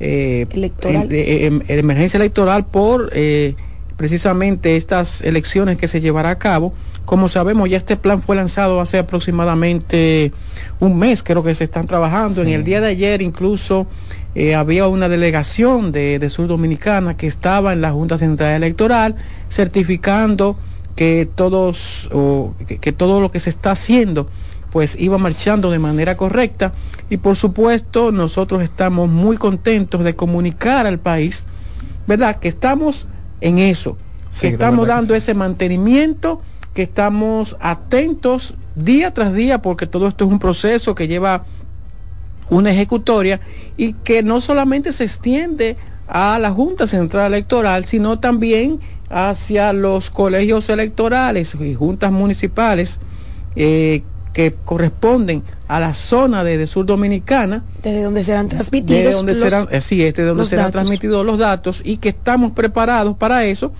[0.00, 1.08] Eh, electoral.
[1.10, 3.54] Em, emergencia electoral por eh,
[3.96, 6.74] precisamente estas elecciones que se llevará a cabo
[7.06, 10.32] Como sabemos, ya este plan fue lanzado hace aproximadamente
[10.80, 12.42] un mes, creo que se están trabajando.
[12.42, 13.86] En el día de ayer incluso
[14.34, 19.14] eh, había una delegación de, de, Sur Dominicana que estaba en la Junta Central Electoral
[19.48, 20.58] certificando
[20.96, 24.28] que todos o, que, que todo lo que se está haciendo
[24.76, 26.74] pues iba marchando de manera correcta
[27.08, 31.46] y por supuesto nosotros estamos muy contentos de comunicar al país,
[32.06, 32.36] ¿verdad?
[32.36, 33.06] Que estamos
[33.40, 33.96] en eso,
[34.28, 35.24] sí, que estamos dando que sí.
[35.24, 36.42] ese mantenimiento,
[36.74, 41.46] que estamos atentos día tras día, porque todo esto es un proceso que lleva
[42.50, 43.40] una ejecutoria
[43.78, 50.10] y que no solamente se extiende a la Junta Central Electoral, sino también hacia los
[50.10, 52.98] colegios electorales y juntas municipales
[53.54, 54.02] eh,
[54.36, 57.64] que corresponden a la zona de, de, sur dominicana.
[57.82, 59.04] Desde donde serán transmitidos.
[59.04, 60.72] De donde los, serán, eh, sí, este, de donde serán datos.
[60.72, 63.72] transmitidos los datos y que estamos preparados para eso,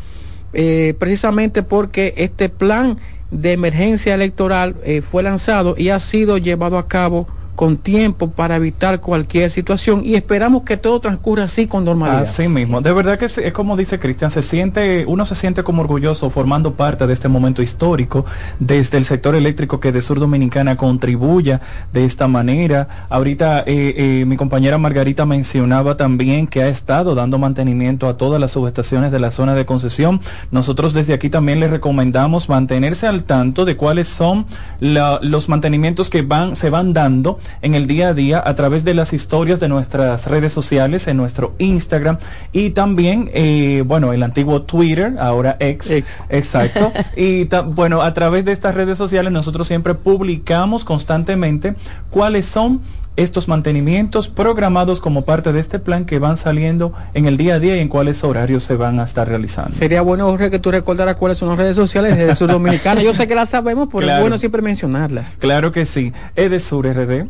[0.55, 2.97] eh, precisamente porque este plan
[3.31, 7.27] de emergencia electoral eh, fue lanzado y ha sido llevado a cabo
[7.57, 12.23] con tiempo para evitar cualquier situación y esperamos que todo transcurra así con normalidad.
[12.23, 15.83] Así mismo, de verdad que es, como dice Cristian, se siente, uno se siente como
[15.83, 18.27] orgulloso formando parte de este momento histórico
[18.61, 21.61] desde el sector eléctrico que de Sur Dominicana contribuya
[21.93, 23.07] de esta manera.
[23.09, 28.41] Ahorita eh, eh, mi compañera Margarita mencionaba también que ha estado dando mantenimiento a todas
[28.41, 30.21] las subestaciones de la zona de concesión.
[30.51, 34.45] Nosotros desde aquí también les recomendamos mantenerse al tanto de cuáles son
[34.81, 38.85] la, los mantenimientos que van, se van dando en el día a día a través
[38.85, 42.19] de las historias de nuestras redes sociales, en nuestro Instagram
[42.53, 46.25] y también, eh, bueno, el antiguo Twitter, ahora ex, ex.
[46.29, 46.93] exacto.
[47.17, 51.75] y bueno, a través de estas redes sociales nosotros siempre publicamos constantemente
[52.11, 52.81] cuáles son
[53.17, 57.59] estos mantenimientos programados como parte de este plan que van saliendo en el día a
[57.59, 59.73] día y en cuáles horarios se van a estar realizando.
[59.73, 63.03] Sería bueno, Jorge, que tú recordaras cuáles son las redes sociales de Sur Dominicana.
[63.03, 64.19] Yo sé que las sabemos, pero claro.
[64.19, 65.37] es bueno siempre mencionarlas.
[65.39, 66.13] Claro que sí.
[66.37, 67.27] Edesur RD.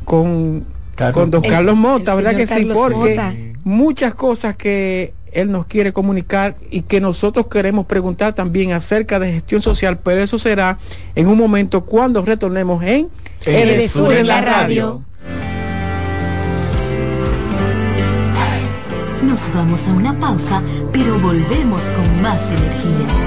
[0.08, 0.66] con,
[0.96, 1.14] Carlos.
[1.14, 2.82] con don Carlos Mota, ¿verdad que Carlos sí?
[2.82, 3.36] Porque Mota.
[3.66, 9.34] muchas cosas que él nos quiere comunicar y que nosotros queremos preguntar también acerca de
[9.34, 10.80] gestión social, pero eso será
[11.14, 13.10] en un momento cuando retornemos en
[13.46, 15.04] El, El Sur en la radio.
[19.22, 20.64] Nos vamos a una pausa,
[20.94, 23.27] pero volvemos con más energía.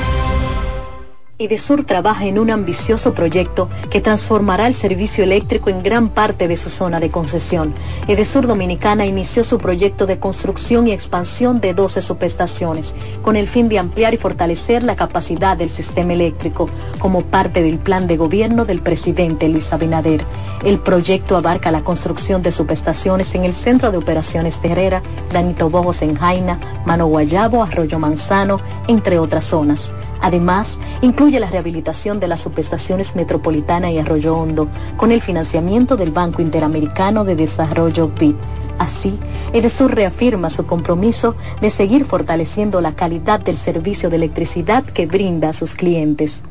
[1.45, 6.55] Edesur trabaja en un ambicioso proyecto que transformará el servicio eléctrico en gran parte de
[6.55, 7.73] su zona de concesión.
[8.07, 12.93] Edesur Dominicana inició su proyecto de construcción y expansión de 12 subestaciones,
[13.23, 16.69] con el fin de ampliar y fortalecer la capacidad del sistema eléctrico,
[16.99, 20.23] como parte del plan de gobierno del presidente Luis Abinader.
[20.63, 25.01] El proyecto abarca la construcción de subestaciones en el Centro de Operaciones de Herrera,
[25.33, 29.91] Danito Bojos en Jaina, Mano Guayabo, Arroyo Manzano, entre otras zonas.
[30.21, 34.67] Además, incluye incluye la rehabilitación de las subestaciones Metropolitana y Arroyo Hondo
[34.97, 38.35] con el financiamiento del Banco Interamericano de Desarrollo BID.
[38.79, 39.17] Así,
[39.53, 45.49] Edesur reafirma su compromiso de seguir fortaleciendo la calidad del servicio de electricidad que brinda
[45.49, 46.43] a sus clientes.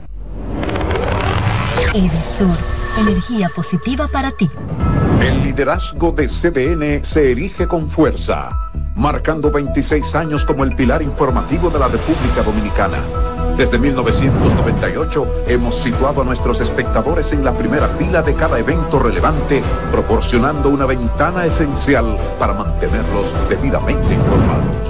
[1.92, 2.56] Edesur,
[3.00, 4.48] energía positiva para ti.
[5.20, 8.48] El liderazgo de CDN se erige con fuerza,
[8.96, 13.39] marcando 26 años como el pilar informativo de la República Dominicana.
[13.60, 19.62] Desde 1998 hemos situado a nuestros espectadores en la primera fila de cada evento relevante,
[19.92, 24.89] proporcionando una ventana esencial para mantenerlos debidamente informados.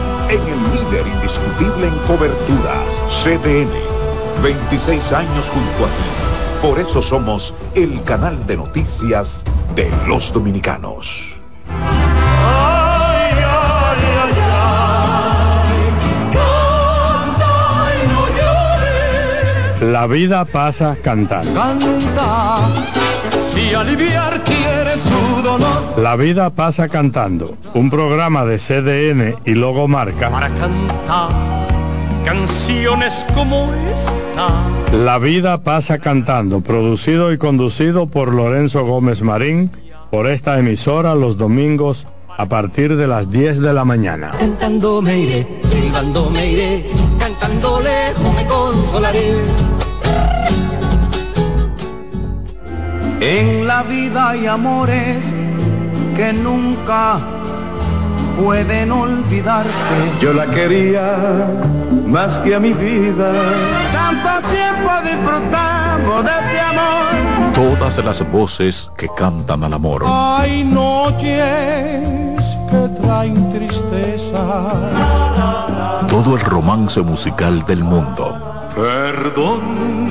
[0.31, 2.87] en el líder indiscutible en coberturas,
[3.23, 3.69] CDN.
[4.41, 6.61] 26 años junto a ti.
[6.61, 9.43] Por eso somos el canal de noticias
[9.75, 11.19] de los dominicanos.
[19.81, 21.53] La vida pasa cantando.
[21.53, 22.90] Canta,
[23.51, 25.97] si aliviar quieres tu dolor.
[25.97, 27.57] La vida pasa cantando.
[27.73, 30.29] Un programa de CDN y Logomarca.
[30.29, 31.29] Para cantar
[32.25, 34.95] canciones como esta.
[34.95, 36.61] La vida pasa cantando.
[36.61, 39.71] Producido y conducido por Lorenzo Gómez Marín.
[40.11, 42.07] Por esta emisora los domingos
[42.37, 44.31] a partir de las 10 de la mañana.
[44.39, 49.50] Cantando me iré, silbando me iré, cantando lejos me consolaré.
[53.21, 55.31] En la vida hay amores
[56.15, 57.19] que nunca
[58.43, 59.95] pueden olvidarse.
[60.19, 61.47] Yo la quería
[62.07, 63.31] más que a mi vida.
[63.93, 67.53] Tanto tiempo disfrutamos de este amor.
[67.53, 70.01] Todas las voces que cantan al amor.
[70.03, 71.21] Hay noches
[72.71, 74.41] que traen tristeza.
[76.07, 78.67] Todo el romance musical del mundo.
[78.75, 80.10] Perdón,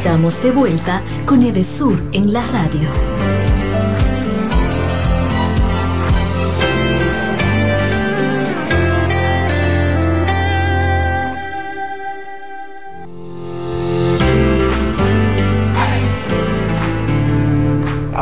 [0.00, 3.19] Estamos de vuelta con Edesur en la radio.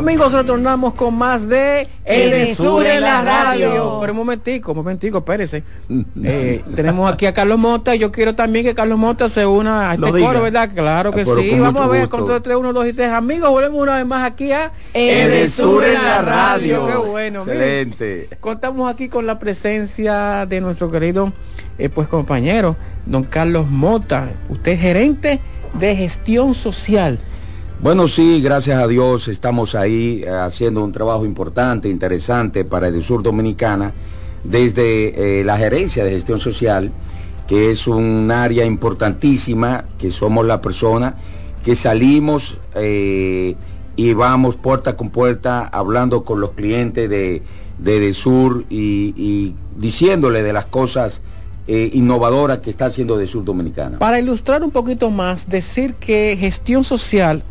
[0.09, 3.99] Amigos, retornamos con más de Edesur en la radio.
[4.01, 5.63] Pero un momentico, un momentico, espérese.
[6.25, 9.91] Eh, tenemos aquí a Carlos Mota y yo quiero también que Carlos Mota se una
[9.91, 10.71] a este Lo coro, ¿verdad?
[10.75, 11.59] Claro que pero sí.
[11.59, 13.13] Vamos a ver con 2, 3, 1, 2 y 3.
[13.13, 16.87] Amigos, volvemos una vez más aquí a Edesur en la radio.
[16.87, 17.45] Qué bueno.
[17.45, 17.89] miren.
[17.89, 18.29] Excelente.
[18.41, 21.33] Contamos aquí con la presencia de nuestro querido
[21.79, 22.77] eh, pues compañero,
[23.07, 24.29] don Carlos Mota.
[24.49, 25.41] Usted es gerente
[25.75, 27.19] de gestión social.
[27.81, 33.23] Bueno, sí, gracias a Dios estamos ahí eh, haciendo un trabajo importante, interesante para Edesur
[33.23, 33.93] Dominicana,
[34.43, 36.91] desde eh, la gerencia de gestión social,
[37.47, 41.15] que es un área importantísima, que somos la persona
[41.63, 43.55] que salimos eh,
[43.95, 47.43] y vamos puerta con puerta hablando con los clientes de,
[47.79, 51.23] de Edesur y, y diciéndole de las cosas
[51.69, 53.99] innovadoras que está haciendo Edesur Dominicana.
[53.99, 57.45] Para ilustrar un poquito más, decir que gestión social,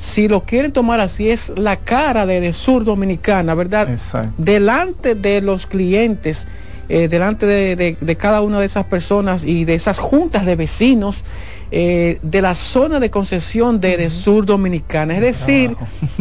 [0.00, 3.88] si lo quieren tomar así, es la cara de, de Sur Dominicana, ¿verdad?
[4.36, 6.46] Delante de los clientes,
[6.88, 10.56] eh, delante de, de- de cada una de esas personas y de esas juntas de
[10.56, 11.24] vecinos.
[11.72, 15.76] eh, de la zona de concesión de, de Sur Dominicana, es decir,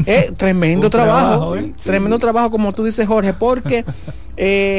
[0.07, 1.22] eh, tremendo trabajo,
[1.52, 3.85] trabajo, tremendo trabajo como tú dices Jorge, porque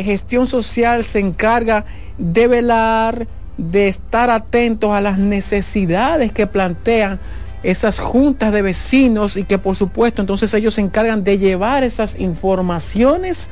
[0.05, 1.85] gestión social se encarga
[2.19, 7.21] de velar, de estar atentos a las necesidades que plantean
[7.63, 12.15] esas juntas de vecinos y que por supuesto entonces ellos se encargan de llevar esas
[12.19, 13.49] informaciones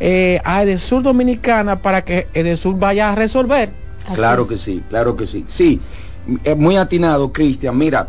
[0.00, 3.84] eh, a Edesur Dominicana para que Edesur vaya a resolver.
[4.14, 5.44] Claro que sí, claro que sí.
[5.48, 5.80] Sí,
[6.44, 7.76] eh, muy atinado, Cristian.
[7.76, 8.08] Mira,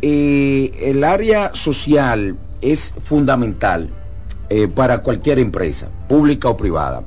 [0.00, 3.90] eh, el área social es fundamental
[4.48, 7.02] eh, para cualquier empresa, pública o privada.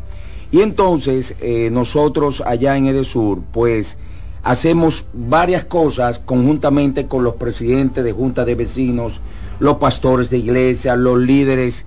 [0.52, 1.36] Y entonces
[1.72, 3.98] nosotros allá en Edesur, pues
[4.46, 9.20] hacemos varias cosas conjuntamente con los presidentes de juntas de vecinos,
[9.60, 11.86] los pastores de iglesia, los líderes,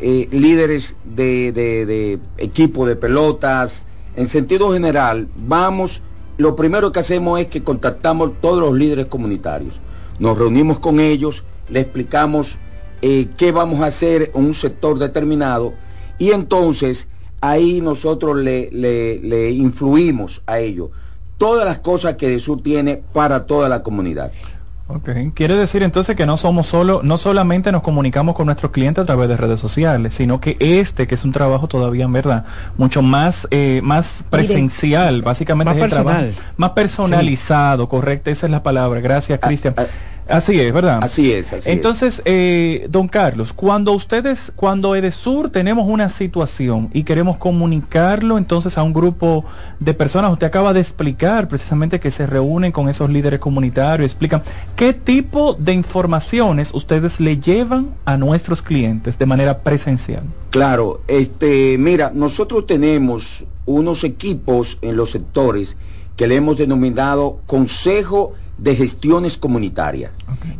[0.00, 3.84] líderes de, de equipo de pelotas.
[4.16, 6.02] En sentido general, vamos
[6.38, 9.78] lo primero que hacemos es que contactamos todos los líderes comunitarios.
[10.18, 12.56] Nos reunimos con ellos, le explicamos
[13.02, 15.74] eh, qué vamos a hacer en un sector determinado
[16.18, 17.08] y entonces
[17.42, 20.88] ahí nosotros le, le influimos a ellos
[21.42, 24.30] todas las cosas que Sur tiene para toda la comunidad.
[24.86, 29.02] Ok, quiere decir entonces que no somos solo, no solamente nos comunicamos con nuestros clientes
[29.02, 32.44] a través de redes sociales, sino que este, que es un trabajo todavía en verdad,
[32.76, 39.00] mucho más, eh, más presencial, básicamente más es más personalizado, correcto, esa es la palabra.
[39.00, 39.74] Gracias, ah, Cristian.
[40.28, 41.00] Así es, ¿verdad?
[41.02, 41.52] Así es.
[41.52, 48.38] Así Entonces, eh, don Carlos, cuando ustedes, cuando Edesur tenemos una situación y queremos comunicarlo
[48.38, 49.44] entonces a un grupo
[49.80, 54.42] de personas, usted acaba de explicar precisamente que se reúnen con esos líderes comunitarios, explican
[54.76, 60.22] qué tipo de informaciones ustedes le llevan a nuestros clientes de manera presencial.
[60.50, 65.76] Claro, este, mira, nosotros tenemos unos equipos en los sectores
[66.16, 70.12] que le hemos denominado Consejo de gestiones comunitarias.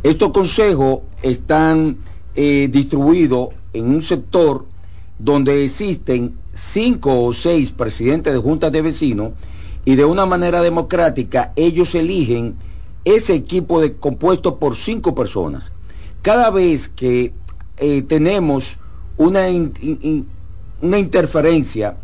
[0.03, 1.97] Estos consejos están
[2.35, 4.65] eh, distribuidos en un sector
[5.17, 9.31] donde existen cinco o seis presidentes de juntas de vecinos
[9.85, 12.55] y de una manera democrática ellos eligen
[13.05, 15.71] ese equipo de, compuesto por cinco personas.
[16.21, 17.31] Cada vez que
[17.77, 18.79] eh, tenemos
[19.17, 19.47] una,
[20.81, 21.95] una interferencia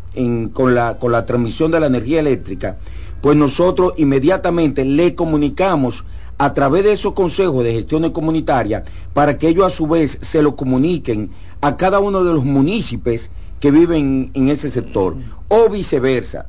[0.52, 2.78] con, la, con la transmisión de la energía eléctrica,
[3.20, 6.04] pues nosotros inmediatamente le comunicamos
[6.38, 10.40] a través de esos consejos de gestión comunitaria para que ellos a su vez se
[10.40, 11.30] lo comuniquen
[11.60, 13.30] a cada uno de los municipios
[13.60, 15.16] que viven en ese sector
[15.48, 16.46] o viceversa.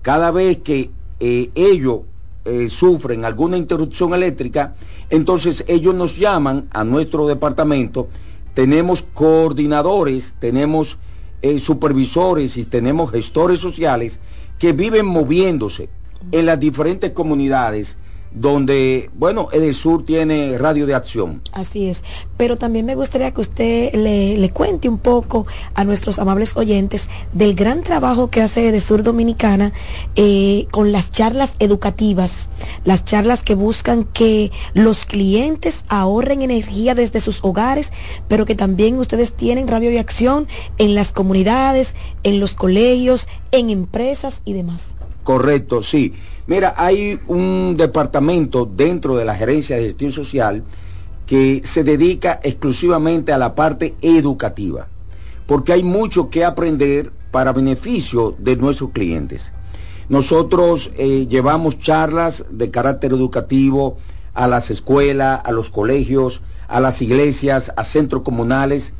[0.00, 2.02] Cada vez que eh, ellos
[2.44, 4.74] eh, sufren alguna interrupción eléctrica,
[5.10, 8.08] entonces ellos nos llaman a nuestro departamento,
[8.54, 10.98] tenemos coordinadores, tenemos
[11.40, 14.20] eh, supervisores y tenemos gestores sociales
[14.60, 15.88] que viven moviéndose
[16.30, 17.96] en las diferentes comunidades
[18.34, 21.42] donde, bueno, Edesur tiene radio de acción.
[21.52, 22.02] Así es,
[22.36, 27.54] pero también me gustaría que usted le, cuente un poco a nuestros amables oyentes del
[27.54, 29.72] gran trabajo que hace Edesur Dominicana
[30.16, 32.48] eh, con las charlas educativas,
[32.84, 37.92] las charlas que buscan que los clientes ahorren energía desde sus hogares,
[38.28, 43.70] pero que también ustedes tienen radio de acción en las comunidades, en los colegios, en
[43.70, 44.94] empresas y demás.
[45.22, 46.12] Correcto, sí.
[46.46, 50.64] Mira, hay un departamento dentro de la gerencia de gestión social
[51.26, 54.88] que se dedica exclusivamente a la parte educativa,
[55.46, 59.52] porque hay mucho que aprender para beneficio de nuestros clientes.
[60.08, 63.96] Nosotros eh, llevamos charlas de carácter educativo
[64.34, 68.92] a las escuelas, a los colegios, a las iglesias, a centros comunales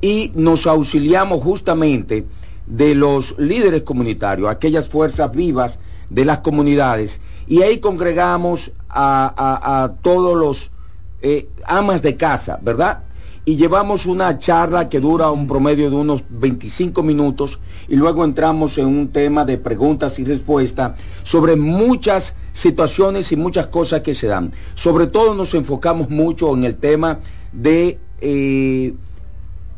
[0.00, 2.26] y nos auxiliamos justamente
[2.66, 5.78] de los líderes comunitarios, aquellas fuerzas vivas
[6.10, 10.70] de las comunidades, y ahí congregamos a, todos los
[11.20, 13.02] eh, amas de casa, ¿verdad?
[13.46, 18.78] Y llevamos una charla que dura un promedio de unos 25 minutos y luego entramos
[18.78, 20.92] en un tema de preguntas y respuestas
[21.24, 24.52] sobre muchas situaciones y muchas cosas que se dan.
[24.74, 27.20] Sobre todo nos enfocamos mucho en el tema
[27.52, 28.94] de eh,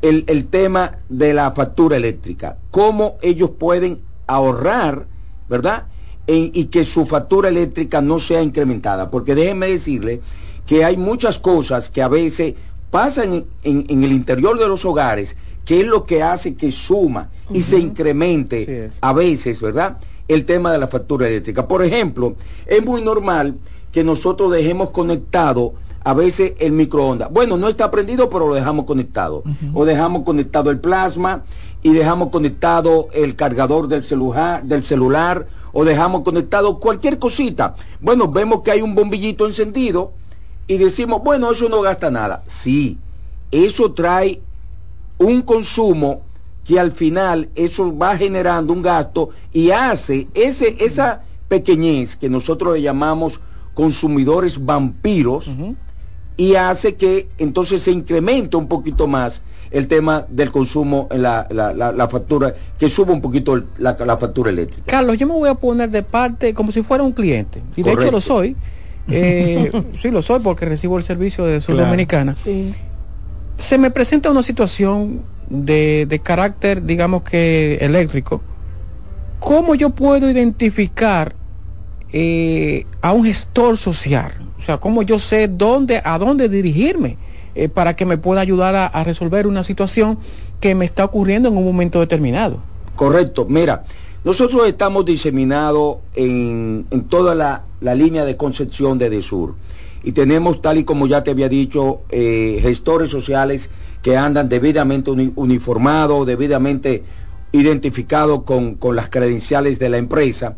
[0.03, 5.07] el, tema de la factura eléctrica, cómo ellos pueden ahorrar,
[5.49, 5.87] ¿verdad?
[6.29, 10.21] y que su factura eléctrica no sea incrementada, porque déjenme decirle
[10.67, 12.55] que hay muchas cosas que a veces
[12.91, 17.63] pasan en, el interior de los hogares, que es lo que hace que suma y
[17.63, 19.99] se incremente a veces, ¿verdad?
[20.29, 21.69] El tema de la factura eléctrica.
[21.69, 22.37] Por ejemplo,
[22.67, 23.57] es muy normal
[23.93, 27.33] que nosotros dejemos conectado a veces el microondas.
[27.33, 29.43] Bueno, no está prendido, pero lo dejamos conectado.
[29.75, 31.43] O dejamos conectado el plasma
[31.83, 37.75] y dejamos conectado el cargador del celular, del celular o dejamos conectado cualquier cosita.
[38.01, 40.13] Bueno, vemos que hay un bombillito encendido
[40.67, 42.45] y decimos, bueno, eso no gasta nada.
[42.47, 42.99] Sí,
[43.51, 44.41] eso trae
[45.19, 46.23] un consumo
[46.65, 52.75] que al final eso va generando un gasto y hace ese, esa pequeñez que nosotros
[52.75, 53.41] le llamamos
[53.77, 55.51] consumidores vampiros,
[56.39, 61.47] y hace que entonces se incremente un poquito más el tema del consumo en la,
[61.51, 64.91] la, factura, que suba un poquito la, factura eléctrica.
[64.91, 67.93] Carlos, yo me voy a poner de parte como si fuera un cliente, y de
[67.93, 68.57] hecho lo soy.
[69.09, 69.71] Eh,
[70.01, 72.35] sí, lo soy porque recibo el servicio de Sur Dominicana.
[73.59, 75.21] Se me presenta una situación
[75.51, 78.41] de, de carácter, digamos que eléctrico.
[79.39, 81.35] ¿Cómo yo puedo identificar
[82.19, 84.33] eh, a un gestor social?
[84.59, 87.19] O sea, ¿cómo yo sé dónde, a dónde dirigirme?
[87.55, 90.19] Eh, para que me pueda ayudar a, resolver una situación
[90.59, 92.59] que me está ocurriendo en un momento determinado.
[92.95, 93.85] Correcto, mira,
[94.25, 97.65] nosotros estamos diseminados en, toda la,
[97.95, 99.55] línea de concepción de DESUR
[100.03, 103.69] y tenemos, tal y como ya te había dicho, eh, gestores sociales
[104.03, 107.03] que andan debidamente uniformados, debidamente
[107.53, 110.57] identificados con, con las credenciales de la empresa,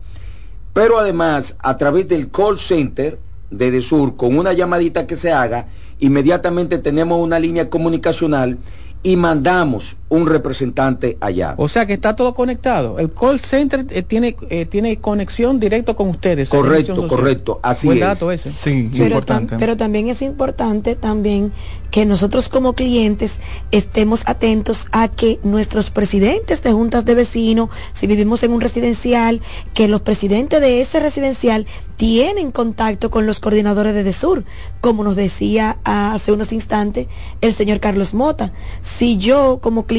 [0.73, 3.19] pero además a través del call center
[3.51, 5.67] de DESUR, con una llamadita que se haga,
[6.01, 8.59] inmediatamente tenemos una línea comunicacional
[9.03, 11.55] y mandamos un representante allá.
[11.59, 12.99] O sea que está todo conectado.
[12.99, 16.49] El call center eh, tiene eh, tiene conexión directo con ustedes.
[16.49, 17.61] Correcto, correcto.
[17.63, 18.01] Así es.
[18.01, 18.53] Dato ese.
[18.55, 19.57] Sí, pero, importante.
[19.59, 21.53] pero también es importante también
[21.91, 23.39] que nosotros como clientes
[23.71, 29.43] estemos atentos a que nuestros presidentes de juntas de vecinos, si vivimos en un residencial,
[29.75, 31.67] que los presidentes de ese residencial
[31.97, 34.45] tienen contacto con los coordinadores de DESUR,
[34.81, 37.09] como nos decía hace unos instantes
[37.41, 38.53] el señor Carlos Mota.
[38.83, 39.98] Si yo como cliente,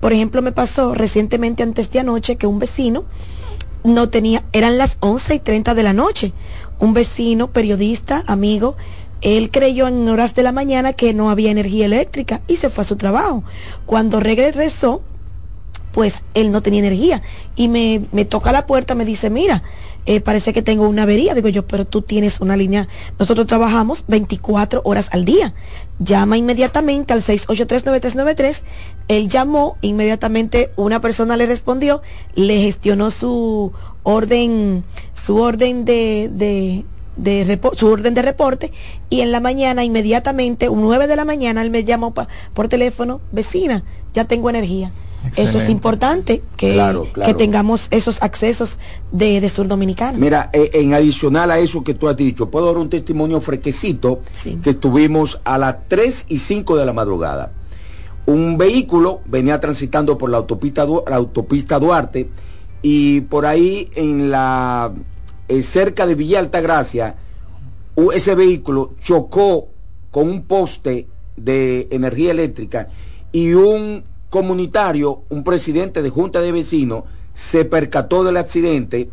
[0.00, 3.04] por ejemplo, me pasó recientemente antes de anoche que un vecino
[3.84, 6.32] no tenía, eran las 11 y 30 de la noche,
[6.78, 8.76] un vecino, periodista, amigo,
[9.22, 12.82] él creyó en horas de la mañana que no había energía eléctrica y se fue
[12.82, 13.44] a su trabajo.
[13.84, 15.02] Cuando regresó,
[15.92, 17.22] pues él no tenía energía.
[17.54, 19.62] Y me, me toca la puerta, me dice, mira,
[20.06, 21.34] eh, parece que tengo una avería.
[21.34, 22.88] Digo yo, pero tú tienes una línea.
[23.18, 25.54] Nosotros trabajamos 24 horas al día.
[25.98, 28.62] Llama inmediatamente al 6839393.
[29.08, 32.02] Él llamó, inmediatamente una persona le respondió,
[32.34, 33.72] le gestionó su
[34.02, 36.84] orden, su orden de, de
[37.74, 38.72] su orden de reporte
[39.08, 43.20] y en la mañana inmediatamente, un 9 de la mañana, él me llamó por teléfono,
[43.32, 44.92] vecina, ya tengo energía.
[45.36, 46.80] Eso es importante, que,
[47.24, 48.78] que tengamos esos accesos
[49.12, 50.18] de, Sur Dominicana.
[50.18, 54.20] Mira, eh, en adicional a eso que tú has dicho, puedo dar un testimonio fresquecito
[54.62, 57.52] que estuvimos a las 3 y 5 de la madrugada.
[58.26, 62.28] Un vehículo venía transitando por la autopista, la autopista Duarte
[62.82, 64.92] y por ahí en la
[65.48, 67.16] eh, cerca de Villa Altagracia,
[68.14, 69.68] ese vehículo chocó
[70.10, 71.06] con un poste
[71.36, 72.88] de energía eléctrica
[73.32, 77.04] y un comunitario, un presidente de junta de vecinos,
[77.34, 79.10] se percató del accidente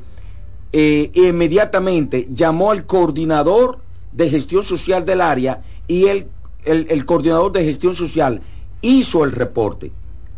[0.71, 3.79] e inmediatamente llamó al coordinador
[4.11, 6.27] de gestión social del área y el,
[6.65, 8.41] el, coordinador de gestión social
[8.81, 9.91] hizo el reporte,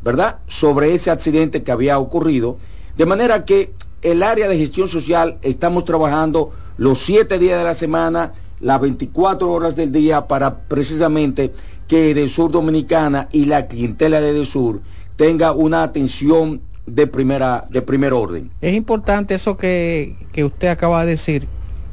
[0.04, 0.40] ¿verdad?
[0.48, 2.58] Sobre ese accidente que había ocurrido.
[2.98, 7.74] De manera que el área de gestión social estamos trabajando los siete días de la
[7.74, 11.54] semana, las 24 horas del día para precisamente
[11.90, 14.80] que de Sur Dominicana y la clientela de Sur
[15.18, 18.52] tenga una atención de primera de primer orden.
[18.62, 21.48] Es importante eso que, usted acaba de decir,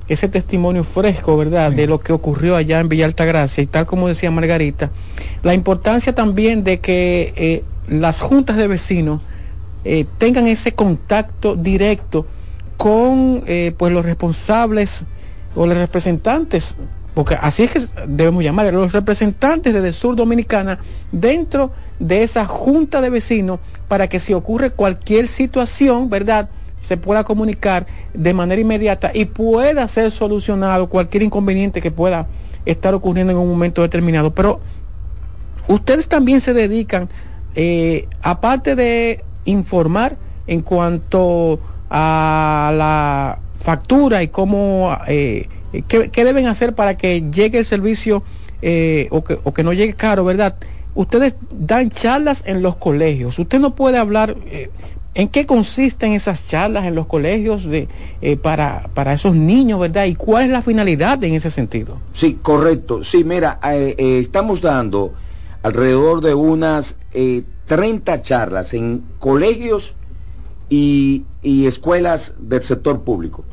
[0.07, 4.07] ese testimonio fresco, ¿verdad?, de lo que ocurrió allá en Villa Altagracia y tal como
[4.07, 4.91] decía Margarita,
[5.43, 9.23] la importancia también de que eh, las juntas de vecinos
[9.85, 12.27] eh, tengan ese contacto directo
[12.77, 15.07] con eh, pues los responsables
[15.55, 16.77] o los representantes
[17.17, 20.81] porque así es que debemos llamar a los representantes de Sur Dominicana
[21.11, 26.51] dentro de esa junta de vecinos para que si ocurre cualquier situación, ¿verdad?
[26.83, 32.27] se pueda comunicar de manera inmediata y pueda ser solucionado cualquier inconveniente que pueda
[32.67, 34.35] estar ocurriendo en un momento determinado.
[34.35, 34.61] Pero
[35.69, 37.09] ustedes también se dedican,
[37.55, 46.47] eh, aparte de informar en cuanto a la factura y cómo eh, eh, ¿Qué, deben
[46.47, 48.23] hacer para que llegue el servicio
[48.63, 50.57] eh, o, que, no llegue caro, verdad?
[50.95, 53.39] Ustedes dan charlas en los colegios.
[53.39, 54.71] Usted no puede hablar eh,
[55.15, 57.89] en qué consisten esas charlas en los colegios de,
[58.43, 60.07] para, para esos niños, ¿verdad?
[60.07, 61.99] ¿Y cuál es la finalidad en ese sentido?
[62.13, 63.03] Sí, correcto.
[63.03, 65.13] Sí, mira, estamos dando
[65.63, 66.97] alrededor de unas
[67.67, 69.97] 30 charlas en colegios
[70.69, 73.45] y, escuelas del sector público.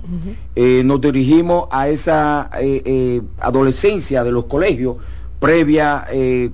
[0.55, 4.97] Eh, nos dirigimos a esa eh, eh, adolescencia de los colegios
[5.39, 6.05] previa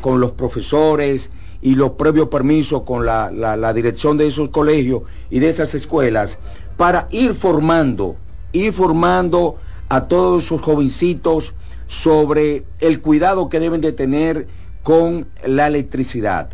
[0.01, 1.29] con los profesores
[1.61, 6.39] y los previos permisos con la, la, dirección de esos colegios y de esas escuelas
[6.75, 8.15] para ir formando,
[8.51, 9.57] ir formando
[9.89, 11.53] a todos esos jovencitos
[11.85, 14.47] sobre el cuidado que deben de tener
[14.81, 16.49] con la electricidad,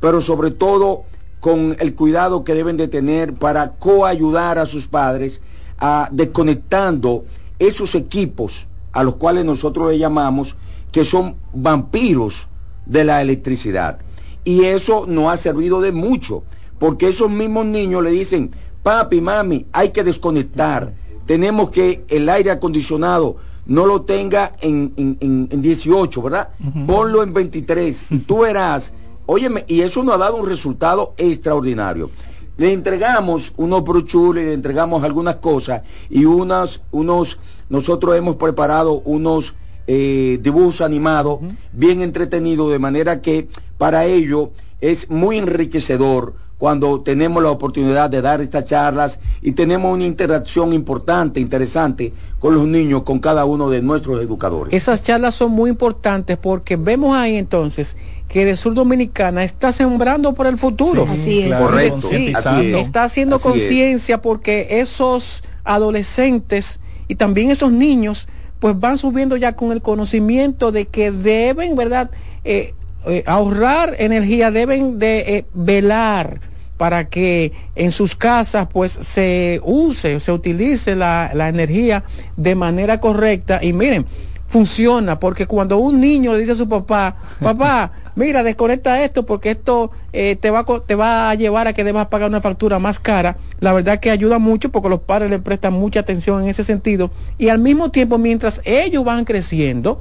[0.00, 1.04] pero sobre todo
[1.46, 5.40] con el cuidado que deben de tener para coayudar a sus padres
[5.78, 7.24] a desconectando
[7.60, 10.56] esos equipos a los cuales nosotros le llamamos
[10.90, 12.48] que son vampiros
[12.84, 14.00] de la electricidad.
[14.42, 16.42] Y eso no ha servido de mucho,
[16.80, 18.50] porque esos mismos niños le dicen,
[18.82, 20.94] papi, mami, hay que desconectar,
[21.26, 23.36] tenemos que el aire acondicionado
[23.66, 26.48] no lo tenga en, en, 18, ¿verdad?
[26.88, 28.92] Ponlo en 23 y tú verás,
[29.26, 32.10] óyeme, y eso nos ha dado un resultado extraordinario.
[32.56, 37.38] Le entregamos unos brochures, le entregamos algunas cosas y unas, unos,
[37.68, 39.54] nosotros hemos preparado unos
[39.86, 41.40] eh, dibujos animados
[41.72, 48.22] bien entretenidos, de manera que para ello es muy enriquecedor cuando tenemos la oportunidad de
[48.22, 53.68] dar estas charlas y tenemos una interacción importante, interesante con los niños, con cada uno
[53.68, 54.72] de nuestros educadores.
[54.72, 57.96] Esas charlas son muy importantes porque vemos ahí entonces
[58.36, 61.08] que de Sur Dominicana está sembrando por el futuro.
[61.10, 61.56] así es.
[61.56, 62.10] Correcto.
[62.12, 69.72] Está haciendo conciencia porque esos adolescentes y también esos niños pues van subiendo ya con
[69.72, 72.10] el conocimiento de que deben, ¿verdad?
[72.44, 72.74] Eh,
[73.06, 76.40] eh, ahorrar energía, deben de eh, velar
[76.76, 82.04] para que en sus casas pues se use, se utilice la, la energía
[82.36, 83.60] de manera correcta.
[83.62, 84.04] Y miren,
[84.46, 89.50] funciona, porque cuando un niño le dice a su papá, papá, mira, desconecta esto porque
[89.50, 92.98] esto eh, te, va, te va a llevar a que debas pagar una factura más
[92.98, 96.64] cara, la verdad que ayuda mucho porque los padres le prestan mucha atención en ese
[96.64, 100.00] sentido y al mismo tiempo mientras ellos van creciendo,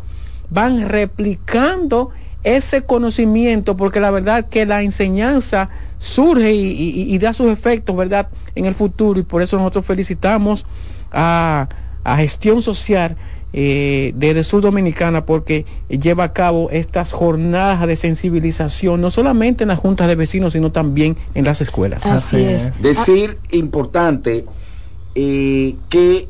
[0.50, 2.12] van replicando
[2.46, 8.66] ese conocimiento, porque la verdad que la enseñanza surge y, da sus efectos, ¿verdad?, en
[8.66, 10.66] el futuro, y por eso nosotros felicitamos
[11.12, 11.68] a,
[12.18, 13.18] Gestión Social
[13.58, 19.70] eh, de, Sur Dominicana, porque lleva a cabo estas jornadas de sensibilización, no solamente en
[19.70, 22.06] las juntas de vecinos, sino también en las escuelas.
[22.06, 22.82] Así es.
[22.82, 24.44] Decir importante
[25.16, 26.28] eh, que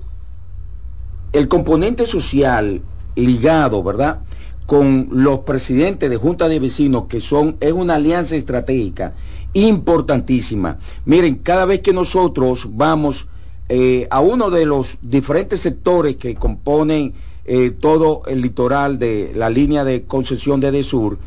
[1.34, 2.84] el componente social
[3.15, 4.19] ligado, ¿verdad?,
[4.68, 9.14] con los presidentes de junta de vecinos, que son, es una alianza estratégica
[9.53, 10.77] importantísima.
[11.06, 13.27] Miren, cada vez que nosotros vamos
[13.67, 17.13] eh, a uno de los diferentes sectores que componen
[17.45, 21.17] eh, todo el litoral de la línea de concesión de Desur,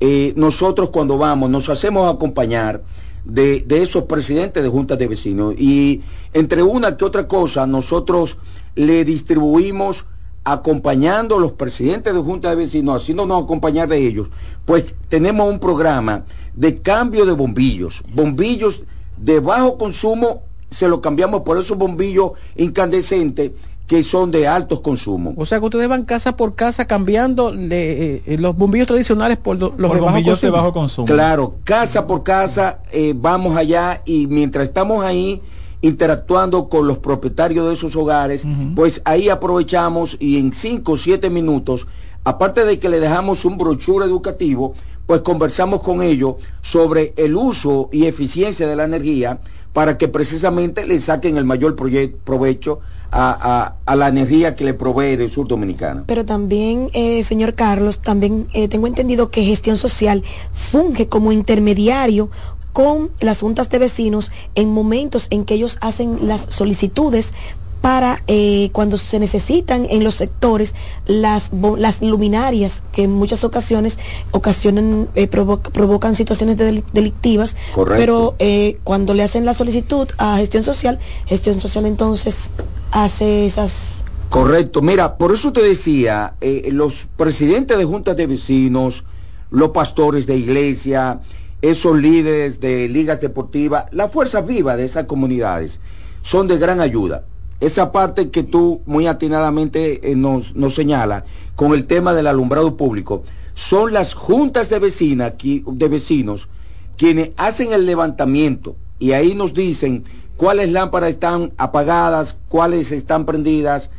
[0.00, 2.82] eh, nosotros cuando vamos nos hacemos acompañar
[3.24, 5.54] de, esos presidentes de juntas de vecinos.
[5.58, 6.02] Y
[6.32, 8.38] entre una que otra cosa nosotros
[8.74, 10.06] le distribuimos
[10.44, 14.28] acompañando a los presidentes de junta de vecinos, haciéndonos acompañar de ellos,
[14.64, 16.24] pues tenemos un programa
[16.54, 18.82] de cambio de bombillos, bombillos
[19.18, 23.52] de bajo consumo, se lo cambiamos por esos bombillos incandescentes
[23.86, 25.32] que son de altos consumos.
[25.38, 29.76] O sea que ustedes van casa por casa cambiando eh, los bombillos tradicionales por los
[29.76, 31.06] bombillos de bajo consumo.
[31.06, 35.40] Claro, casa por casa eh, vamos allá y mientras estamos ahí
[35.80, 41.30] interactuando con los propietarios de esos hogares, pues ahí aprovechamos y en cinco o siete
[41.30, 41.86] minutos,
[42.24, 44.74] aparte de que le dejamos un brochure educativo,
[45.06, 49.38] pues conversamos con ellos sobre el uso y eficiencia de la energía
[49.72, 52.80] para que precisamente le saquen el mayor provecho
[53.10, 56.04] a, la energía que le provee el sur dominicano.
[56.06, 60.22] Pero también, eh, señor Carlos, también eh, tengo entendido que gestión social
[60.52, 62.30] funge como intermediario
[62.72, 67.32] con las juntas de vecinos en momentos en que ellos hacen las solicitudes
[67.80, 70.74] para eh, cuando se necesitan en los sectores
[71.06, 73.98] las, las luminarias que en muchas ocasiones
[74.30, 77.56] ocasionan eh, provocan situaciones delictivas
[77.88, 82.50] pero eh, cuando le hacen la solicitud a gestión social gestión social entonces
[82.90, 86.34] hace esas correcto mira por eso te decía
[86.70, 89.04] los presidentes de juntas de vecinos
[89.50, 91.20] los pastores de iglesia
[91.62, 95.80] esos líderes de ligas deportivas, la fuerza viva de esas comunidades,
[96.22, 97.24] son de gran ayuda.
[97.60, 101.24] Esa parte que tú muy atinadamente eh, nos, nos señala
[101.56, 103.24] con el tema del alumbrado público,
[103.54, 106.48] son las juntas de, vecina, de vecinos
[106.96, 110.04] quienes hacen el levantamiento y ahí nos dicen
[110.36, 113.90] cuáles lámparas están apagadas, cuáles están prendidas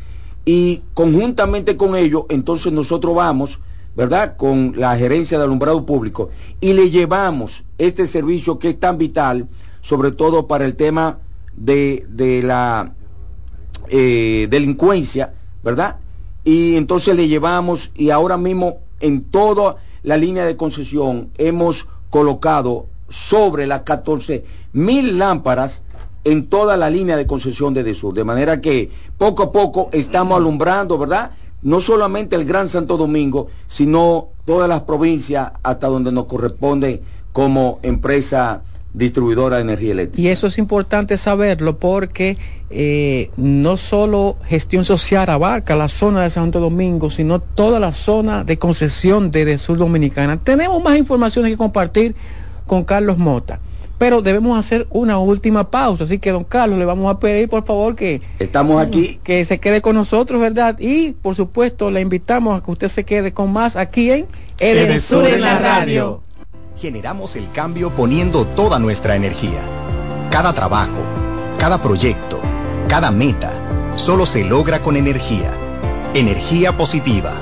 [0.45, 3.60] y conjuntamente con ellos entonces nosotros vamos
[3.95, 4.38] ¿verdad?
[4.38, 6.30] Con la gerencia de alumbrado público
[6.61, 9.49] y le llevamos este servicio que es tan vital,
[9.81, 11.19] sobre todo para el tema
[11.57, 12.06] de,
[12.44, 12.94] la
[13.90, 15.34] eh, delincuencia,
[15.64, 15.98] ¿verdad?
[16.44, 22.88] Y entonces le llevamos y ahora mismo en toda la línea de concesión hemos colocado
[23.10, 24.44] sobre las 14
[24.74, 25.82] mil lámparas
[26.24, 28.14] en toda la línea de concesión de Edesur.
[28.14, 31.32] De manera que poco a poco estamos alumbrando, ¿verdad?
[31.61, 37.02] No solamente el Gran Santo Domingo, sino todas las provincias hasta donde nos corresponde
[37.34, 38.61] como empresa
[38.94, 40.22] distribuidora de energía eléctrica.
[40.22, 42.38] Y eso es importante saberlo porque
[42.70, 48.44] eh, no solo gestión social abarca la zona de Santo Domingo, sino toda la zona
[48.44, 50.38] de concesión de, de Sur Dominicana.
[50.44, 52.16] Tenemos más informaciones que compartir
[52.66, 53.60] con Carlos Mota
[53.99, 56.06] pero debemos hacer una última pausa.
[56.06, 58.22] Así que, don Carlos, le vamos a pedir, por favor, que...
[58.40, 59.20] Estamos aquí.
[59.24, 60.80] Que se quede con nosotros, ¿verdad?
[60.80, 65.28] Y, por supuesto, le invitamos a que usted se quede con más aquí en Edesur
[65.28, 66.24] en la radio.
[66.80, 69.60] Generamos el cambio poniendo toda nuestra energía.
[70.32, 71.04] Cada trabajo,
[71.58, 72.40] cada proyecto,
[72.88, 73.52] cada meta,
[73.98, 75.52] solo se logra con energía.
[76.14, 77.34] Energía positiva,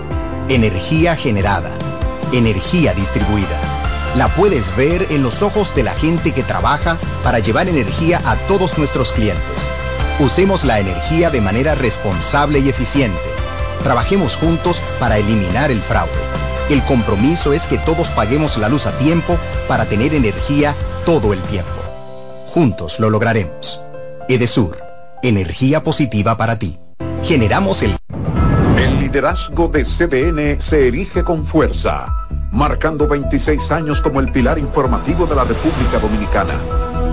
[0.50, 1.78] energía generada,
[2.34, 3.60] energía distribuida
[4.16, 8.36] la puedes ver en los ojos de la gente que trabaja para llevar energía a
[8.48, 9.70] todos nuestros clientes.
[10.20, 13.20] Usemos la energía de manera responsable y eficiente.
[13.84, 16.37] Trabajemos juntos para eliminar el fraude.
[16.70, 19.38] El compromiso es que todos paguemos la luz a tiempo
[19.68, 20.76] para tener energía
[21.06, 21.70] todo el tiempo.
[22.48, 23.82] Juntos lo lograremos.
[24.28, 24.78] Edesur,
[25.24, 26.78] energía positiva para ti.
[27.24, 27.96] Generamos el...
[28.78, 32.08] El liderazgo de CDN se erige con fuerza
[32.52, 36.56] marcando 26 años como el pilar informativo de la República Dominicana.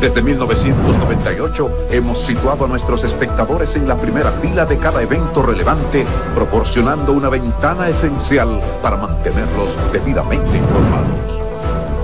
[0.05, 6.05] Desde 1998 hemos situado a nuestros espectadores en la primera fila de cada evento relevante,
[6.35, 11.44] proporcionando una ventana esencial para mantenerlos debidamente informados.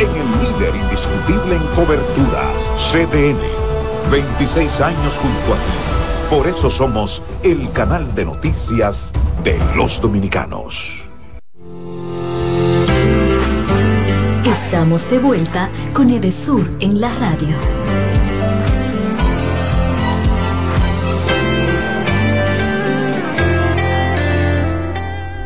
[0.00, 2.54] en el líder indiscutible en coberturas,
[2.90, 3.38] CDN.
[4.10, 6.34] 26 años junto a ti.
[6.34, 9.10] Por eso somos el canal de noticias
[9.44, 11.04] de los dominicanos.
[14.46, 17.56] Estamos de vuelta con Edesur en la radio.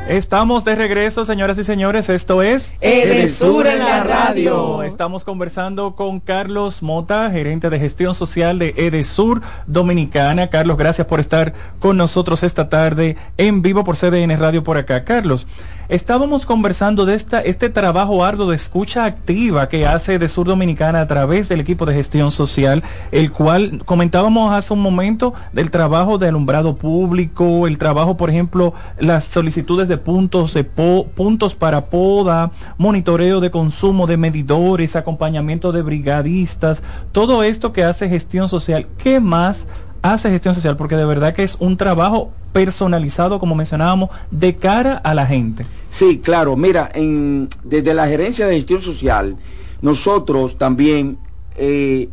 [0.09, 2.11] Estamos de regreso, señoras y señores.
[2.11, 4.83] Esto es Edesur en la radio.
[4.83, 10.51] Estamos conversando con Carlos Mota, gerente de gestión social de Edesur Dominicana.
[10.51, 15.05] Carlos, gracias por estar con nosotros esta tarde en vivo por CDN Radio por acá.
[15.05, 15.47] Carlos,
[15.91, 21.03] Estábamos conversando de esta, este trabajo arduo de escucha activa que hace de Sur Dominicana
[21.03, 22.83] a través del equipo de gestión social,
[23.13, 28.73] el cual comentábamos hace un momento del trabajo de alumbrado público, el trabajo, por ejemplo,
[28.99, 35.83] las solicitudes de puntos de puntos para poda, monitoreo de consumo de medidores, acompañamiento de
[35.83, 38.87] brigadistas, todo esto que hace gestión social.
[38.99, 39.67] ¿Qué más
[40.03, 40.77] hace gestión social?
[40.77, 45.67] Porque de verdad que es un trabajo personalizado, como mencionábamos, de cara a la gente.
[45.91, 46.57] Sí, claro.
[46.57, 49.37] Mira, en, desde la gerencia de gestión social,
[49.83, 51.19] nosotros también
[51.57, 52.09] eh,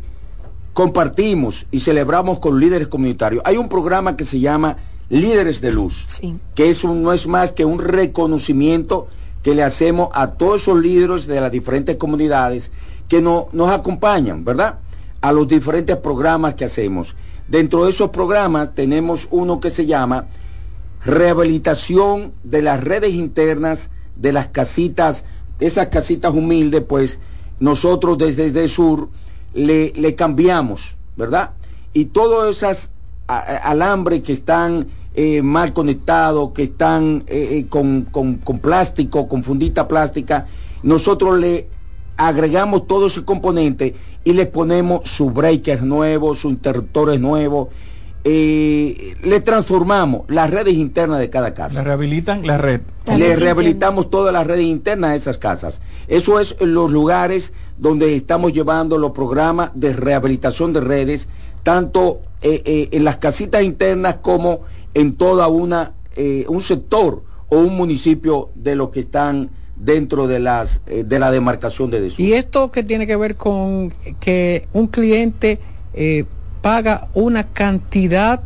[0.72, 3.42] compartimos y celebramos con líderes comunitarios.
[3.46, 4.76] Hay un programa que se llama
[5.12, 6.06] Líderes de Luz,
[6.54, 9.08] que es no es más que un reconocimiento
[9.42, 12.70] que le hacemos a todos esos líderes de las diferentes comunidades
[13.08, 14.78] que no, nos acompañan, ¿verdad?
[15.20, 17.14] A los diferentes programas que hacemos.
[17.46, 20.28] Dentro de esos programas tenemos uno que se llama
[21.04, 25.26] rehabilitación de las redes internas de las casitas,
[25.60, 27.18] esas casitas humildes, pues
[27.60, 29.10] nosotros desde, el sur
[29.52, 31.50] le, le, cambiamos, ¿verdad?
[31.92, 32.90] Y todos esos
[33.26, 39.42] alambres que están eh, mal conectados, que están eh, eh, con, con, con plástico, con
[39.42, 40.46] fundita plástica,
[40.82, 41.68] nosotros le
[42.16, 43.94] agregamos todo ese componente
[44.24, 47.68] y le ponemos su breaker nuevo, sus interruptores nuevos.
[48.24, 51.74] Eh, le transformamos las redes internas de cada casa.
[51.74, 52.82] Le rehabilitan la red.
[53.16, 55.80] Le rehabilitamos todas las redes internas de esas casas.
[56.06, 61.26] Eso es los lugares donde estamos llevando los programas de rehabilitación de redes,
[61.64, 64.60] tanto eh, eh, en las casitas internas como
[64.94, 65.94] en toda una
[66.48, 71.30] un sector o un municipio de los que están dentro de las eh, de la
[71.30, 72.20] demarcación de desur.
[72.20, 75.60] Y esto que tiene que ver con que un cliente
[75.94, 76.24] eh,
[76.60, 78.40] paga una cantidad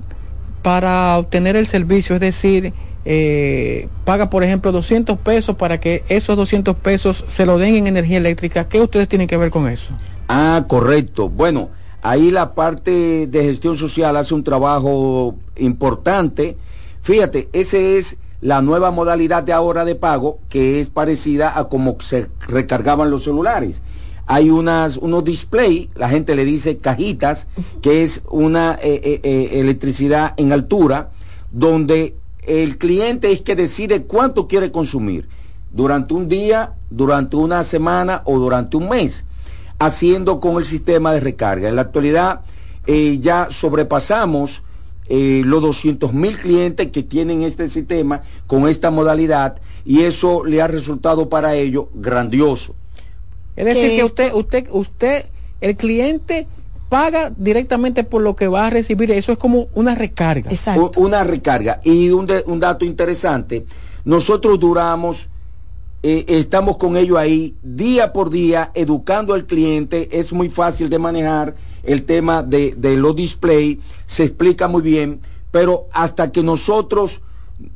[0.62, 2.72] para obtener el servicio, es decir,
[3.04, 7.86] eh, paga por ejemplo 200 pesos para que esos 200 pesos se lo den en
[7.86, 8.68] energía eléctrica.
[8.68, 9.92] ¿Qué ustedes tienen que ver con eso?
[10.28, 11.28] Ah, correcto.
[11.28, 11.70] Bueno,
[12.06, 16.56] Ahí la parte de gestión social hace un trabajo importante.
[17.02, 21.96] Fíjate, esa es la nueva modalidad de ahora de pago que es parecida a como
[22.00, 23.80] se recargaban los celulares.
[24.26, 27.46] Hay unas, unos display, la gente le dice cajitas,
[27.80, 31.10] que es una eh, eh, eh, electricidad en altura,
[31.52, 35.28] donde el cliente es que decide cuánto quiere consumir
[35.72, 39.24] durante un día, durante una semana o durante un mes,
[39.78, 41.68] haciendo con el sistema de recarga.
[41.68, 42.40] En la actualidad
[43.20, 44.62] ya sobrepasamos
[45.08, 50.66] los 200 mil clientes que tienen este sistema con esta modalidad y eso le ha
[50.66, 52.74] resultado para ellos grandioso.
[53.54, 55.26] Es decir, que usted, usted, usted,
[55.60, 56.46] el cliente
[56.88, 59.10] paga directamente por lo que va a recibir.
[59.10, 60.50] Eso es como una recarga.
[60.50, 60.92] Exacto.
[60.96, 61.80] Una recarga.
[61.84, 63.64] Y un, un dato interesante,
[64.04, 65.28] nosotros duramos,
[66.02, 70.08] eh, estamos con ellos ahí día por día, educando al cliente.
[70.12, 71.54] Es muy fácil de manejar
[71.86, 77.22] el tema de, de los display, se explica muy bien, pero hasta que nosotros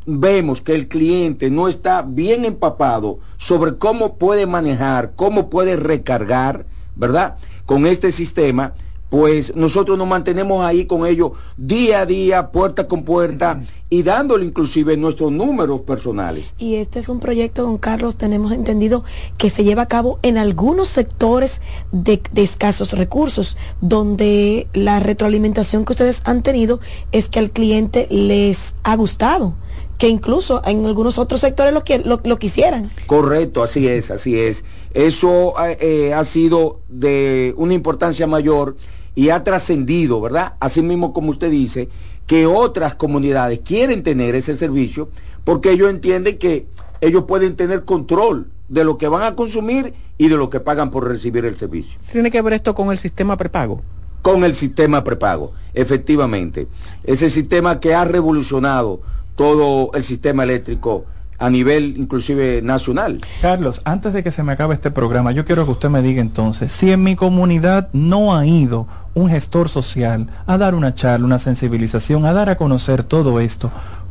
[0.05, 6.67] vemos que el cliente no está bien empapado sobre cómo puede manejar, cómo puede recargar,
[6.97, 7.37] ¿verdad?
[7.65, 8.75] Con este sistema,
[9.11, 13.61] pues nosotros nos mantenemos ahí con ellos día a día, puerta con puerta
[13.91, 16.53] y dándole inclusive nuestros números personales.
[16.59, 19.05] Y este es un proyecto, don Carlos, tenemos entendido
[19.37, 21.61] que se lleva a cabo en algunos sectores
[21.91, 26.79] de, de escasos recursos, donde la retroalimentación que ustedes han tenido
[27.11, 29.57] es que al cliente les ha gustado
[29.99, 32.91] que incluso en algunos otros sectores lo, que, lo, quisieran.
[33.07, 34.65] Correcto, así es, así es.
[34.95, 38.77] Eso eh, eh, ha sido de una importancia mayor
[39.21, 40.55] y ha trascendido, ¿verdad?
[40.61, 41.91] Así mismo como usted dice,
[42.27, 45.11] que otras comunidades quieren tener ese servicio
[45.45, 46.69] porque ellos entienden que
[47.03, 50.91] ellos pueden tener control de lo que van a consumir y de lo que pagan
[50.91, 52.01] por recibir el servicio.
[52.11, 53.83] ¿Tiene que ver esto con el sistema prepago?
[54.23, 56.69] Con el sistema prepago, efectivamente.
[57.05, 59.03] Ese sistema que ha revolucionado
[59.37, 61.05] todo el sistema eléctrico
[61.41, 63.21] a nivel inclusive nacional.
[63.41, 66.21] Carlos, antes de que se me acabe este programa, yo quiero que usted me diga
[66.21, 71.27] entonces, si en mi comunidad no ha ido un gestor social a dar una charla,
[71.27, 73.71] una sensibilización, a dar a conocer todo esto,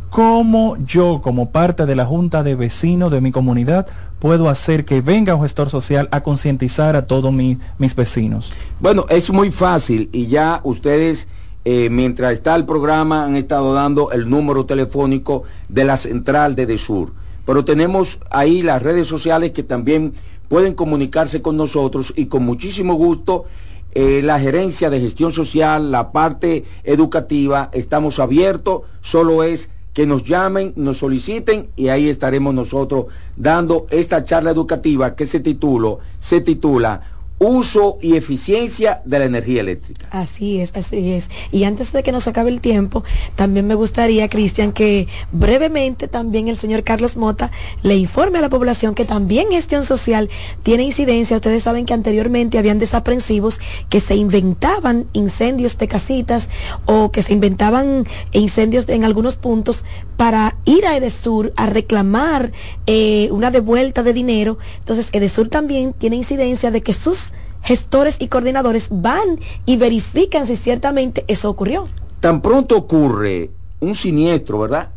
[0.10, 3.86] ¿cómo yo como parte de la junta de vecinos de mi comunidad
[4.18, 8.52] puedo hacer que venga un gestor social a concientizar a todos mis vecinos?
[8.80, 11.28] Bueno, es muy fácil y ya ustedes
[11.66, 16.66] eh, mientras está el programa, han estado dando el número telefónico de la central de
[16.66, 17.14] DESUR.
[17.50, 20.14] Pero tenemos ahí las redes sociales que también
[20.50, 23.46] pueden comunicarse con nosotros y con muchísimo gusto
[23.92, 30.26] eh, la gerencia de gestión social, la parte educativa, estamos abiertos, solo es que nos
[30.26, 36.42] llamen, nos soliciten y ahí estaremos nosotros dando esta charla educativa que se tituló, se
[36.42, 37.02] titula
[37.40, 40.08] uso y eficiencia de la energía eléctrica.
[40.12, 41.30] Así es, así es.
[41.52, 43.04] Y antes de que nos acabe el tiempo,
[43.36, 47.50] también me gustaría, Cristian, que brevemente también el señor Carlos Mota
[47.82, 50.30] le informe a la población que también gestión social
[50.64, 51.38] tiene incidencia.
[51.38, 56.50] Ustedes saben que anteriormente habían desaprensivos que se inventaban incendios de casitas
[56.86, 59.86] o que se inventaban incendios en algunos puntos
[60.18, 62.52] para ir a Edesur a reclamar
[62.86, 64.58] eh, una devuelta de dinero.
[64.80, 67.29] Entonces, Edesur también tiene incidencia de que sus
[67.62, 71.88] gestores y coordinadores van y verifican si ciertamente eso ocurrió.
[72.20, 74.90] Tan pronto ocurre un siniestro, ¿verdad?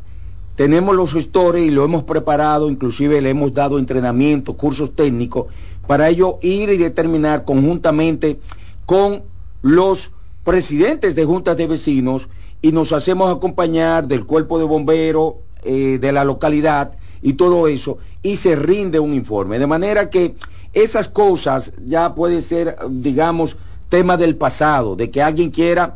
[0.56, 5.47] Tenemos los gestores y lo hemos preparado, inclusive le hemos dado entrenamiento, cursos técnicos,
[5.86, 8.39] para ello ir y determinar conjuntamente
[8.84, 9.22] con
[9.62, 10.10] los
[10.44, 12.28] presidentes de juntas de vecinos
[12.60, 15.34] y nos hacemos acompañar del cuerpo de bomberos
[15.64, 19.59] eh, de la localidad y todo eso, y se rinde un informe.
[19.59, 20.34] De manera que
[20.73, 23.57] esas cosas ya puede ser, digamos,
[23.89, 25.94] tema del pasado, de que alguien quiera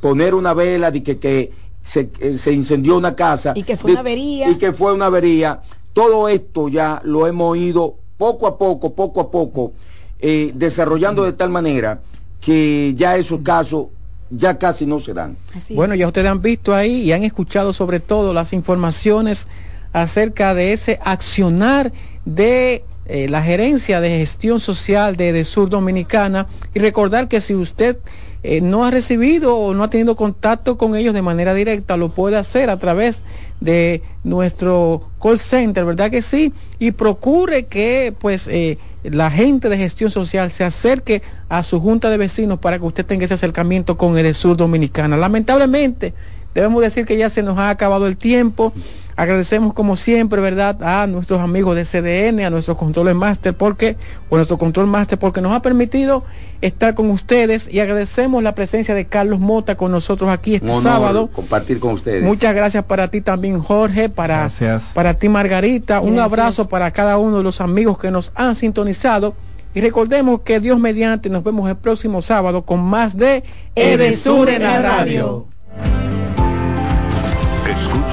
[0.00, 3.52] poner una vela de que, que se, eh, se, incendió una casa.
[3.56, 4.50] Y que fue una avería.
[4.50, 5.60] Y que fue una avería.
[5.92, 9.72] Todo esto ya lo hemos ido poco a poco, poco a poco,
[10.20, 12.00] eh, desarrollando de tal manera
[12.40, 13.86] que ya esos casos
[14.30, 15.36] ya casi no se dan.
[15.70, 19.46] bueno, ya ustedes han visto ahí y han escuchado sobre todo las informaciones
[19.92, 21.92] acerca de ese accionar
[22.24, 27.98] de eh, la gerencia de gestión social de, Sur Dominicana y recordar que si usted
[28.42, 32.08] eh, no ha recibido o no ha tenido contacto con ellos de manera directa, lo
[32.10, 33.22] puede hacer a través
[33.60, 36.52] de nuestro call center, ¿verdad que sí?
[36.78, 42.08] Y procure que pues eh, la gente de gestión social se acerque a su junta
[42.08, 45.16] de vecinos para que usted tenga ese acercamiento con el Sur Dominicana.
[45.16, 46.14] Lamentablemente,
[46.54, 48.72] debemos decir que ya se nos ha acabado el tiempo.
[49.16, 53.96] Agradecemos como siempre, ¿verdad?, a nuestros amigos de CDN, a nuestros controles máster, porque,
[54.28, 56.24] o nuestro control máster, porque nos ha permitido
[56.60, 61.28] estar con ustedes y agradecemos la presencia de Carlos Mota con nosotros aquí este sábado.
[61.28, 62.24] Compartir con ustedes.
[62.24, 64.48] Muchas gracias para ti también, Jorge, para,
[64.94, 66.00] para ti, Margarita.
[66.00, 69.34] Un abrazo para cada uno de los amigos que nos han sintonizado.
[69.74, 73.42] Y recordemos que Dios mediante nos vemos el próximo sábado con más de
[73.74, 75.53] Edesur en la radio.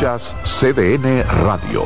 [0.01, 1.83] Escuchas CDN Radio,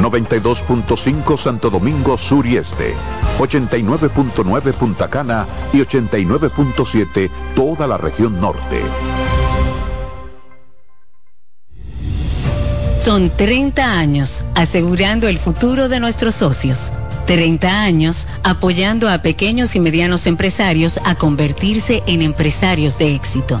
[0.00, 2.94] 92.5 Santo Domingo Sur y Este,
[3.38, 8.80] 89.9 Punta Cana y 89.7 toda la región norte.
[13.00, 16.90] Son 30 años asegurando el futuro de nuestros socios.
[17.26, 23.60] 30 años apoyando a pequeños y medianos empresarios a convertirse en empresarios de éxito.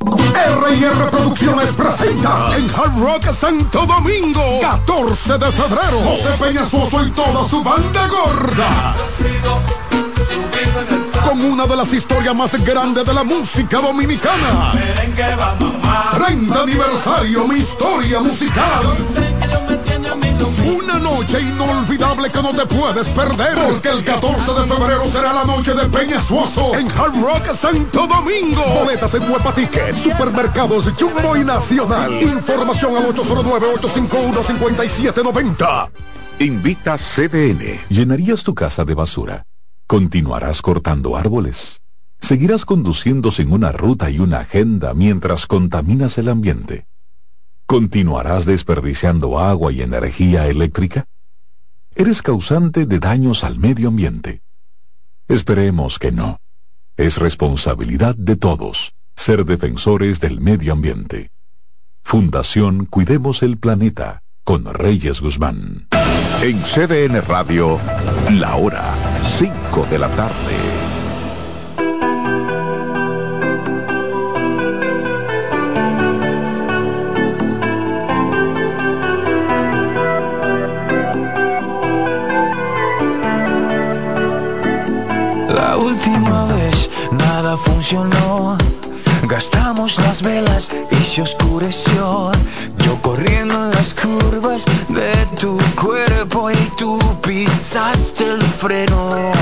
[0.00, 5.98] R&R Producciones presenta en Hard Rock Santo Domingo 14 de febrero.
[6.00, 8.94] José Peñasoso y toda su banda gorda.
[11.22, 14.72] Con una de las historias más grandes de la música dominicana.
[16.12, 19.29] 30 aniversario mi historia musical
[20.12, 23.56] una noche inolvidable que no te puedes perder.
[23.56, 28.06] Porque el 14 de febrero será la noche de Peña Suazo en Hard Rock Santo
[28.06, 28.62] Domingo.
[28.80, 29.54] Boletas en Huepa
[29.94, 32.20] Supermercados Jumbo y Nacional.
[32.22, 35.90] Información al 809-851-5790.
[36.40, 37.78] Invita CDN.
[37.88, 39.44] ¿Llenarías tu casa de basura?
[39.86, 41.80] ¿Continuarás cortando árboles?
[42.20, 46.89] ¿Seguirás conduciendo sin una ruta y una agenda mientras contaminas el ambiente?
[47.70, 51.04] ¿Continuarás desperdiciando agua y energía eléctrica?
[51.94, 54.42] Eres causante de daños al medio ambiente.
[55.28, 56.40] Esperemos que no.
[56.96, 61.30] Es responsabilidad de todos ser defensores del medio ambiente.
[62.02, 65.86] Fundación Cuidemos el Planeta con Reyes Guzmán.
[66.42, 67.78] En CDN Radio,
[68.32, 68.82] la hora
[69.28, 70.79] 5 de la tarde.
[87.80, 88.58] Funcionó.
[89.26, 92.30] Gastamos las velas y se oscureció.
[92.78, 99.32] Yo corriendo en las curvas de tu cuerpo y tú pisaste el freno.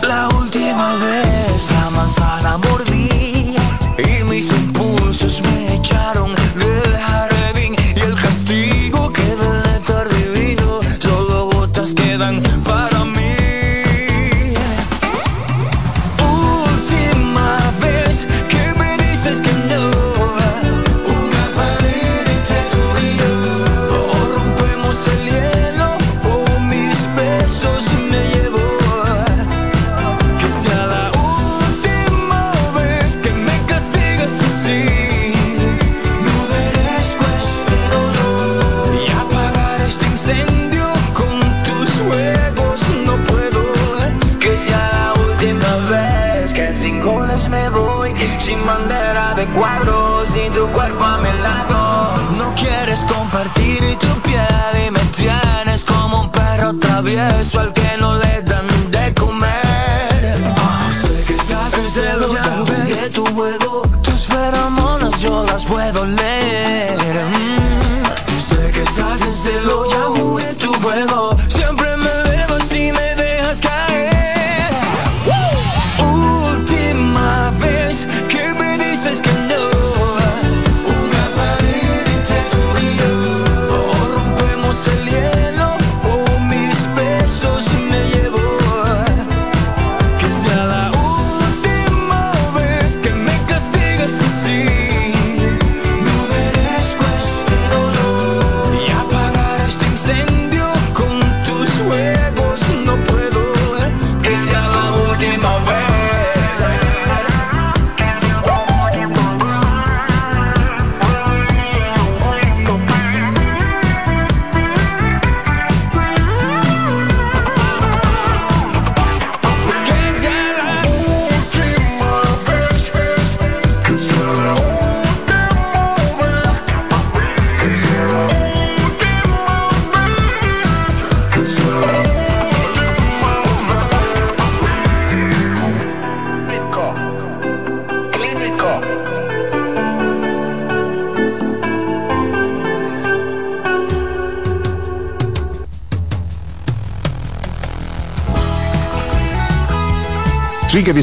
[0.00, 3.54] La última vez la manzana mordí
[3.98, 7.25] y mis impulsos me echaron del jardín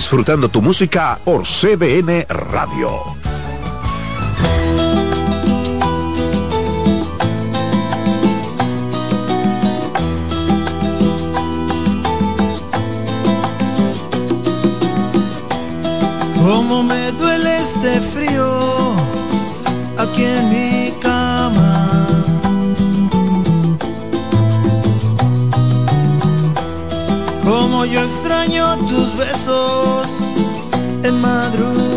[0.03, 3.23] disfrutando tu música por CBN Radio.
[27.85, 30.07] Yo extraño tus besos
[31.03, 31.92] en madrugada.